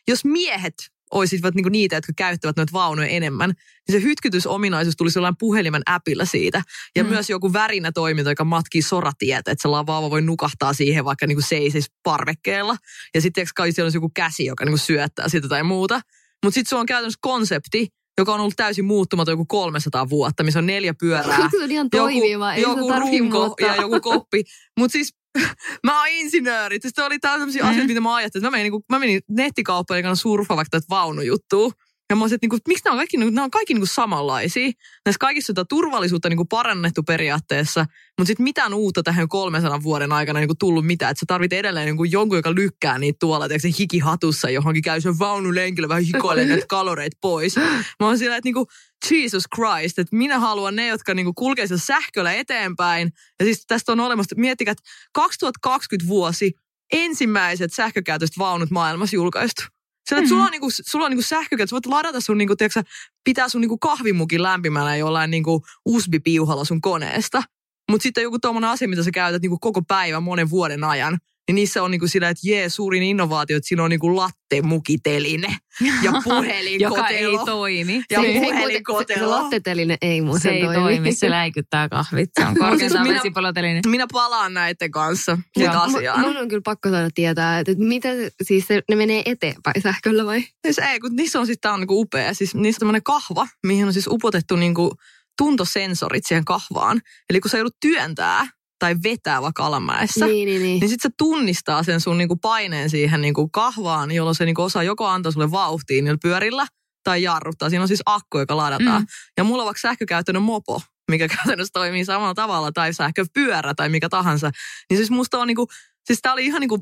Jos 0.08 0.26
miehet 0.26 0.74
olisivat 1.12 1.56
niinku 1.56 1.70
niitä, 1.70 1.96
jotka 1.96 2.14
käyttävät 2.18 2.58
noita 2.58 2.74
vaunuja 2.74 3.08
enemmän, 3.08 3.50
niin 3.88 4.02
se 4.02 4.08
hytkytysominaisuus 4.08 4.96
tulisi 4.96 5.20
jollain 5.20 5.38
puhelimen 5.40 5.82
appilla 5.86 6.26
siitä. 6.26 6.62
Ja 6.96 7.04
Mm. 7.04 7.10
myös 7.10 7.30
joku 7.30 7.54
värinä 7.54 7.92
toiminta, 7.92 8.32
joka 8.32 8.44
matkii 8.44 8.82
soratietä, 8.82 9.52
että 9.52 9.62
se 9.62 9.70
vauva 9.70 10.10
voi 10.12 10.22
nukahtaa 10.22 10.74
siihen 10.74 11.06
vaikka 11.06 11.28
niinku 11.28 11.42
seisisi 11.42 11.90
parvekkeella. 12.04 12.78
Ja 13.16 13.22
sitten 13.22 13.48
kai 13.56 13.72
siellä 13.72 13.86
olisi 13.86 13.98
joku 13.98 14.12
käsi, 14.16 14.46
joka 14.46 14.66
niinku 14.66 14.78
syöttää 14.78 15.30
sitä 15.30 15.48
tai 15.48 15.64
muuta. 15.64 16.02
Mutta 16.46 16.54
sitten 16.56 16.70
sulla 16.70 16.80
on 16.82 16.86
käytännössä 16.86 17.20
konsepti, 17.22 17.88
joka 18.18 18.34
on 18.34 18.40
ollut 18.40 18.54
täysin 18.58 18.86
muuttumaton 18.86 19.32
joku 19.32 19.46
300 19.46 20.10
vuotta, 20.10 20.44
missä 20.44 20.60
on 20.60 20.66
neljä 20.66 20.94
pyörää 21.00 21.50
Se 21.52 21.64
on 21.64 21.72
ihan 21.72 21.90
toimiva, 21.90 22.54
ei 22.54 22.62
joku 22.62 22.88
se 22.88 22.94
tarvii 22.94 23.20
runko 23.20 23.40
muuttaa. 23.40 23.76
ja 23.76 23.82
joku 23.82 24.00
koppi. 24.02 24.44
Mutta 24.80 24.94
siis 24.94 25.14
mä 25.86 26.00
oon 26.00 26.08
insinööri. 26.08 26.80
Sitten 26.82 27.06
oli 27.06 27.20
tällaisia 27.20 27.64
Mm. 27.64 27.70
asioita, 27.70 27.88
mitä 27.88 28.02
mä 28.02 28.16
ajattelin. 28.16 28.46
Mä 28.46 28.52
menin, 28.52 28.64
niinku, 28.64 28.86
mä 28.90 29.00
menin 29.00 29.22
nettikauppaan 29.30 30.00
ja 30.00 30.16
surfaa 30.16 30.58
vaikka 30.58 30.70
tätä 30.80 30.86
vaunujuttua. 30.90 31.72
Ja 32.10 32.16
mä 32.16 32.24
olisin, 32.24 32.36
että 32.36 32.44
niinku, 32.44 32.58
miksi 32.68 32.84
nämä 32.86 32.94
on 32.94 32.98
kaikki, 32.98 33.18
niinku, 33.18 33.36
nämä 33.36 33.46
on 33.46 33.52
kaikki 33.52 33.74
niinku 33.74 33.86
samanlaisia. 33.86 34.72
Näissä 35.06 35.20
kaikissa 35.20 35.54
on 35.58 35.66
turvallisuutta 35.70 36.30
niinku 36.30 36.46
parannettu 36.46 37.04
periaatteessa, 37.04 37.86
mutta 38.18 38.28
sitten 38.28 38.44
mitään 38.44 38.74
uutta 38.74 39.04
tähän 39.04 39.28
300 39.28 39.84
vuoden 39.84 40.12
aikana 40.12 40.40
niinku 40.40 40.56
tullut 40.60 40.86
mitään. 40.86 41.12
Että 41.12 41.20
sä 41.20 41.26
tarvit 41.28 41.54
edelleen 41.54 41.86
niinku 41.86 42.04
jonkun, 42.04 42.38
joka 42.38 42.56
lykkää 42.56 42.98
niitä 42.98 43.18
tuolla, 43.20 43.48
tiedätkö, 43.48 43.70
se 43.70 43.76
hikihatussa 43.80 44.50
johonkin 44.50 44.84
käy 44.84 45.02
sen 45.02 45.20
vaunulenkillä 45.20 45.90
vähän 45.90 46.04
hikoilee 46.04 46.46
näitä 46.48 46.66
kaloreita 46.70 47.18
pois. 47.22 47.56
Mä 48.00 48.06
oon 48.06 48.18
sillä, 48.18 48.36
että 48.36 48.48
niinku, 48.48 48.68
Jesus 49.12 49.44
Christ, 49.56 50.00
että 50.00 50.16
minä 50.16 50.40
haluan 50.40 50.76
ne, 50.76 50.88
jotka 50.88 51.14
niinku 51.14 51.34
kulkee 51.34 51.68
sillä 51.68 51.82
sähköllä 51.82 52.34
eteenpäin. 52.34 53.12
Ja 53.40 53.46
siis 53.46 53.66
tästä 53.68 53.92
on 53.92 54.00
olemassa, 54.00 54.36
miettikää, 54.38 54.72
että 54.72 54.84
2020 55.14 56.08
vuosi 56.08 56.54
ensimmäiset 56.92 57.74
sähkökäytöiset 57.74 58.38
vaunut 58.38 58.72
maailmassa 58.72 59.16
julkaistu. 59.16 59.77
Sillä, 60.08 60.20
että 60.20 60.30
sulla 60.30 60.44
on, 60.44 60.52
niinku, 60.52 60.68
sulla 60.72 61.06
on 61.06 61.12
niinku 61.12 61.24
sähkökäyttö, 61.24 61.70
sä 61.70 61.74
voit 61.76 61.86
ladata 61.86 62.22
sun, 62.22 62.38
niinku, 62.38 62.56
tiedätkö, 62.56 62.80
sä, 62.80 62.84
pitää 63.24 63.50
sun 63.50 63.62
niinku 63.62 63.78
kahvimukin 63.78 64.44
lämpimällä 64.44 64.96
jollain 64.96 65.32
niinku 65.32 65.66
USB-piuhalla 65.86 66.66
sun 66.66 66.82
koneesta. 66.82 67.44
Mutta 67.92 68.04
sitten 68.04 68.24
joku 68.24 68.40
tuommoinen 68.40 68.70
asia, 68.70 68.88
mitä 68.88 69.04
sä 69.04 69.12
käytät 69.12 69.42
niinku 69.42 69.60
koko 69.60 69.82
päivän 69.82 70.24
monen 70.24 70.50
vuoden 70.50 70.84
ajan, 70.84 71.18
niin 71.48 71.56
niissä 71.56 71.84
on 71.84 71.92
niinku 71.92 72.08
sillä, 72.08 72.30
että 72.30 72.48
jee, 72.50 72.70
suurin 72.70 73.04
innovaatio, 73.04 73.58
että 73.58 73.68
siinä 73.68 73.84
on 73.84 73.90
niinku 73.90 74.16
latte-mukiteline 74.16 75.58
ja 76.04 76.12
puhelinkotelo. 76.24 76.98
Joka 76.98 77.08
ei 77.08 77.38
toimi. 77.46 78.04
Ja 78.12 78.22
Se- 78.22 78.34
se- 78.34 78.40
puhelinkotelo. 78.40 79.08
Se, 79.08 79.20
se 79.20 79.26
latteteline 79.26 79.98
ei 80.02 80.22
muuten 80.22 80.42
Se 80.42 80.50
ei 80.50 80.64
toimi, 80.64 81.14
se 81.14 81.30
läikyttää 81.30 81.90
kahvit. 81.90 82.30
Se 82.40 82.46
on 82.46 82.56
korkeintaan 82.58 83.08
minä- 83.08 83.16
vesipaloteline. 83.16 83.82
Minä 83.88 84.08
palaan 84.12 84.54
näiden 84.54 84.92
kanssa 84.92 85.38
nyt 85.58 85.70
asiaan. 85.74 86.20
Mun 86.20 86.38
on 86.38 86.48
kyllä 86.48 86.62
pakko 86.66 86.90
saada 86.90 87.10
tietää, 87.16 87.60
että 87.60 87.74
mitä, 87.78 88.10
siis 88.44 88.68
se, 88.68 88.82
ne 88.90 88.96
menee 88.96 89.22
eteenpäin 89.26 89.82
sähköllä 89.84 90.26
vai? 90.26 90.42
Siis 90.66 90.80
ei, 90.80 91.00
kun 91.00 91.16
niissä 91.16 91.40
on 91.40 91.46
siis, 91.46 91.58
tää 91.62 91.74
on 91.74 91.80
niinku 91.80 92.02
upea. 92.02 92.34
Siis 92.34 92.56
niissä 92.56 92.78
on 92.78 92.80
tämmöinen 92.80 93.04
kahva, 93.04 93.48
mihin 93.66 93.86
on 93.88 93.94
siis 93.94 94.08
upotettu 94.08 94.56
niinku 94.56 94.96
tuntosensorit 95.38 96.26
siihen 96.26 96.46
kahvaan. 96.46 97.02
Eli 97.30 97.40
kun 97.40 97.52
sä 97.52 97.58
joudut 97.58 97.76
työntää 97.82 98.48
tai 98.80 98.96
vetää 99.04 99.42
vaikka 99.42 99.66
alamäessä, 99.66 100.26
niin, 100.26 100.34
Niin, 100.36 100.46
niin, 100.46 100.62
niin. 100.62 100.80
niin 100.80 100.90
sitten 100.90 101.12
se 101.12 101.16
tunnistaa 101.18 101.84
sen 101.84 102.02
sun 102.02 102.18
niinku 102.18 102.36
paineen 102.36 102.90
siihen 102.90 103.22
niinku 103.22 103.50
kahvaan, 103.50 104.12
jolloin 104.12 104.36
se 104.36 104.46
niinku 104.46 104.62
osaa 104.62 104.84
joko 104.84 105.08
antaa 105.08 105.32
sulle 105.32 105.52
vauhtiin 105.52 106.04
niillä 106.04 106.18
pyörillä 106.22 106.68
tai 107.04 107.24
jarruttaa. 107.24 107.70
Siinä 107.70 107.82
on 107.82 107.88
siis 107.88 108.02
akku, 108.06 108.40
joka 108.40 108.58
ladataan. 108.58 109.02
Mm. 109.02 109.08
Ja 109.38 109.44
mulla 109.44 109.64
on 109.64 109.66
vaikka 109.66 109.82
sähkökäyttöinen 109.82 110.42
mopo, 110.42 110.82
mikä 111.12 111.28
käytännössä 111.36 111.72
toimii 111.74 112.06
samalla 112.06 112.34
tavalla, 112.34 112.72
tai 112.72 112.94
sähköpyörä 112.94 113.74
tai 113.74 113.90
mikä 113.90 114.10
tahansa. 114.10 114.52
Niin 114.90 114.98
siis 114.98 115.12
musta 115.12 115.40
on 115.40 115.48
niinku, 115.48 115.68
siis 116.06 116.20
tää 116.22 116.34
oli 116.34 116.46
ihan 116.46 116.62
niinku 116.62 116.80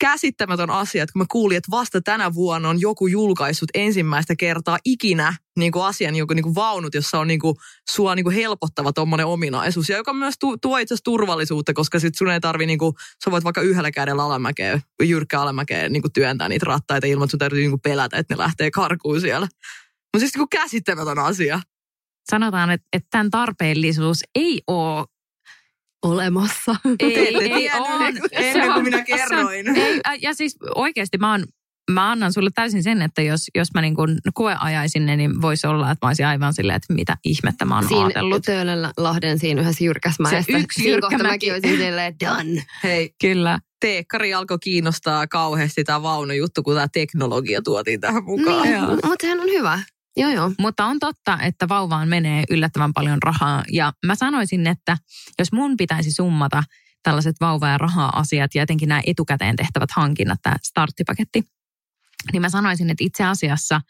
käsittämätön 0.00 0.70
asia, 0.70 1.02
että 1.02 1.12
kun 1.12 1.22
mä 1.22 1.26
kuulin, 1.30 1.56
että 1.56 1.70
vasta 1.70 2.00
tänä 2.00 2.34
vuonna 2.34 2.68
on 2.68 2.80
joku 2.80 3.06
julkaissut 3.06 3.68
ensimmäistä 3.74 4.36
kertaa 4.36 4.78
ikinä 4.84 5.34
niin 5.58 5.72
kuin 5.72 5.84
asian 5.84 6.16
joku 6.16 6.34
niin 6.34 6.42
kuin 6.42 6.54
vaunut, 6.54 6.94
jossa 6.94 7.18
on 7.18 7.28
niin 7.28 7.40
kuin, 7.40 7.56
sua 7.90 8.14
niin 8.14 8.24
kuin 8.24 8.36
helpottava 8.36 8.92
tuommoinen 8.92 9.26
ominaisuus, 9.26 9.88
ja 9.88 9.96
joka 9.96 10.12
myös 10.12 10.34
tu, 10.40 10.58
tuo 10.58 10.78
itse 10.78 10.94
turvallisuutta, 11.04 11.74
koska 11.74 11.98
sit 11.98 12.14
sun 12.14 12.30
ei 12.30 12.40
tarvi, 12.40 12.66
niin 12.66 12.78
kuin, 12.78 12.94
sä 13.24 13.30
voit 13.30 13.44
vaikka 13.44 13.60
yhdellä 13.60 13.90
kädellä 13.90 14.24
alamäkeä, 14.24 14.80
jyrkkä 15.02 15.40
alamäkeä 15.40 15.88
niin 15.88 16.02
kuin 16.02 16.12
työntää 16.12 16.48
niitä 16.48 16.66
rattaita 16.66 17.06
ilman, 17.06 17.24
että 17.24 17.30
sun 17.30 17.38
täytyy 17.38 17.58
niin 17.58 17.70
kuin 17.70 17.80
pelätä, 17.80 18.16
että 18.16 18.34
ne 18.34 18.38
lähtee 18.38 18.70
karkuun 18.70 19.20
siellä. 19.20 19.48
Mutta 20.04 20.18
siis 20.18 20.34
niin 20.34 20.48
kuin 20.48 20.62
käsittämätön 20.62 21.18
asia. 21.18 21.60
Sanotaan, 22.30 22.70
että, 22.70 22.86
että 22.92 23.08
tämän 23.10 23.30
tarpeellisuus 23.30 24.22
ei 24.34 24.62
ole 24.66 25.04
Olemassa. 26.02 26.76
Ei, 27.00 27.16
ei 27.18 27.32
tiennyt 27.32 27.72
on. 27.78 28.02
ennen 28.32 28.52
Se 28.52 28.60
kuin 28.60 28.70
on- 28.72 28.82
minä 28.84 28.96
on- 28.98 29.04
kerroin. 29.04 29.76
Ei, 29.78 30.00
ja 30.22 30.34
siis 30.34 30.56
oikeasti 30.74 31.18
mä, 31.18 31.30
oon, 31.30 31.44
mä 31.90 32.10
annan 32.10 32.32
sulle 32.32 32.50
täysin 32.54 32.82
sen, 32.82 33.02
että 33.02 33.22
jos, 33.22 33.40
jos 33.54 33.68
mä 33.74 33.80
niin 33.80 33.94
kuin 33.94 34.18
koeajaisin 34.34 35.06
ne, 35.06 35.16
niin 35.16 35.42
voisi 35.42 35.66
olla, 35.66 35.90
että 35.90 36.06
mä 36.06 36.10
olisin 36.10 36.26
aivan 36.26 36.54
silleen, 36.54 36.76
että 36.76 36.94
mitä 36.94 37.16
ihmettä 37.24 37.64
mä 37.64 37.74
oon 37.74 37.88
Siinä 37.88 38.04
ajatellut. 38.04 38.42
Töölön 38.42 38.90
Lahden 38.96 39.38
siinä 39.38 39.60
yhdessä 39.60 39.84
jyrkäsmäessä. 39.84 40.42
Se 40.52 40.58
yksi 40.58 40.82
Siinä 40.82 41.00
kohta 41.00 41.14
jyrkkä 41.14 41.28
mäkin 41.28 41.52
mäki. 41.52 41.66
olisin 41.68 41.84
silleen 41.86 42.14
done. 42.26 42.64
Hei, 42.84 43.10
Kyllä. 43.20 43.58
teekkari 43.80 44.34
alkoi 44.34 44.58
kiinnostaa 44.58 45.26
kauheasti 45.26 45.84
tämä 45.84 46.02
vaunujuttu, 46.02 46.62
kun 46.62 46.74
tämä 46.74 46.88
teknologia 46.92 47.62
tuotiin 47.62 48.00
tähän 48.00 48.24
mukaan. 48.24 48.62
Niin, 48.62 48.80
mutta 48.90 49.08
sehän 49.20 49.40
on 49.40 49.46
hyvä. 49.46 49.78
Joo, 50.18 50.30
joo. 50.30 50.52
Mutta 50.58 50.84
on 50.84 50.98
totta, 50.98 51.38
että 51.42 51.68
vauvaan 51.68 52.08
menee 52.08 52.44
yllättävän 52.50 52.92
paljon 52.92 53.22
rahaa. 53.22 53.64
Ja 53.72 53.92
mä 54.06 54.14
sanoisin, 54.14 54.66
että 54.66 54.98
jos 55.38 55.52
mun 55.52 55.76
pitäisi 55.76 56.12
summata 56.12 56.62
tällaiset 57.02 57.36
vauva- 57.40 57.68
ja 57.68 57.78
raha-asiat 57.78 58.54
ja 58.54 58.62
etenkin 58.62 58.88
nämä 58.88 59.00
etukäteen 59.06 59.56
tehtävät 59.56 59.90
hankinnat, 59.96 60.38
tämä 60.42 60.56
starttipaketti, 60.62 61.42
niin 62.32 62.40
mä 62.40 62.48
sanoisin, 62.48 62.90
että 62.90 63.04
itse 63.04 63.24
asiassa 63.24 63.80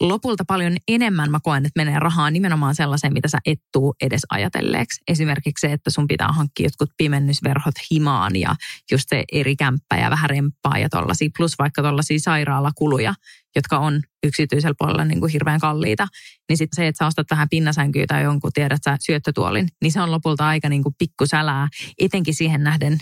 lopulta 0.00 0.44
paljon 0.44 0.76
enemmän 0.88 1.30
mä 1.30 1.38
koen, 1.42 1.66
että 1.66 1.84
menee 1.84 1.98
rahaa 1.98 2.30
nimenomaan 2.30 2.74
sellaiseen, 2.74 3.12
mitä 3.12 3.28
sä 3.28 3.38
et 3.46 3.58
tuu 3.72 3.94
edes 4.00 4.20
ajatelleeksi. 4.30 5.02
Esimerkiksi 5.08 5.68
se, 5.68 5.72
että 5.72 5.90
sun 5.90 6.06
pitää 6.06 6.32
hankkia 6.32 6.66
jotkut 6.66 6.90
pimennysverhot 6.96 7.74
himaan 7.90 8.36
ja 8.36 8.54
just 8.90 9.08
se 9.08 9.24
eri 9.32 9.56
kämppä 9.56 9.96
ja 9.96 10.10
vähän 10.10 10.30
remppaa 10.30 10.78
ja 10.78 10.88
tollaisia, 10.88 11.30
plus 11.36 11.58
vaikka 11.58 11.82
tollaisia 11.82 12.18
sairaalakuluja, 12.20 13.14
jotka 13.56 13.78
on 13.78 14.02
yksityisellä 14.26 14.74
puolella 14.78 15.04
niin 15.04 15.20
kuin 15.20 15.32
hirveän 15.32 15.60
kalliita. 15.60 16.08
Niin 16.48 16.56
sitten 16.56 16.76
se, 16.76 16.86
että 16.86 17.04
sä 17.04 17.06
ostat 17.06 17.26
vähän 17.30 17.48
pinnasänkyä 17.48 18.04
tai 18.08 18.22
jonkun, 18.22 18.50
tiedät 18.54 18.80
sä, 18.84 18.96
syöttötuolin, 19.00 19.68
niin 19.82 19.92
se 19.92 20.00
on 20.00 20.10
lopulta 20.10 20.48
aika 20.48 20.68
niin 20.68 20.82
kuin 20.82 20.94
pikkusälää, 20.98 21.68
etenkin 21.98 22.34
siihen 22.34 22.64
nähden 22.64 22.98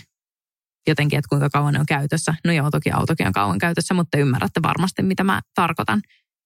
jotenkin, 0.87 1.19
että 1.19 1.29
kuinka 1.29 1.49
kauan 1.49 1.73
ne 1.73 1.79
on 1.79 1.85
käytössä. 1.85 2.33
No 2.45 2.51
joo, 2.51 2.71
toki 2.71 2.91
autokin 2.91 3.27
on 3.27 3.33
kauan 3.33 3.57
käytössä, 3.57 3.93
mutta 3.93 4.17
ymmärrätte 4.17 4.61
varmasti, 4.61 5.03
mitä 5.03 5.23
mä 5.23 5.41
tarkoitan. 5.55 6.01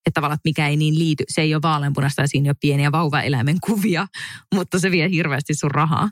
Että 0.05 0.13
tavallaan, 0.13 0.35
että 0.35 0.49
mikä 0.49 0.67
ei 0.67 0.77
niin 0.77 0.99
liity, 0.99 1.23
se 1.27 1.41
ei 1.41 1.55
ole 1.55 1.61
vaaleanpunasta 1.61 2.21
ja 2.21 2.27
siinä 2.27 2.47
ei 2.47 2.49
ole 2.49 2.57
pieniä 2.61 2.91
vauvaeläimen 2.91 3.57
kuvia, 3.65 4.07
mutta 4.55 4.79
se 4.79 4.91
vie 4.91 5.09
hirveästi 5.09 5.53
sun 5.53 5.71
rahaa. 5.71 6.09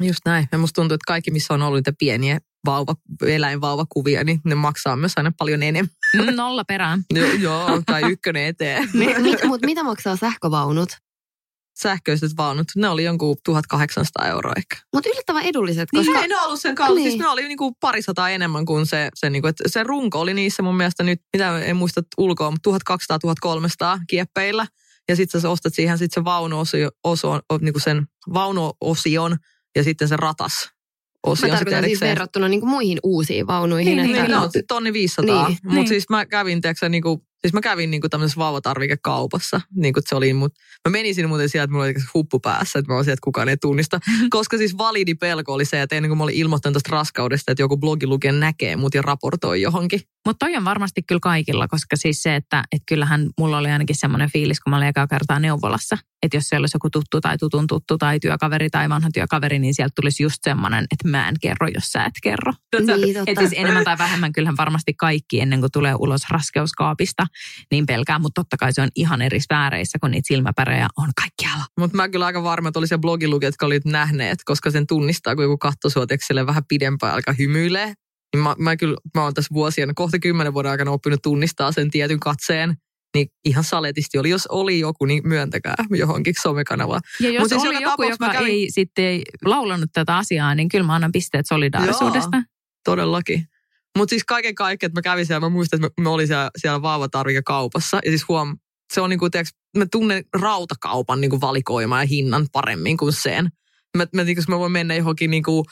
Just 0.00 0.20
näin. 0.24 0.48
Ja 0.52 0.58
musta 0.58 0.74
tuntuu, 0.74 0.94
että 0.94 1.04
kaikki, 1.06 1.30
missä 1.30 1.54
on 1.54 1.62
ollut 1.62 1.78
niitä 1.78 1.92
pieniä 1.98 2.38
vauva, 2.66 2.96
eläinvauvakuvia, 3.26 4.24
niin 4.24 4.40
ne 4.44 4.54
maksaa 4.54 4.96
myös 4.96 5.12
aina 5.16 5.32
paljon 5.38 5.62
enemmän. 5.62 5.94
Nolla 6.16 6.64
perään. 6.64 7.04
joo, 7.14 7.32
joo, 7.32 7.82
tai 7.86 8.02
ykkönen 8.12 8.46
eteen. 8.46 8.88
Mit, 9.22 9.44
mutta 9.44 9.66
mitä 9.66 9.82
maksaa 9.82 10.16
sähkövaunut? 10.16 10.88
Sähköiset 11.78 12.30
vaunut, 12.36 12.66
ne 12.76 12.88
oli 12.88 13.04
jonkun 13.04 13.36
1800 13.44 14.26
euroa 14.26 14.52
ehkä. 14.56 14.76
Mutta 14.94 15.08
yllättävän 15.08 15.44
edulliset, 15.44 15.88
Koska... 15.90 16.12
Niin, 16.12 16.22
ei 16.22 16.28
ne 16.28 16.40
ollut 16.40 16.60
sen 16.60 16.74
kallis. 16.74 17.02
Niin. 17.02 17.10
Siis 17.10 17.22
ne 17.22 17.28
oli 17.28 17.48
niinku 17.48 17.72
parisataa 17.80 18.30
enemmän 18.30 18.64
kuin 18.64 18.86
se, 18.86 19.08
se, 19.14 19.30
niinku, 19.30 19.48
että 19.48 19.64
se 19.66 19.82
runko 19.84 20.20
oli 20.20 20.34
niissä 20.34 20.62
mun 20.62 20.76
mielestä 20.76 21.02
nyt, 21.02 21.20
mitä 21.32 21.58
en 21.58 21.76
muista 21.76 22.02
ulkoa, 22.18 22.50
mutta 22.50 22.70
1200-1300 23.94 24.00
kieppeillä. 24.08 24.66
Ja 25.08 25.16
sitten 25.16 25.40
sä 25.40 25.50
ostat 25.50 25.74
siihen 25.74 25.98
sit 25.98 26.12
se 26.12 26.24
vaunuosio, 26.24 26.90
oso, 27.04 27.40
niinku 27.60 27.80
sen 27.80 28.06
vaunuosion 28.34 29.36
ja 29.76 29.84
sitten 29.84 30.08
se 30.08 30.16
ratas 30.16 30.75
osion 31.26 31.50
sit 31.50 31.58
tarkoitan 31.58 31.84
siis 31.84 32.00
verrattuna 32.00 32.48
niin 32.48 32.60
kuin 32.60 32.70
muihin 32.70 32.98
uusiin 33.02 33.46
vaunuihin. 33.46 33.96
Niin, 33.96 34.10
että, 34.10 34.22
Niin, 34.22 34.30
no, 34.30 34.50
tonni 34.68 34.92
500. 34.92 35.48
Niin. 35.48 35.58
Mutta 35.62 35.74
Niin. 35.74 35.88
siis 35.88 36.04
mä 36.10 36.26
kävin, 36.26 36.60
tiedätkö, 36.60 36.88
niinku, 36.88 37.24
siis 37.40 37.52
mä 37.52 37.60
kävin 37.60 37.90
niinku 37.90 38.08
tämmöisessä 38.08 38.38
vauvatarvikekaupassa. 38.38 39.60
Niinku, 39.76 39.98
että 39.98 40.08
se 40.08 40.14
oli, 40.14 40.32
mut, 40.32 40.52
mä 40.88 40.92
menin 40.92 41.14
sinne 41.14 41.28
muuten 41.28 41.48
sieltä, 41.48 41.64
että 41.64 41.72
mulla 41.72 41.84
oli 41.84 41.94
huppu 42.14 42.40
päässä, 42.40 42.78
että 42.78 42.92
mä 42.92 42.96
olisin, 42.96 43.12
että 43.12 43.24
kukaan 43.24 43.48
ei 43.48 43.56
tunnista. 43.56 44.00
Koska 44.30 44.58
siis 44.58 44.78
validi 44.78 45.14
pelko 45.14 45.52
oli 45.52 45.64
se, 45.64 45.82
että 45.82 45.96
ennen 45.96 46.10
kuin 46.10 46.18
mä 46.18 46.24
olin 46.24 46.34
ilmoittanut 46.34 46.74
tästä 46.74 46.90
raskaudesta, 46.92 47.52
että 47.52 47.62
joku 47.62 47.76
blogilukija 47.76 48.32
näkee 48.32 48.76
mut 48.76 48.94
ja 48.94 49.02
raportoi 49.02 49.62
johonkin. 49.62 50.00
Mutta 50.26 50.46
toi 50.46 50.56
on 50.56 50.64
varmasti 50.64 51.02
kyllä 51.02 51.20
kaikilla, 51.20 51.68
koska 51.68 51.96
siis 51.96 52.22
se, 52.22 52.36
että 52.36 52.64
et 52.72 52.82
kyllähän 52.88 53.30
mulla 53.38 53.58
oli 53.58 53.70
ainakin 53.70 53.96
semmoinen 53.96 54.30
fiilis, 54.32 54.60
kun 54.60 54.70
mä 54.70 54.76
olin 54.76 54.88
ekaa 54.88 55.06
kertaa 55.06 55.38
neuvolassa, 55.38 55.98
että 56.22 56.36
jos 56.36 56.44
siellä 56.44 56.62
olisi 56.62 56.76
joku 56.76 56.90
tuttu 56.90 57.20
tai 57.20 57.38
tutun 57.38 57.66
tuttu 57.66 57.98
tai 57.98 58.20
työkaveri 58.20 58.70
tai 58.70 58.88
vanha 58.88 59.08
työkaveri, 59.14 59.58
niin 59.58 59.74
sieltä 59.74 59.92
tulisi 59.96 60.22
just 60.22 60.38
semmoinen, 60.42 60.84
että 60.92 61.08
mä 61.08 61.28
en 61.28 61.34
kerro, 61.40 61.68
jos 61.74 61.84
sä 61.84 62.04
et 62.04 62.14
kerro. 62.22 62.52
Niin, 62.78 62.86
totta. 62.86 63.30
Että 63.30 63.40
siis 63.40 63.60
enemmän 63.60 63.84
tai 63.84 63.98
vähemmän 63.98 64.32
kyllähän 64.32 64.56
varmasti 64.56 64.94
kaikki 64.94 65.40
ennen 65.40 65.60
kuin 65.60 65.72
tulee 65.72 65.94
ulos 65.94 66.22
raskeuskaapista, 66.30 67.26
niin 67.70 67.86
pelkää, 67.86 68.18
mutta 68.18 68.40
totta 68.40 68.56
kai 68.56 68.72
se 68.72 68.82
on 68.82 68.88
ihan 68.94 69.22
eri 69.22 69.40
sfääreissä, 69.40 69.98
kun 69.98 70.10
niitä 70.10 70.26
silmäpärejä 70.26 70.88
on 70.96 71.08
kaikkialla. 71.20 71.64
Mutta 71.80 71.96
mä 71.96 72.08
kyllä 72.08 72.26
aika 72.26 72.42
varma, 72.42 72.68
että 72.68 72.78
oli 72.78 72.86
se 72.86 72.98
blogilukija, 72.98 73.48
jotka 73.48 73.66
olivat 73.66 73.84
nähneet, 73.84 74.38
koska 74.44 74.70
sen 74.70 74.86
tunnistaa, 74.86 75.34
kun 75.34 75.44
joku 75.44 75.58
katsoo 75.58 75.90
sua 75.90 76.06
vähän 76.46 76.64
pidempään 76.68 77.14
alkaa 77.14 77.34
hymyilee. 77.38 77.94
Niin 78.34 78.42
mä, 78.42 78.54
mä 78.58 78.76
kyllä, 78.76 78.96
mä 79.14 79.22
oon 79.22 79.34
tässä 79.34 79.54
vuosien, 79.54 79.94
kohta 79.94 80.18
kymmenen 80.18 80.54
vuoden 80.54 80.70
aikana 80.70 80.90
oppinut 80.90 81.22
tunnistaa 81.22 81.72
sen 81.72 81.90
tietyn 81.90 82.20
katseen. 82.20 82.76
Niin 83.14 83.28
ihan 83.44 83.64
saletisti 83.64 84.18
oli. 84.18 84.30
Jos 84.30 84.46
oli 84.46 84.78
joku, 84.78 85.04
niin 85.04 85.28
myöntäkää 85.28 85.74
johonkin 85.90 86.34
somekanavaan. 86.42 87.00
Ja 87.20 87.30
jos 87.30 87.40
Mut 87.40 87.48
siis 87.48 87.62
oli 87.62 87.82
joku, 87.82 88.02
joka 88.02 88.32
kävin- 88.32 88.50
ei 88.50 88.70
sitten 88.70 89.22
laulanut 89.44 89.90
tätä 89.92 90.16
asiaa, 90.16 90.54
niin 90.54 90.68
kyllä 90.68 90.86
mä 90.86 90.94
annan 90.94 91.12
pisteet 91.12 91.46
solidaarisuudesta. 91.46 92.42
Todellakin. 92.84 93.48
Mutta 93.98 94.10
siis 94.10 94.24
kaiken 94.24 94.54
kaikkiaan, 94.54 94.88
että 94.90 94.98
mä 94.98 95.02
kävin 95.02 95.26
siellä, 95.26 95.40
mä 95.40 95.48
muistan, 95.48 95.84
että 95.84 96.02
mä, 96.02 96.10
olin 96.10 96.26
siellä, 96.26 96.50
siellä 96.56 96.82
vauvatarvikekaupassa. 96.82 98.00
Ja 98.04 98.10
siis 98.10 98.28
huom, 98.28 98.58
se 98.92 99.00
on 99.00 99.10
niinku, 99.10 99.30
tiiäks, 99.30 99.50
mä 99.78 99.86
tunnen 99.92 100.24
rautakaupan 100.40 101.20
niinku 101.20 101.40
valikoimaa 101.40 102.02
ja 102.02 102.06
hinnan 102.06 102.46
paremmin 102.52 102.96
kuin 102.96 103.12
sen. 103.12 103.48
Mä, 103.96 104.06
mä, 104.12 104.24
niinku, 104.24 104.42
mä 104.48 104.58
voin 104.58 104.72
mennä 104.72 104.94
johonkin 104.94 105.30
niinku 105.30 105.64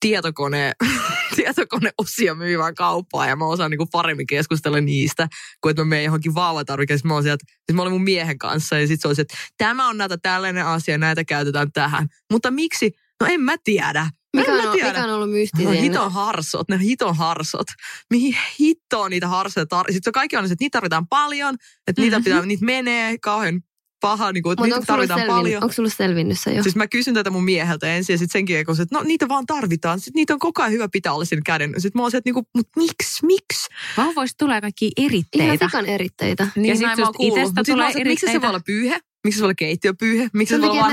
tietokone, 0.00 0.72
tietokoneosia 1.36 2.34
myyvään 2.34 2.74
kauppaan 2.74 3.28
ja 3.28 3.36
mä 3.36 3.44
osaan 3.46 3.70
niinku 3.70 3.86
paremmin 3.86 4.26
keskustella 4.26 4.80
niistä, 4.80 5.28
kuin 5.60 5.70
että 5.70 5.82
mä 5.82 5.88
menen 5.88 6.04
johonkin 6.04 6.34
vauvatarvikkeeseen. 6.34 6.98
Sitten 6.98 7.16
Mä, 7.16 7.22
sieltä, 7.22 7.44
siis 7.48 7.76
mä 7.76 7.82
olin 7.82 7.92
mun 7.92 8.04
miehen 8.04 8.38
kanssa 8.38 8.78
ja 8.78 8.86
sitten 8.86 9.02
se 9.02 9.08
oli 9.08 9.14
se, 9.14 9.22
että 9.22 9.34
tämä 9.58 9.88
on 9.88 9.98
näitä 9.98 10.18
tällainen 10.18 10.66
asia, 10.66 10.98
näitä 10.98 11.24
käytetään 11.24 11.72
tähän. 11.72 12.08
Mutta 12.32 12.50
miksi? 12.50 12.92
No 13.20 13.26
en 13.30 13.40
mä 13.40 13.56
tiedä. 13.64 14.10
Mikä 14.36 14.54
en 14.54 14.68
on, 14.68 14.72
tiedä. 14.72 14.88
mikä 14.88 15.04
on 15.04 15.10
ollut 15.10 15.28
No 15.28 15.32
mystisin? 15.32 15.72
hiton 15.72 16.12
harsot, 16.12 16.68
ne 16.68 16.78
hiton 16.78 17.16
harsot. 17.16 17.66
Mihin 18.10 18.36
hittoon 18.60 19.10
niitä 19.10 19.28
harsoja 19.28 19.64
tar- 19.64 19.92
Sitten 19.92 20.12
kaikki 20.12 20.36
on 20.36 20.44
että 20.44 20.56
niitä 20.60 20.76
tarvitaan 20.76 21.08
paljon, 21.08 21.54
että 21.86 22.02
niitä, 22.02 22.20
pitää, 22.24 22.46
niitä 22.46 22.64
menee 22.64 23.18
kauhean 23.18 23.60
paha, 24.00 24.32
niin 24.32 24.42
kuin, 24.42 24.52
että 24.52 24.62
Mutta 24.62 24.76
niitä 24.76 24.86
tarvitaan 24.86 25.20
selvin, 25.20 25.34
paljon. 25.36 25.62
onko 25.62 25.72
sulle 25.72 25.90
selvinnyt 25.90 26.40
se 26.40 26.50
jo? 26.52 26.62
Siis 26.62 26.76
mä 26.76 26.86
kysyn 26.86 27.14
tätä 27.14 27.30
mun 27.30 27.44
mieheltä 27.44 27.94
ensin 27.94 28.12
ja 28.14 28.18
sitten 28.18 28.32
senkin 28.32 28.54
jälkeen, 28.54 28.80
että 28.82 28.98
no 28.98 29.02
niitä 29.04 29.28
vaan 29.28 29.46
tarvitaan. 29.46 30.00
Sitten 30.00 30.18
niitä 30.20 30.32
on 30.34 30.38
koko 30.38 30.62
ajan 30.62 30.72
hyvä 30.72 30.88
pitää 30.92 31.12
olla 31.12 31.24
siinä 31.24 31.42
käden. 31.46 31.74
Sitten 31.78 31.98
mä 31.98 32.02
oon 32.02 32.10
se, 32.10 32.16
että 32.16 32.28
niinku, 32.28 32.42
mut 32.56 32.68
miksi, 32.76 33.26
miksi? 33.26 33.68
Vauvoista 33.96 34.34
tulee 34.44 34.60
kaikki 34.60 34.90
Ihan 34.96 35.10
eritteitä. 35.10 35.66
sikan 35.66 35.86
eritteitä. 35.86 36.48
Niin, 36.56 36.76
sit 36.76 36.86
näin 36.86 36.98
mä 36.98 37.02
oon 37.04 37.06
susta 37.06 37.16
kuullut. 37.16 37.38
itsestä 37.38 37.60
Mut 37.60 37.66
sit 37.66 37.76
mä 37.76 37.82
oon 37.82 37.84
tulee 37.84 37.92
se, 37.92 37.98
että 37.98 38.08
miksi 38.08 38.26
se 38.26 38.30
eritteitä. 38.30 38.42
voi 38.46 38.50
olla 38.50 38.62
pyyhe? 38.66 39.00
Miksi 39.24 39.38
se 39.38 39.42
voi 39.42 39.46
olla 39.46 39.54
keittiöpyyhe? 39.54 40.28
Miksi 40.32 40.50
se 40.50 40.54
Sen 40.54 40.60
voi 40.62 40.70
olla 40.70 40.80
vaan 40.80 40.92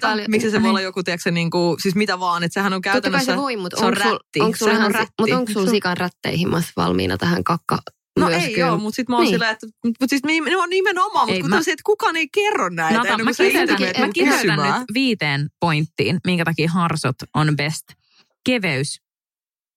paljon- 0.00 0.26
Miksi 0.30 0.50
se 0.50 0.62
voi 0.62 0.68
olla 0.70 0.80
joku, 0.80 1.02
tiedätkö, 1.02 1.30
niin 1.30 1.50
kuin, 1.50 1.80
siis 1.80 1.94
mitä 1.94 2.20
vaan, 2.20 2.44
että 2.44 2.54
sehän 2.54 2.72
on 2.72 2.76
Totta 2.82 2.90
kai 2.90 3.00
käytännössä... 3.00 3.32
se 3.32 3.38
voi, 3.38 3.56
mutta 3.56 3.76
se 3.76 3.84
on 3.84 3.88
onko 3.92 4.02
sul, 4.02 4.12
rätti. 4.12 4.40
onko 4.40 4.56
sul, 4.56 4.66
Sehän 4.66 4.82
on 4.82 4.90
ihan, 4.90 4.94
rätti. 4.94 5.14
mutta 5.20 5.36
onko 5.36 5.50
Eikö 5.50 5.52
sul 5.52 5.62
se 5.64 5.68
ole? 5.70 5.76
sikan 5.76 5.96
rätteihimas 5.96 6.64
valmiina 6.76 7.16
tähän 7.18 7.44
kakka 7.44 7.78
No 8.20 8.26
myös 8.28 8.42
ei 8.42 8.54
kyllä? 8.54 8.66
joo, 8.66 8.78
mutta 8.78 8.96
sitten 8.96 9.12
mä 9.12 9.16
oon 9.16 9.24
Niin. 9.24 9.34
silleen, 9.34 9.50
että 9.52 9.66
mutta 9.84 10.06
siis 10.08 10.22
no, 10.52 10.66
nimenomaan, 10.66 11.28
mutta 11.28 11.40
kun 11.40 11.50
mä- 11.50 11.62
se, 11.62 11.72
että 11.72 11.82
kukaan 11.86 12.16
ei 12.16 12.28
kerro 12.34 12.68
näitä 12.68 12.98
Nata, 12.98 13.08
ennen 13.08 13.26
mä 13.26 13.32
kiteytän, 14.14 14.60
mä 14.60 14.78
nyt 14.78 14.86
viiteen 14.94 15.48
pointtiin, 15.60 16.20
minkä 16.26 16.44
takia 16.44 16.70
harsot 16.70 17.16
on 17.34 17.56
best. 17.56 17.84
Keveys, 18.46 19.00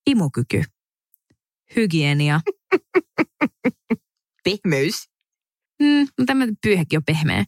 imukyky, 0.07 0.63
hygienia. 1.75 2.41
Pehmeys. 4.43 5.09
Mm, 5.81 5.99
mutta 5.99 6.25
tämä 6.25 6.45
pyyhekin 6.61 6.99
on 6.99 7.03
pehmeä. 7.05 7.45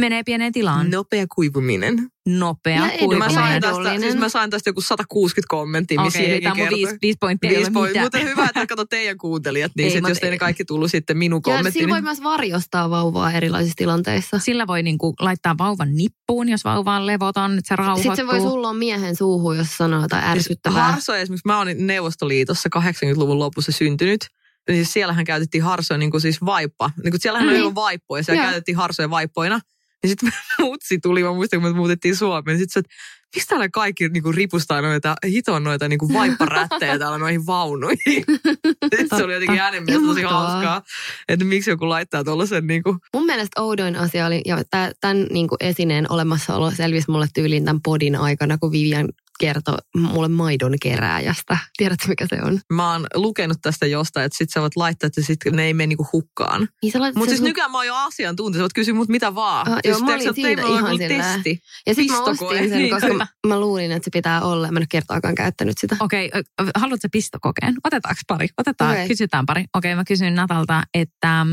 Menee 0.00 0.22
pieneen 0.22 0.52
tilaan. 0.52 0.90
Nopea 0.90 1.26
kuivuminen. 1.34 2.08
Nopea 2.28 2.80
Mä 2.80 2.88
kuivuminen. 2.98 3.30
sain, 3.34 3.62
tästä, 3.62 4.00
siis 4.00 4.16
mä 4.16 4.28
sain 4.28 4.50
tästä 4.50 4.70
joku 4.70 4.80
160 4.80 5.48
kommenttia, 5.50 6.00
missä 6.00 6.18
okay, 6.18 6.40
tämä 6.40 6.50
on 6.52 6.56
mun 6.58 6.64
kertoi. 6.68 6.78
viisi, 6.78 6.96
viisi 7.02 7.16
pointtia. 7.20 7.50
ei 7.50 7.56
Viisi 7.56 7.70
point, 7.70 8.00
mutta 8.02 8.18
hyvä, 8.18 8.44
että 8.44 8.66
kato 8.66 8.84
teidän 8.84 9.18
kuuntelijat, 9.18 9.72
niin 9.76 9.84
Ei, 9.84 9.90
sit, 9.90 10.02
mä- 10.02 10.08
jos 10.08 10.18
teille 10.18 10.38
kaikki 10.38 10.64
tullut 10.64 10.90
sitten 10.90 11.18
minun 11.18 11.38
Ja 11.38 11.40
kommentti, 11.40 11.72
siinä 11.78 11.88
voi 11.90 11.98
niin 11.98 12.04
myös 12.04 12.22
varjostaa 12.22 12.90
vauvaa 12.90 13.32
erilaisissa 13.32 13.76
tilanteissa. 13.76 14.38
Sillä 14.38 14.66
voi 14.66 14.82
niinku 14.82 15.14
laittaa 15.20 15.54
vauvan 15.58 15.94
nippuun, 15.94 16.48
jos 16.48 16.64
vauva 16.64 16.96
on 16.96 17.06
levoton, 17.06 17.58
että 17.58 17.68
se 17.68 17.76
rauhoittuu. 17.76 18.02
Sitten 18.16 18.26
se 18.26 18.32
voi 18.32 18.50
sulloa 18.50 18.72
miehen 18.72 19.16
suuhun, 19.16 19.56
jos 19.56 19.76
sanoo 19.76 20.02
jotain 20.02 20.24
ärsyttävää. 20.24 20.92
Harsoja 20.92 21.18
esimerkiksi, 21.20 21.46
mä 21.48 21.58
oon 21.58 21.68
Neuvostoliitossa 21.78 22.68
80-luvun 22.78 23.38
lopussa 23.38 23.72
syntynyt, 23.72 24.26
niin 24.68 24.76
siis 24.76 24.92
siellähän 24.92 25.24
käytettiin 25.24 25.64
harsoja 25.64 25.98
niin 25.98 26.10
kuin 26.10 26.20
siis 26.20 26.44
vaippa. 26.44 26.90
Niin 27.02 27.10
kuin 27.12 27.20
siellähän 27.20 27.48
Niin. 27.48 27.56
oli 27.62 27.66
jo 27.70 27.74
vaippoja, 27.74 28.22
siellä 28.22 28.42
Joo. 28.42 28.50
käytettiin 28.50 28.76
harsoja 28.76 29.10
vaippoina. 29.10 29.60
Niin 30.04 30.10
sitten 30.10 30.32
mutsi 30.68 30.98
tuli, 30.98 31.22
mä 31.22 31.32
muistan, 31.32 31.60
kun 31.60 31.70
me 31.70 31.76
muutettiin 31.76 32.16
Suomeen. 32.16 32.58
Sitten 32.58 32.72
se, 32.72 32.80
että 32.80 32.92
miksi 33.34 33.48
täällä 33.48 33.68
kaikki 33.68 34.08
niin 34.08 34.22
kuin 34.22 34.34
ripustaa 34.34 34.80
noita, 34.80 35.14
hiton 35.26 35.64
noita 35.64 35.88
niin 35.88 35.98
kuin 35.98 36.12
vaipparättejä 36.12 36.98
täällä 36.98 37.18
noihin 37.18 37.46
vaunuihin. 37.46 38.24
Sitten 38.96 39.18
se 39.18 39.24
oli 39.24 39.34
jotenkin 39.34 39.60
äänen 39.60 39.84
mielestä 39.84 40.08
tosi 40.08 40.22
hauskaa, 40.22 40.82
että 41.28 41.44
miksi 41.44 41.70
joku 41.70 41.88
laittaa 41.88 42.24
tuollaisen 42.24 42.66
niin 42.66 42.82
kuin, 42.82 42.98
Mun 43.14 43.26
mielestä 43.26 43.60
oudoin 43.60 43.96
asia 43.96 44.26
oli, 44.26 44.42
ja 44.46 44.62
tä- 44.70 44.92
tämän 45.00 45.26
niin 45.30 45.48
kuin 45.48 45.58
esineen 45.60 46.12
olemassaolo 46.12 46.70
selvisi 46.70 47.10
mulle 47.10 47.26
tyyliin 47.34 47.64
tämän 47.64 47.82
podin 47.82 48.16
aikana, 48.16 48.58
kun 48.58 48.72
Vivian 48.72 49.08
kertoi 49.40 49.76
mulle 49.96 50.28
maidon 50.28 50.74
kerääjästä. 50.82 51.58
Tiedätkö, 51.76 52.08
mikä 52.08 52.26
se 52.26 52.42
on? 52.42 52.60
mä 52.72 52.92
oon 52.92 53.06
lukenut 53.14 53.58
tästä 53.62 53.86
jostain, 53.86 54.26
että 54.26 54.38
sit 54.38 54.50
sä 54.50 54.60
voit 54.60 54.76
laittaa, 54.76 55.06
että 55.06 55.22
sit 55.22 55.38
ne 55.52 55.64
ei 55.64 55.74
mene 55.74 55.86
niinku 55.86 56.06
hukkaan. 56.12 56.68
Niin 56.82 56.92
Mutta 57.14 57.24
siis 57.24 57.36
sun- 57.38 57.44
nykyään 57.44 57.70
mä 57.70 57.78
oon 57.78 57.86
jo 57.86 57.94
asiantuntija, 57.96 58.58
sä 58.58 58.62
voit 58.62 58.72
kysyä 58.72 58.94
mut 58.94 59.08
mitä 59.08 59.34
vaan. 59.34 59.68
Ah, 59.72 59.78
siis 59.84 59.98
joo, 59.98 60.06
mä 60.06 60.14
olin 60.14 60.34
siitä 60.34 60.66
on 60.66 60.78
ihan 60.78 60.98
testi. 60.98 61.60
Ja 61.86 61.94
sitten 61.94 62.16
mä 62.16 62.22
ostin 62.22 62.68
sen, 62.68 62.78
niin. 62.78 62.90
koska 62.90 63.14
mä, 63.14 63.26
mä 63.46 63.60
luulin, 63.60 63.92
että 63.92 64.04
se 64.04 64.10
pitää 64.12 64.42
olla. 64.42 64.66
Mä 64.72 64.78
en 64.78 64.80
ole 64.82 64.86
kertaakaan 64.90 65.34
käyttänyt 65.34 65.78
sitä. 65.78 65.96
Okei, 66.00 66.30
ö, 66.36 66.42
haluatko 66.76 67.08
pistokokeen? 67.12 67.74
Otetaanko 67.84 68.20
pari? 68.26 68.48
Otetaan, 68.58 68.92
Okei. 68.92 69.08
kysytään 69.08 69.46
pari. 69.46 69.64
Okei, 69.74 69.94
mä 69.94 70.04
kysyn 70.04 70.34
Natalta, 70.34 70.82
että 70.94 71.46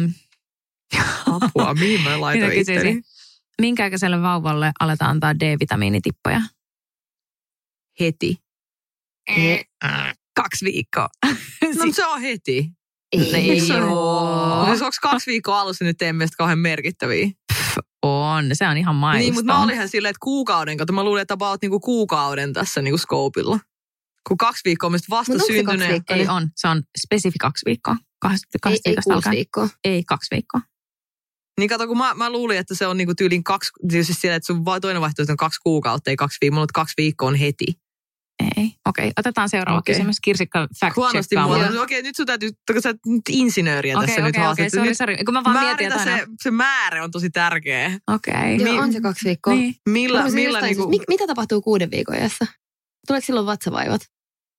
Apua, 1.32 1.74
mihin 1.74 2.02
mä 2.02 2.22
laitoin 2.22 2.52
Minä 2.52 2.60
kysyisin. 2.60 2.88
itteni? 2.88 3.02
minkä 3.62 3.86
ikäiselle 3.86 4.22
vauvalle 4.22 4.72
aletaan 4.80 5.12
antaa 5.12 5.40
D-vitamiinitippoja? 5.40 6.42
Heti. 8.00 8.38
Ei. 9.38 9.64
Kaksi 10.36 10.66
viikkoa. 10.66 11.08
No 11.78 11.86
mutta 11.86 11.96
se 11.96 12.06
on 12.06 12.22
heti. 12.22 12.70
Ei, 13.12 13.36
Ei 13.36 13.60
se 13.62 13.74
on? 13.76 13.84
oo. 13.90 14.66
Siis 14.66 14.82
onko 14.82 14.96
kaksi 15.02 15.32
viikkoa 15.32 15.60
alussa 15.62 15.86
nyt 15.86 15.98
teidän 15.98 16.16
mielestä 16.16 16.38
kauhean 16.38 16.60
merkittäviä? 16.60 17.30
On, 18.02 18.50
se 18.54 18.68
on 18.68 18.78
ihan 18.78 18.96
milestone. 18.96 19.20
Niin, 19.20 19.34
mutta 19.34 19.54
mä 19.54 19.64
olinhan 19.64 19.90
silleen, 19.90 20.10
että 20.10 20.20
kuukauden 20.24 20.78
kautta. 20.78 20.94
Mä 20.94 21.04
luulin, 21.04 21.22
että 21.22 21.34
about 21.34 21.62
niinku 21.62 21.80
kuukauden 21.80 22.54
tässä 22.54 22.82
niinku 22.82 22.98
skoopilla. 22.98 23.60
Kun 24.28 24.38
kaksi 24.38 24.62
viikkoa 24.66 24.88
on 24.88 25.00
vasta 25.10 25.34
Mut 25.34 25.42
syntyneen. 25.48 25.92
viikkoa? 25.92 26.16
Ei 26.16 26.28
on, 26.28 26.50
se 26.56 26.68
on 26.68 26.84
spesifi 27.06 27.38
kaksi 27.40 27.66
viikkoa. 27.66 27.96
Kahdesta, 28.22 28.46
ei, 28.56 28.60
kahdesta 28.62 28.90
ei 28.90 28.92
viikosta 28.92 29.04
kuusi 29.14 29.18
alkaen. 29.18 29.36
viikkoa. 29.36 29.70
Ei, 29.84 30.04
kaksi 30.04 30.28
viikkoa. 30.36 30.62
Niin 31.62 31.70
kato, 31.70 31.88
kun 31.88 31.98
mä, 31.98 32.14
mä 32.14 32.30
luulin, 32.30 32.58
että 32.58 32.76
se 32.76 32.88
on 32.88 32.98
niinku 32.98 33.14
tyylin 33.18 33.44
kaksi, 33.44 33.72
siis 33.92 34.22
siellä, 34.22 34.36
että 34.36 34.48
sun 34.48 34.66
vai- 34.66 34.82
toinen 34.82 35.02
vaihtoehto 35.02 35.34
on 35.34 35.38
kaksi 35.38 35.60
kuukautta, 35.64 36.10
ei 36.10 36.16
kaksi 36.16 36.38
viikkoa, 36.42 36.60
mutta 36.62 36.74
kaksi 36.74 36.94
viikkoa 36.98 37.28
on 37.28 37.36
heti. 37.36 37.66
Ei. 38.58 38.72
Okei, 38.90 39.12
otetaan 39.20 39.50
seuraava 39.50 39.80
Okei. 39.80 39.96
kysymys. 39.96 40.18
Kirsikka 40.22 40.68
fact 40.80 40.96
Huonosti 40.96 41.36
mulla. 41.38 41.70
No, 41.70 41.82
Okei, 41.82 42.02
nyt 42.04 42.16
sun 42.16 42.26
täytyy, 42.26 42.50
kun 42.74 42.82
sä 42.82 42.90
oot 42.90 42.98
nyt 43.06 43.22
insinööriä 43.30 43.98
Okei, 43.98 44.08
tässä 44.08 44.22
nyt 44.22 44.30
okei, 44.30 44.40
okei, 44.42 44.46
haastat. 44.64 44.72
sori, 44.80 44.88
Nyt 44.88 44.98
sori. 44.98 45.18
Kun 45.26 45.34
mä 45.34 45.44
vaan 45.44 45.66
mietin 45.66 45.86
jotain. 45.86 46.04
se, 46.20 46.28
se 46.44 46.52
määrä 46.52 47.04
on 47.04 47.12
tosi 47.12 47.30
tärkeä. 47.30 48.00
Okei. 48.08 48.56
Joo, 48.58 48.74
Mi- 48.74 48.80
on 48.80 48.94
se 48.94 49.02
kaksi 49.02 49.26
viikkoa. 49.26 49.54
Niin. 49.54 49.76
Millä, 49.90 50.24
millä 50.24 50.42
jostain 50.42 50.64
niinku, 50.64 50.82
siis, 50.84 50.90
mit- 50.90 51.08
mitä 51.08 51.28
tapahtuu 51.28 51.62
kuuden 51.62 51.92
viikon 51.92 52.16
iässä? 52.16 52.46
Tuleeko 53.08 53.26
silloin 53.26 53.46
vatsavaivat? 53.46 54.02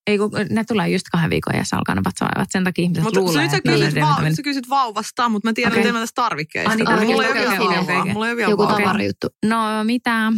Ei, 0.07 0.19
kun 0.19 0.31
ne 0.51 0.65
tulee 0.65 0.89
just 0.89 1.05
kahden 1.13 1.31
viikon 1.31 1.55
ja 1.57 1.63
alkaa 1.73 1.95
ne 1.95 2.01
vatsavaivat. 2.05 2.49
Sen 2.51 2.65
takia 2.65 2.83
ihmiset 2.83 3.05
mutta 3.05 3.21
luulee, 3.21 3.51
sä, 3.51 3.57
että 3.57 3.73
kysyt 3.73 3.95
va- 4.01 4.31
sä 4.37 4.43
kysyt 4.43 4.69
vauvasta, 4.69 5.29
mutta 5.29 5.49
mä 5.49 5.53
tiedän 5.53 5.73
okay. 5.73 5.83
enemmän 5.83 6.03
tästä 6.03 6.23
tarvikkeesta. 6.23 6.71
Ai 6.71 6.77
niin, 6.77 6.89
Ah, 6.89 7.05
mulla 7.05 7.25
ei 7.25 7.31
ole 7.59 7.79
okei. 7.79 8.13
Mulla 8.13 8.27
ei 8.27 8.33
ole 8.33 8.37
vielä 8.37 8.51
Joku 8.51 8.67
tavarajuttu. 8.67 9.27
No 9.45 9.85
mitä? 9.85 10.31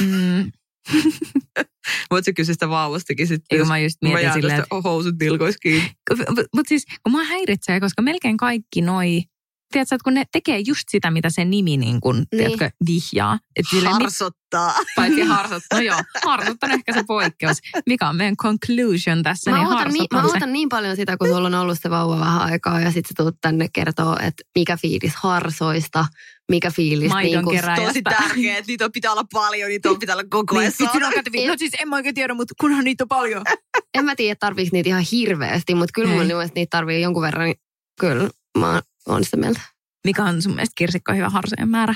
Mm, 0.00 0.52
Voit 2.10 2.24
sä 2.24 2.32
kysyä 2.32 2.52
sitä 2.52 2.68
vauvastakin 2.68 3.26
sitten. 3.26 3.58
kun 3.58 3.68
mä 3.68 3.78
just 3.78 3.96
mä 4.02 4.08
mietin 4.08 4.22
jään 4.24 4.34
silleen, 4.34 4.60
tästä 4.60 4.80
housut 4.84 5.14
nilkois 5.20 5.56
kiinni. 5.58 5.90
Mutta 6.10 6.42
mut 6.54 6.68
siis, 6.68 6.86
kun 6.86 7.12
mua 7.12 7.24
häiritsee, 7.24 7.80
koska 7.80 8.02
melkein 8.02 8.36
kaikki 8.36 8.80
noi, 8.80 9.22
tiedätkö, 9.72 9.94
että 9.94 10.04
kun 10.04 10.14
ne 10.14 10.24
tekee 10.32 10.58
just 10.58 10.82
sitä, 10.90 11.10
mitä 11.10 11.30
se 11.30 11.44
nimi 11.44 11.76
niin 11.76 12.00
kun, 12.00 12.16
Niin. 12.16 12.26
tiedätkö, 12.30 12.70
vihjaa. 12.86 13.38
Et 13.56 13.64
silleen, 13.70 13.94
mit, 13.94 14.02
Harsottaa. 14.02 14.74
paitsi 14.96 15.20
harsot, 15.36 15.62
no 15.74 15.80
joo, 15.80 15.98
harsot 16.24 16.56
on 16.62 16.70
ehkä 16.70 16.94
se 16.94 17.04
poikkeus. 17.06 17.56
Mikä 17.86 18.08
on 18.08 18.16
meidän 18.16 18.36
conclusion 18.36 19.22
tässä, 19.22 19.50
Mä 19.50 19.56
niin 19.56 19.66
ootan, 19.66 19.92
niin, 19.92 20.06
mä 20.14 20.22
ootan 20.22 20.52
niin 20.52 20.68
paljon 20.68 20.96
sitä, 20.96 21.16
kun 21.16 21.28
sulla 21.28 21.46
on 21.46 21.54
ollut 21.54 21.78
se 21.82 21.90
vauva 21.90 22.18
vähän 22.20 22.40
aikaa 22.42 22.80
ja 22.80 22.90
sitten 22.90 23.08
sä 23.08 23.14
tulet 23.16 23.34
tänne 23.40 23.66
kertoo, 23.72 24.16
että 24.22 24.42
mikä 24.58 24.76
fiilis 24.76 25.12
harsoista, 25.16 26.04
mikä 26.50 26.70
fiilis 26.70 27.08
Maidon 27.10 27.44
niin 27.44 27.54
kerääjästä. 27.56 27.86
Tosi 27.88 28.02
tärkeä, 28.02 28.58
että 28.58 28.66
niitä 28.72 28.90
pitää 28.90 29.12
olla 29.12 29.24
paljon, 29.32 29.68
niitä 29.68 29.90
on 29.90 29.98
pitää 29.98 30.14
olla 30.14 30.24
koko 30.30 30.58
ajan. 30.58 30.72
Niin, 30.78 31.04
on 31.04 31.12
kätevi- 31.12 31.48
no 31.48 31.54
siis 31.58 31.72
en 31.80 31.88
mä 31.88 31.96
oikein 31.96 32.14
tiedä, 32.14 32.34
mutta 32.34 32.54
kunhan 32.60 32.84
niitä 32.84 33.04
on 33.04 33.08
paljon. 33.08 33.42
En 33.94 34.04
mä 34.04 34.16
tiedä, 34.16 34.36
tarviiko 34.40 34.70
niitä 34.72 34.88
ihan 34.88 35.04
hirveästi, 35.12 35.74
mutta 35.74 35.92
kyllä 35.94 36.08
mun 36.14 36.26
mielestä 36.26 36.52
niitä 36.54 36.70
tarvii 36.76 37.02
jonkun 37.02 37.22
verran. 37.22 37.44
Niin 37.44 37.56
kyllä 38.00 38.30
mä 38.58 38.82
oon 39.08 39.24
sitä 39.24 39.36
mieltä. 39.36 39.60
Mikä 40.04 40.24
on 40.24 40.42
sun 40.42 40.54
mielestä 40.54 40.72
kirsikko 40.76 41.12
hyvä 41.12 41.28
harsojen 41.28 41.68
määrä? 41.68 41.94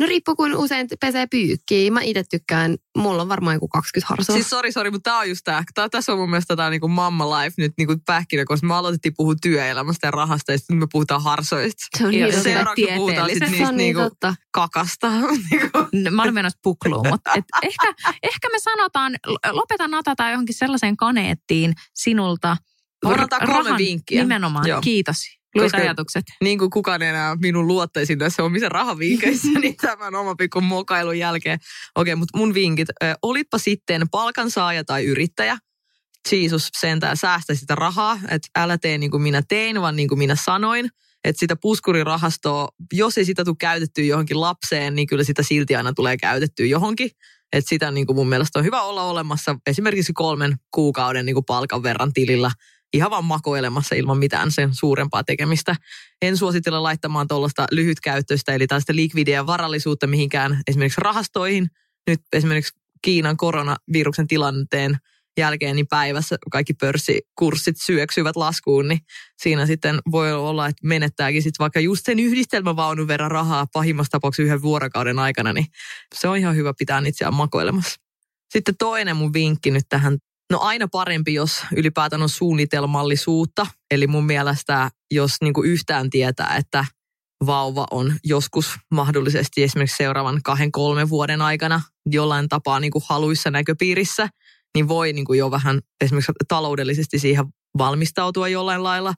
No 0.00 0.06
riippuu, 0.06 0.36
kuin 0.36 0.56
usein 0.56 0.88
pesee 1.00 1.26
pyykkiä. 1.26 1.90
Mä 1.90 2.00
itse 2.00 2.24
tykkään, 2.30 2.76
mulla 2.96 3.22
on 3.22 3.28
varmaan 3.28 3.54
joku 3.56 3.68
20 3.68 4.08
harsoa. 4.08 4.34
Siis 4.34 4.50
sori, 4.50 4.72
sori, 4.72 4.90
mutta 4.90 5.10
tää 5.10 5.18
on 5.18 5.28
just 5.28 5.40
tää. 5.44 5.62
tää 5.74 5.88
tässä 5.88 6.12
on 6.12 6.18
mun 6.18 6.30
mielestä 6.30 6.56
tää 6.56 6.70
niinku 6.70 6.88
mamma 6.88 7.38
life 7.38 7.54
nyt 7.58 7.72
niinku 7.78 7.96
pähkinä, 8.06 8.44
koska 8.44 8.66
me 8.66 8.74
aloitettiin 8.74 9.14
puhua 9.16 9.34
työelämästä 9.42 10.06
ja 10.06 10.10
rahasta 10.10 10.52
ja 10.52 10.58
sitten 10.58 10.76
me 10.76 10.86
puhutaan 10.92 11.22
harsoista. 11.22 11.86
se 11.98 12.04
on 12.06 12.10
niin. 12.10 12.42
Seuraavaksi 12.42 12.86
puhutaan 12.96 13.30
sit 13.30 13.38
tieteellisesti. 13.38 13.46
Se 13.46 13.50
niistä 13.50 13.68
on 13.68 13.76
niin 13.76 13.96
niinku 13.96 14.10
totta. 14.10 14.34
kakasta. 14.50 15.10
Niinku. 15.50 15.78
Mä 16.10 16.22
olen 16.22 16.34
menossa 16.34 16.58
pukluun, 16.62 17.08
mutta 17.08 17.30
et 17.34 17.44
ehkä, 17.62 17.94
ehkä 18.22 18.48
me 18.52 18.58
sanotaan, 18.58 19.16
lopeta 19.50 19.88
natata 19.88 20.30
johonkin 20.30 20.54
sellaiseen 20.54 20.96
kaneettiin 20.96 21.72
sinulta. 21.94 22.56
Ottaa 23.04 23.38
kolme 23.46 23.70
rahan- 23.70 23.78
vinkkiä. 23.78 24.22
Nimenomaan, 24.22 24.68
Joo. 24.68 24.80
kiitos. 24.80 25.37
Luit 25.54 25.74
ajatukset. 25.74 26.24
niin 26.42 26.58
kuin 26.58 26.70
kukaan 26.70 27.02
enää 27.02 27.36
minun 27.36 27.66
luottaisi 27.66 28.16
näissä 28.16 28.44
omissa 28.44 28.68
rahavinkeissä, 28.68 29.48
niin 29.60 29.76
tämän 29.76 30.14
oma 30.14 30.34
pikku 30.34 30.60
mokailun 30.60 31.18
jälkeen. 31.18 31.58
Okei, 31.94 32.14
mutta 32.14 32.38
mun 32.38 32.54
vinkit. 32.54 32.88
Ö, 33.02 33.14
olitpa 33.22 33.58
sitten 33.58 34.10
palkansaaja 34.10 34.84
tai 34.84 35.04
yrittäjä, 35.04 35.58
Jeesus 36.32 36.68
sentään 36.80 37.16
säästä 37.16 37.54
sitä 37.54 37.74
rahaa, 37.74 38.18
että 38.28 38.48
älä 38.56 38.78
tee 38.78 38.98
niin 38.98 39.10
kuin 39.10 39.22
minä 39.22 39.42
tein, 39.48 39.80
vaan 39.80 39.96
niin 39.96 40.08
kuin 40.08 40.18
minä 40.18 40.36
sanoin. 40.36 40.88
Että 41.24 41.40
sitä 41.40 41.56
puskurirahastoa, 41.56 42.68
jos 42.92 43.18
ei 43.18 43.24
sitä 43.24 43.44
tule 43.44 43.56
käytettyä 43.58 44.04
johonkin 44.04 44.40
lapseen, 44.40 44.94
niin 44.94 45.06
kyllä 45.06 45.24
sitä 45.24 45.42
silti 45.42 45.76
aina 45.76 45.92
tulee 45.92 46.16
käytettyä 46.16 46.66
johonkin. 46.66 47.10
Että 47.52 47.68
sitä 47.68 47.90
niin 47.90 48.06
kuin 48.06 48.16
mun 48.16 48.28
mielestä 48.28 48.58
on 48.58 48.64
hyvä 48.64 48.82
olla 48.82 49.04
olemassa 49.04 49.56
esimerkiksi 49.66 50.12
kolmen 50.12 50.56
kuukauden 50.70 51.26
niin 51.26 51.34
kuin 51.34 51.44
palkan 51.44 51.82
verran 51.82 52.12
tilillä 52.12 52.50
ihan 52.92 53.10
vaan 53.10 53.24
makoilemassa 53.24 53.94
ilman 53.94 54.18
mitään 54.18 54.50
sen 54.50 54.74
suurempaa 54.74 55.24
tekemistä. 55.24 55.76
En 56.22 56.36
suosittele 56.36 56.78
laittamaan 56.78 57.28
tuollaista 57.28 57.66
lyhytkäyttöistä, 57.70 58.54
eli 58.54 58.66
tällaista 58.66 58.96
likvidiä 58.96 59.46
varallisuutta 59.46 60.06
mihinkään 60.06 60.62
esimerkiksi 60.66 61.00
rahastoihin. 61.00 61.68
Nyt 62.06 62.20
esimerkiksi 62.32 62.78
Kiinan 63.02 63.36
koronaviruksen 63.36 64.26
tilanteen 64.26 64.98
jälkeen 65.38 65.76
niin 65.76 65.86
päivässä 65.86 66.36
kaikki 66.50 66.74
pörssikurssit 66.74 67.76
syöksyvät 67.80 68.36
laskuun, 68.36 68.88
niin 68.88 69.00
siinä 69.36 69.66
sitten 69.66 70.00
voi 70.10 70.32
olla, 70.32 70.66
että 70.66 70.86
menettääkin 70.86 71.42
sitten 71.42 71.64
vaikka 71.64 71.80
just 71.80 72.06
sen 72.06 72.18
yhdistelmävaunun 72.18 73.08
verran 73.08 73.30
rahaa 73.30 73.66
pahimmassa 73.72 74.10
tapauksessa 74.10 74.42
yhden 74.42 74.62
vuorokauden 74.62 75.18
aikana, 75.18 75.52
niin 75.52 75.66
se 76.14 76.28
on 76.28 76.36
ihan 76.36 76.56
hyvä 76.56 76.74
pitää 76.78 77.02
itseään 77.06 77.34
makoilemassa. 77.34 78.00
Sitten 78.50 78.76
toinen 78.78 79.16
mun 79.16 79.32
vinkki 79.32 79.70
nyt 79.70 79.84
tähän 79.88 80.18
No 80.52 80.58
aina 80.60 80.88
parempi, 80.88 81.34
jos 81.34 81.62
ylipäätään 81.76 82.22
on 82.22 82.28
suunnitelmallisuutta. 82.28 83.66
Eli 83.90 84.06
mun 84.06 84.26
mielestä, 84.26 84.90
jos 85.10 85.32
niin 85.40 85.54
kuin 85.54 85.70
yhtään 85.70 86.10
tietää, 86.10 86.56
että 86.56 86.84
vauva 87.46 87.86
on 87.90 88.16
joskus 88.24 88.74
mahdollisesti 88.90 89.62
esimerkiksi 89.62 89.96
seuraavan 89.96 90.40
kahden, 90.44 90.72
kolmen 90.72 91.08
vuoden 91.08 91.42
aikana 91.42 91.80
jollain 92.06 92.48
tapaa 92.48 92.80
niin 92.80 92.90
kuin 92.90 93.04
haluissa 93.08 93.50
näköpiirissä, 93.50 94.28
niin 94.74 94.88
voi 94.88 95.12
niin 95.12 95.24
kuin 95.24 95.38
jo 95.38 95.50
vähän 95.50 95.80
esimerkiksi 96.00 96.32
taloudellisesti 96.48 97.18
siihen 97.18 97.46
valmistautua 97.78 98.48
jollain 98.48 98.82
lailla. 98.82 99.14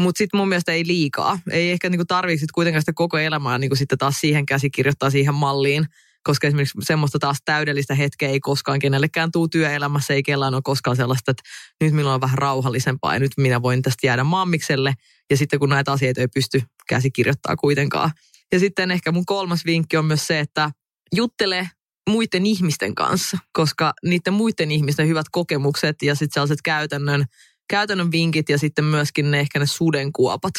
Mutta 0.00 0.18
sitten 0.18 0.38
mun 0.38 0.48
mielestä 0.48 0.72
ei 0.72 0.86
liikaa. 0.86 1.38
Ei 1.50 1.70
ehkä 1.70 1.90
niinku 1.90 2.04
tarvitse 2.04 2.46
kuitenkaan 2.54 2.82
sitä 2.82 2.92
koko 2.94 3.18
elämää 3.18 3.58
niinku 3.58 3.76
sitten 3.76 3.98
taas 3.98 4.20
siihen 4.20 4.46
käsikirjoittaa 4.46 5.10
siihen 5.10 5.34
malliin, 5.34 5.86
koska 6.24 6.46
esimerkiksi 6.46 6.78
semmoista 6.82 7.18
taas 7.18 7.38
täydellistä 7.44 7.94
hetkeä 7.94 8.28
ei 8.28 8.40
koskaan 8.40 8.78
kenellekään 8.78 9.30
tuu 9.32 9.48
työelämässä, 9.48 10.14
ei 10.14 10.22
kellään 10.22 10.54
ole 10.54 10.62
koskaan 10.64 10.96
sellaista, 10.96 11.30
että 11.30 11.42
nyt 11.80 11.92
minulla 11.92 12.14
on 12.14 12.20
vähän 12.20 12.38
rauhallisempaa 12.38 13.14
ja 13.14 13.20
nyt 13.20 13.32
minä 13.36 13.62
voin 13.62 13.82
tästä 13.82 14.06
jäädä 14.06 14.24
maammikselle. 14.24 14.94
Ja 15.30 15.36
sitten 15.36 15.58
kun 15.58 15.68
näitä 15.68 15.92
asioita 15.92 16.20
ei 16.20 16.28
pysty 16.34 16.62
käsikirjoittaa 16.88 17.56
kuitenkaan. 17.56 18.10
Ja 18.52 18.58
sitten 18.58 18.90
ehkä 18.90 19.12
mun 19.12 19.26
kolmas 19.26 19.64
vinkki 19.64 19.96
on 19.96 20.04
myös 20.04 20.26
se, 20.26 20.40
että 20.40 20.70
juttele 21.14 21.70
muiden 22.10 22.46
ihmisten 22.46 22.94
kanssa, 22.94 23.38
koska 23.52 23.92
niiden 24.04 24.32
muiden 24.32 24.70
ihmisten 24.70 25.08
hyvät 25.08 25.26
kokemukset 25.32 26.02
ja 26.02 26.14
sitten 26.14 26.34
sellaiset 26.34 26.62
käytännön, 26.64 27.24
käytännön 27.68 28.12
vinkit 28.12 28.48
ja 28.48 28.58
sitten 28.58 28.84
myöskin 28.84 29.30
ne 29.30 29.40
ehkä 29.40 29.58
ne 29.58 29.66
sudenkuopat 29.66 30.54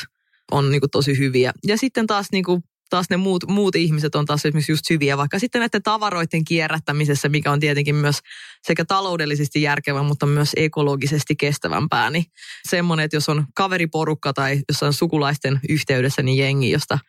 on 0.52 0.72
niinku 0.72 0.88
tosi 0.88 1.18
hyviä. 1.18 1.54
Ja 1.68 1.78
sitten 1.78 2.08
taas 2.08 2.28
niinku 2.32 2.64
taas 2.90 3.10
ne 3.10 3.18
muut, 3.18 3.44
muut 3.48 3.76
ihmiset 3.76 4.16
on 4.16 4.26
taas 4.26 4.46
esimerkiksi 4.46 4.72
just 4.72 4.90
hyviä, 4.90 5.18
vaikka 5.18 5.40
sitten 5.40 5.60
näiden 5.60 5.84
tavaroiden 5.84 6.46
kierrättämisessä, 6.46 7.30
mikä 7.30 7.52
on 7.52 7.60
tietenkin 7.60 7.96
myös 7.96 8.20
sekä 8.64 8.86
taloudellisesti 8.86 9.62
järkevää, 9.62 10.04
mutta 10.04 10.26
myös 10.26 10.52
ekologisesti 10.56 11.36
kestävämpää, 11.36 12.10
niin 12.10 12.26
semmoinen, 12.70 13.04
että 13.04 13.18
jos 13.18 13.30
on 13.30 13.46
kaveriporukka 13.56 14.34
tai 14.34 14.62
jossain 14.70 14.94
sukulaisten 14.94 15.60
yhteydessä, 15.70 16.24
niin 16.24 16.38
jengi, 16.38 16.72
josta 16.72 17.00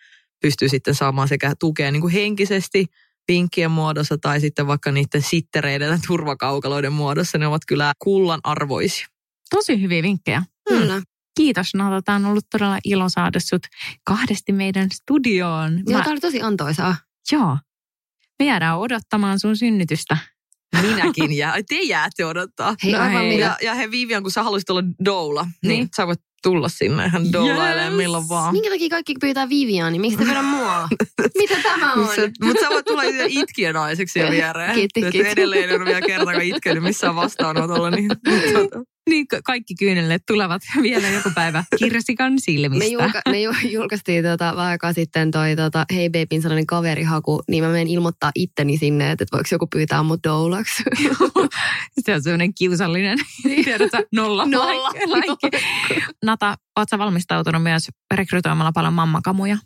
pystyy 0.43 0.68
sitten 0.68 0.95
saamaan 0.95 1.29
sekä 1.29 1.53
tukea 1.61 1.91
niin 1.91 2.01
kuin 2.01 2.12
henkisesti, 2.12 2.87
vinkkien 3.29 3.70
muodossa 3.70 4.18
tai 4.18 4.41
sitten 4.41 4.66
vaikka 4.66 4.93
niiden 4.93 5.22
sittereiden 5.22 5.91
ja 5.91 5.99
turvakaukaloiden 6.07 6.93
muodossa, 6.93 7.39
ne 7.39 7.47
ovat 7.47 7.62
kyllä 7.66 7.93
kullan 7.99 8.41
arvoisia. 8.45 9.07
Tosi 9.51 9.83
hyviä 9.83 10.03
vinkkejä. 10.03 10.43
Kyllä. 10.68 11.03
Kiitos 11.37 11.66
Nata, 11.74 12.03
tämä 12.03 12.16
on 12.16 12.24
ollut 12.26 12.45
todella 12.51 12.78
ilo 12.84 13.09
saada 13.09 13.41
sut 13.41 13.62
kahdesti 14.05 14.53
meidän 14.53 14.89
studioon. 14.93 15.82
Joo, 15.87 16.01
tämä 16.01 16.12
oli 16.12 16.20
tosi 16.20 16.43
antoisaa. 16.43 16.97
Joo. 17.32 17.59
Me 18.39 18.47
jäädään 18.47 18.78
odottamaan 18.78 19.39
sun 19.41 19.57
synnytystä. 19.57 20.16
Minäkin 20.82 21.32
jää. 21.37 21.55
Te 21.68 21.80
jäätte 21.82 22.24
odottaa. 22.24 22.74
Hei, 22.84 22.93
No 22.93 22.99
aivan 22.99 23.22
hei. 23.22 23.39
Ja, 23.39 23.57
ja 23.62 23.74
he 23.74 23.91
Vivian, 23.91 24.22
kun 24.22 24.32
sä 24.32 24.43
haluaisit 24.43 24.70
olla 24.70 24.82
doula, 25.05 25.43
niin, 25.43 25.53
Niin. 25.62 25.68
niin 25.78 25.89
sä 25.97 26.07
voit 26.07 26.20
tulla 26.43 26.68
sinne 26.68 27.07
ihan 27.07 27.32
doulailemaan 27.32 27.87
Yes. 27.93 27.97
milloin 27.97 28.28
vaan. 28.28 28.53
Minkä 28.53 28.70
takia 28.70 28.89
kaikki 28.89 29.14
pyytää 29.20 29.49
Viviani? 29.49 29.99
Miksi 29.99 30.18
te 30.18 30.26
vedä 30.26 30.43
mua? 30.43 30.89
Mitä 31.41 31.57
tämä 31.62 31.93
on? 31.93 31.99
Mutta 32.45 32.62
sä 32.64 32.70
voit 32.70 32.84
tulla 32.87 33.03
itse 33.03 33.26
itkijänaiseksi 33.28 34.12
siihen 34.12 34.32
viereen. 34.32 34.74
Kiitti, 34.74 35.01
kiitti. 35.01 35.28
Edelleen 35.28 35.70
en 35.70 35.76
ole 35.76 35.84
vielä 35.84 36.01
kertaakaan 36.01 36.45
itkenyt 36.45 36.82
missään 36.82 37.14
vastaanotolla. 37.16 37.91
Niin. 37.91 38.11
Niin 39.11 39.29
ka- 39.29 39.43
kaikki 39.45 39.75
kyynellet 39.75 40.23
tulevat 40.27 40.63
vielä 40.83 41.09
joku 41.09 41.31
päivä 41.35 41.65
kirsikan 41.79 42.33
silmistä. 42.39 42.85
Me, 42.85 42.91
julka, 42.91 43.21
me 43.31 43.41
ju- 43.43 43.53
julkaistiin 43.79 44.25
tota, 44.25 44.45
vähän 44.57 44.71
aikaa 44.71 44.93
sitten 44.93 45.31
toi 45.31 45.57
tota, 45.57 45.85
Hei 45.95 46.09
Babein 46.11 46.43
sellainen 46.43 46.67
kaverihaku, 46.67 47.43
niin 47.49 47.65
mä 47.65 47.71
menen 47.71 47.87
ilmoittaa 47.89 48.31
itteni 48.35 48.77
sinne, 48.79 49.11
että, 49.11 49.23
että 49.25 49.37
voiko 49.37 49.49
joku 49.53 49.67
pyytää 49.67 50.03
mut 50.03 50.21
doulaksi. 50.25 50.83
Se 51.99 52.15
on 52.15 52.23
sellainen 52.23 52.55
kiusallinen, 52.55 53.19
tiedätkö, 53.43 54.07
nolla, 54.15 54.47
Nolla. 54.47 54.91
like- 54.91 55.41
like. 55.45 55.61
Nata, 56.25 56.57
oot 56.79 56.89
sä 56.91 56.99
valmistautunut 56.99 57.63
myös 57.63 57.89
rekrytoimalla 58.15 58.73
paljon 58.73 58.93
mammakamuja? 58.93 59.57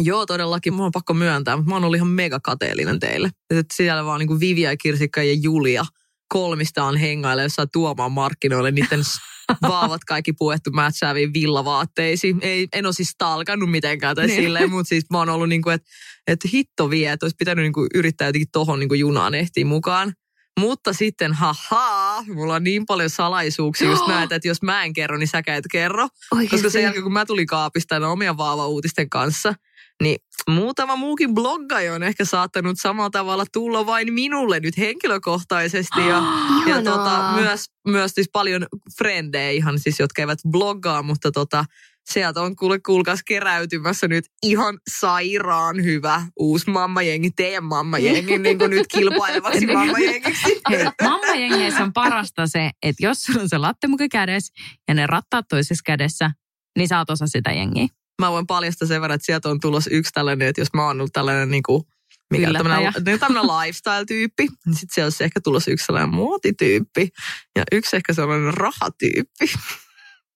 Joo, 0.00 0.26
todellakin. 0.26 0.74
Mun 0.74 0.84
on 0.86 0.92
pakko 0.92 1.14
myöntää, 1.14 1.56
mutta 1.56 1.68
mä 1.68 1.74
oon 1.74 1.84
ollut 1.84 1.96
ihan 1.96 2.08
mega 2.08 2.40
kateellinen 2.40 3.00
teille. 3.00 3.30
Että 3.50 3.74
siellä 3.76 4.04
vaan 4.04 4.18
niin 4.18 4.28
kuin 4.28 4.40
Vivia, 4.40 4.76
Kirsikka 4.76 5.22
ja 5.22 5.32
Julia 5.32 5.84
kolmistaan 6.28 6.96
hengailla 6.96 7.42
jossain 7.42 7.68
tuomaan 7.72 8.12
markkinoille 8.12 8.70
niiden 8.70 9.00
vaavat 9.68 10.04
kaikki 10.04 10.32
puettu 10.32 10.70
mätsääviin 10.70 11.34
villavaatteisiin. 11.34 12.38
Ei, 12.42 12.68
en 12.72 12.86
ole 12.86 12.92
siis 12.92 13.08
stalkannut 13.08 13.70
mitenkään 13.70 14.16
tai 14.16 14.26
Niin. 14.26 14.42
silleen, 14.42 14.70
mutta 14.70 14.88
siis 14.88 15.04
mä 15.10 15.18
oon 15.18 15.28
ollut 15.28 15.48
niin 15.48 15.62
kuin, 15.62 15.74
että, 15.74 15.88
että 16.26 16.48
hitto 16.52 16.90
vie, 16.90 17.12
että 17.12 17.26
olisi 17.26 17.36
pitänyt 17.38 17.62
niin 17.62 17.72
kuin 17.72 17.88
yrittää 17.94 18.28
jotenkin 18.28 18.50
tohon 18.52 18.80
niin 18.80 18.88
kuin 18.88 19.00
junaan 19.00 19.34
ehtiin 19.34 19.66
mukaan. 19.66 20.12
Mutta 20.60 20.92
sitten, 20.92 21.32
haha, 21.32 22.24
mulla 22.34 22.54
on 22.54 22.64
niin 22.64 22.86
paljon 22.86 23.10
salaisuuksia 23.10 23.90
just 23.90 24.06
näitä, 24.08 24.34
että 24.34 24.48
jos 24.48 24.62
mä 24.62 24.84
en 24.84 24.92
kerro, 24.92 25.16
niin 25.16 25.28
säkä 25.28 25.56
et 25.56 25.64
kerro. 25.72 26.08
Koska 26.50 26.70
sen 26.70 26.82
jälkeen, 26.82 27.02
kun 27.02 27.12
mä 27.12 27.26
tulin 27.26 27.46
kaapista 27.46 28.08
omia 28.08 28.36
vaava-uutisten 28.36 29.10
kanssa, 29.10 29.54
niin 30.02 30.16
muutama 30.48 30.96
muukin 30.96 31.34
bloggaaja 31.34 31.94
on 31.94 32.02
ehkä 32.02 32.24
saattanut 32.24 32.76
samalla 32.80 33.10
tavalla 33.10 33.44
tulla 33.52 33.86
vain 33.86 34.12
minulle 34.12 34.60
nyt 34.60 34.78
henkilökohtaisesti. 34.78 36.00
Ja, 36.00 36.06
ja 36.06 36.22
Ihanaa. 36.66 36.96
tota, 36.96 37.32
myös, 37.34 37.64
myös 37.88 38.12
siis 38.14 38.28
paljon 38.32 38.66
frendejä 38.98 39.50
ihan 39.50 39.78
siis, 39.78 40.00
jotka 40.00 40.22
eivät 40.22 40.38
bloggaa, 40.50 41.02
mutta 41.02 41.32
tota, 41.32 41.64
sieltä 42.10 42.40
on 42.42 42.56
kuule 42.56 42.78
kuulkaas 42.86 43.20
keräytymässä 43.24 44.08
nyt 44.08 44.24
ihan 44.42 44.78
sairaan 44.98 45.84
hyvä 45.84 46.26
uusi 46.38 46.70
mammajengi, 46.70 47.30
teidän 47.30 47.64
mammajengi, 47.64 48.38
niin 48.38 48.58
kuin 48.58 48.70
nyt 48.70 48.86
kilpailevaksi 48.86 49.66
mammajengiksi. 49.66 50.60
Hei, 50.70 50.84
mammajengeissä 51.02 51.82
on 51.82 51.92
parasta 51.92 52.46
se, 52.46 52.70
että 52.82 53.06
jos 53.06 53.22
sulla 53.22 53.42
on 53.42 53.48
se 53.48 53.58
lattemuke 53.58 54.08
kädessä 54.08 54.52
ja 54.88 54.94
ne 54.94 55.06
rattaat 55.06 55.48
toisessa 55.48 55.82
kädessä, 55.86 56.30
niin 56.78 56.88
sä 56.88 56.98
oot 56.98 57.10
osa 57.10 57.26
sitä 57.26 57.52
jengiä. 57.52 57.86
Mä 58.18 58.30
voin 58.30 58.46
paljastaa 58.46 58.88
sen 58.88 59.00
verran, 59.00 59.14
että 59.14 59.26
sieltä 59.26 59.48
on 59.48 59.60
tulossa 59.60 59.90
yksi 59.90 60.12
tällainen, 60.12 60.48
että 60.48 60.60
jos 60.60 60.68
mä 60.74 60.86
oon 60.86 61.00
ollut 61.00 61.12
tällainen 61.12 61.50
niin 61.50 61.62
kuin, 61.62 61.82
mikä 62.30 62.52
tämmöinen, 62.52 62.92
tämmöinen 63.20 63.46
lifestyle-tyyppi, 63.46 64.48
niin 64.66 64.74
sitten 64.74 64.94
siellä 64.94 65.06
olisi 65.06 65.24
ehkä 65.24 65.40
tulossa 65.40 65.70
yksi 65.70 65.86
sellainen 65.86 66.14
muotityyppi 66.14 67.08
ja 67.56 67.64
yksi 67.72 67.96
ehkä 67.96 68.12
sellainen 68.12 68.54
rahatyyppi. 68.54 69.46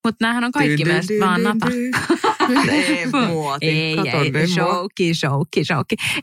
Mutta 0.04 0.24
näähän 0.24 0.44
on 0.44 0.52
kaikki 0.52 0.84
myös 0.84 1.06
vaan 1.20 1.42
Nata. 1.42 1.66
Ei 2.72 3.06
muoti. 3.28 3.66
Ei. 3.68 3.96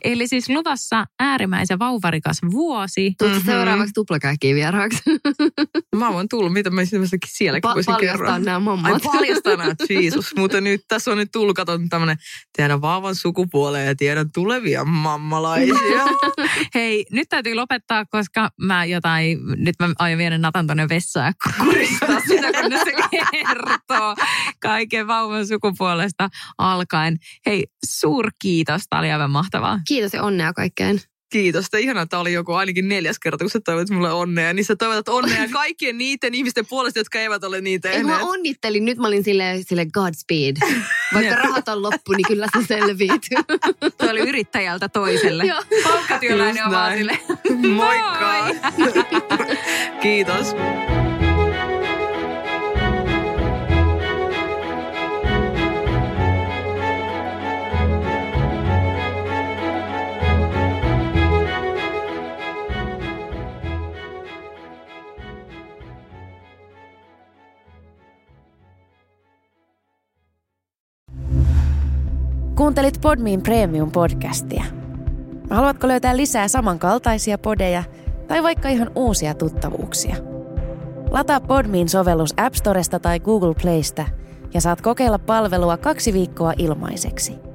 Eli 0.04 0.28
siis 0.28 0.48
luvassa 0.48 1.04
äärimmäisen 1.20 1.78
vauvarikas 1.78 2.36
vuosi. 2.50 3.14
Tuutko 3.18 3.36
Mhm. 3.38 3.46
seuraavaksi 3.46 3.92
tuplakäkkiin 3.94 4.56
vieraaksi? 4.56 5.02
Mä 5.96 6.12
voin 6.12 6.28
tulla, 6.28 6.50
mitä 6.50 6.70
mä 6.70 6.80
sielläkin 7.26 7.70
Pa- 7.70 7.74
voisin 7.74 7.94
paljastaa 7.94 8.38
nämä 8.38 8.56
Ai 8.56 8.60
mommat. 8.62 9.02
paljastaa 9.02 9.56
nämä, 9.56 9.74
Jeesus. 9.90 10.34
Mutta 10.36 10.60
nyt 10.60 10.80
tässä 10.88 11.10
on 11.12 11.18
nyt 11.18 11.28
tullut, 11.32 11.56
katon 11.56 11.88
tämmöinen, 11.88 12.16
tiedän 12.56 12.80
vaavan 12.80 13.14
sukupuoleen 13.14 13.86
ja 13.86 13.94
tiedän 13.96 14.32
tulevia 14.34 14.84
mammalaisia. 14.84 16.04
Hei, 16.74 17.06
nyt 17.12 17.28
täytyy 17.28 17.54
lopettaa, 17.54 18.04
koska 18.06 18.50
mä 18.62 18.84
jotain, 18.84 19.38
nyt 19.56 19.74
mä 19.78 19.88
aion 19.98 20.18
viedä 20.18 20.38
Natan 20.38 20.66
tonne 20.66 20.88
vessaan 20.88 21.26
ja 21.46 21.64
kuristaa 21.64 22.20
sitä, 22.28 22.52
kun 22.52 22.72
se 22.84 22.92
kertoo 23.10 24.14
kaiken 24.60 25.06
vauvan 25.06 25.46
sukupuolesta 25.46 26.19
alkaen. 26.58 27.16
Hei, 27.46 27.66
suurkiitos, 27.86 28.82
tää 28.90 28.98
oli 28.98 29.12
aivan 29.12 29.30
mahtavaa. 29.30 29.80
Kiitos 29.88 30.12
ja 30.12 30.22
onnea 30.22 30.52
kaikkeen. 30.52 31.00
Kiitos. 31.30 31.70
Te 31.70 31.80
ihanaa, 31.80 32.02
että 32.02 32.18
oli 32.18 32.32
joku 32.32 32.52
ainakin 32.52 32.88
neljäs 32.88 33.18
kerta, 33.18 33.44
kun 33.44 33.50
sä 33.50 33.60
toivotat 33.64 33.90
mulle 33.90 34.12
onnea. 34.12 34.52
Niin 34.52 34.64
sä 34.64 34.76
toivotat 34.76 35.08
onnea 35.08 35.48
kaikkien 35.52 35.98
niiden 35.98 36.34
ihmisten 36.34 36.66
puolesta, 36.66 37.00
jotka 37.00 37.18
eivät 37.18 37.44
ole 37.44 37.60
niin 37.60 37.80
Ei, 37.84 38.04
mä 38.04 38.18
onnittelin, 38.18 38.84
nyt 38.84 38.98
mä 38.98 39.06
olin 39.06 39.24
sille, 39.24 39.44
sille 39.68 39.86
Godspeed. 39.86 40.56
Vaikka 41.14 41.34
rahat 41.34 41.68
on 41.68 41.82
loppu, 41.82 42.12
niin 42.12 42.26
kyllä 42.28 42.46
se 42.58 42.66
selviit. 42.66 43.22
Se 44.04 44.10
oli 44.10 44.20
yrittäjältä 44.20 44.88
toiselle. 44.88 45.44
Joo. 45.44 45.62
Palkkatyöläinen 45.82 46.64
on 46.64 46.70
vaan 46.70 46.96
sille. 46.96 47.18
Moikka! 47.68 48.48
Kiitos. 50.02 50.46
Kuuntelit 72.60 73.00
Podmin 73.00 73.42
Premium-podcastia. 73.42 74.64
Haluatko 75.50 75.88
löytää 75.88 76.16
lisää 76.16 76.48
samankaltaisia 76.48 77.38
podeja 77.38 77.82
tai 78.28 78.42
vaikka 78.42 78.68
ihan 78.68 78.90
uusia 78.94 79.34
tuttavuuksia? 79.34 80.16
Lataa 81.10 81.40
Podmin 81.40 81.88
sovellus 81.88 82.34
App 82.36 82.54
Storesta 82.54 82.98
tai 82.98 83.20
Google 83.20 83.54
Playsta 83.62 84.04
ja 84.54 84.60
saat 84.60 84.80
kokeilla 84.80 85.18
palvelua 85.18 85.76
kaksi 85.76 86.12
viikkoa 86.12 86.52
ilmaiseksi. 86.58 87.49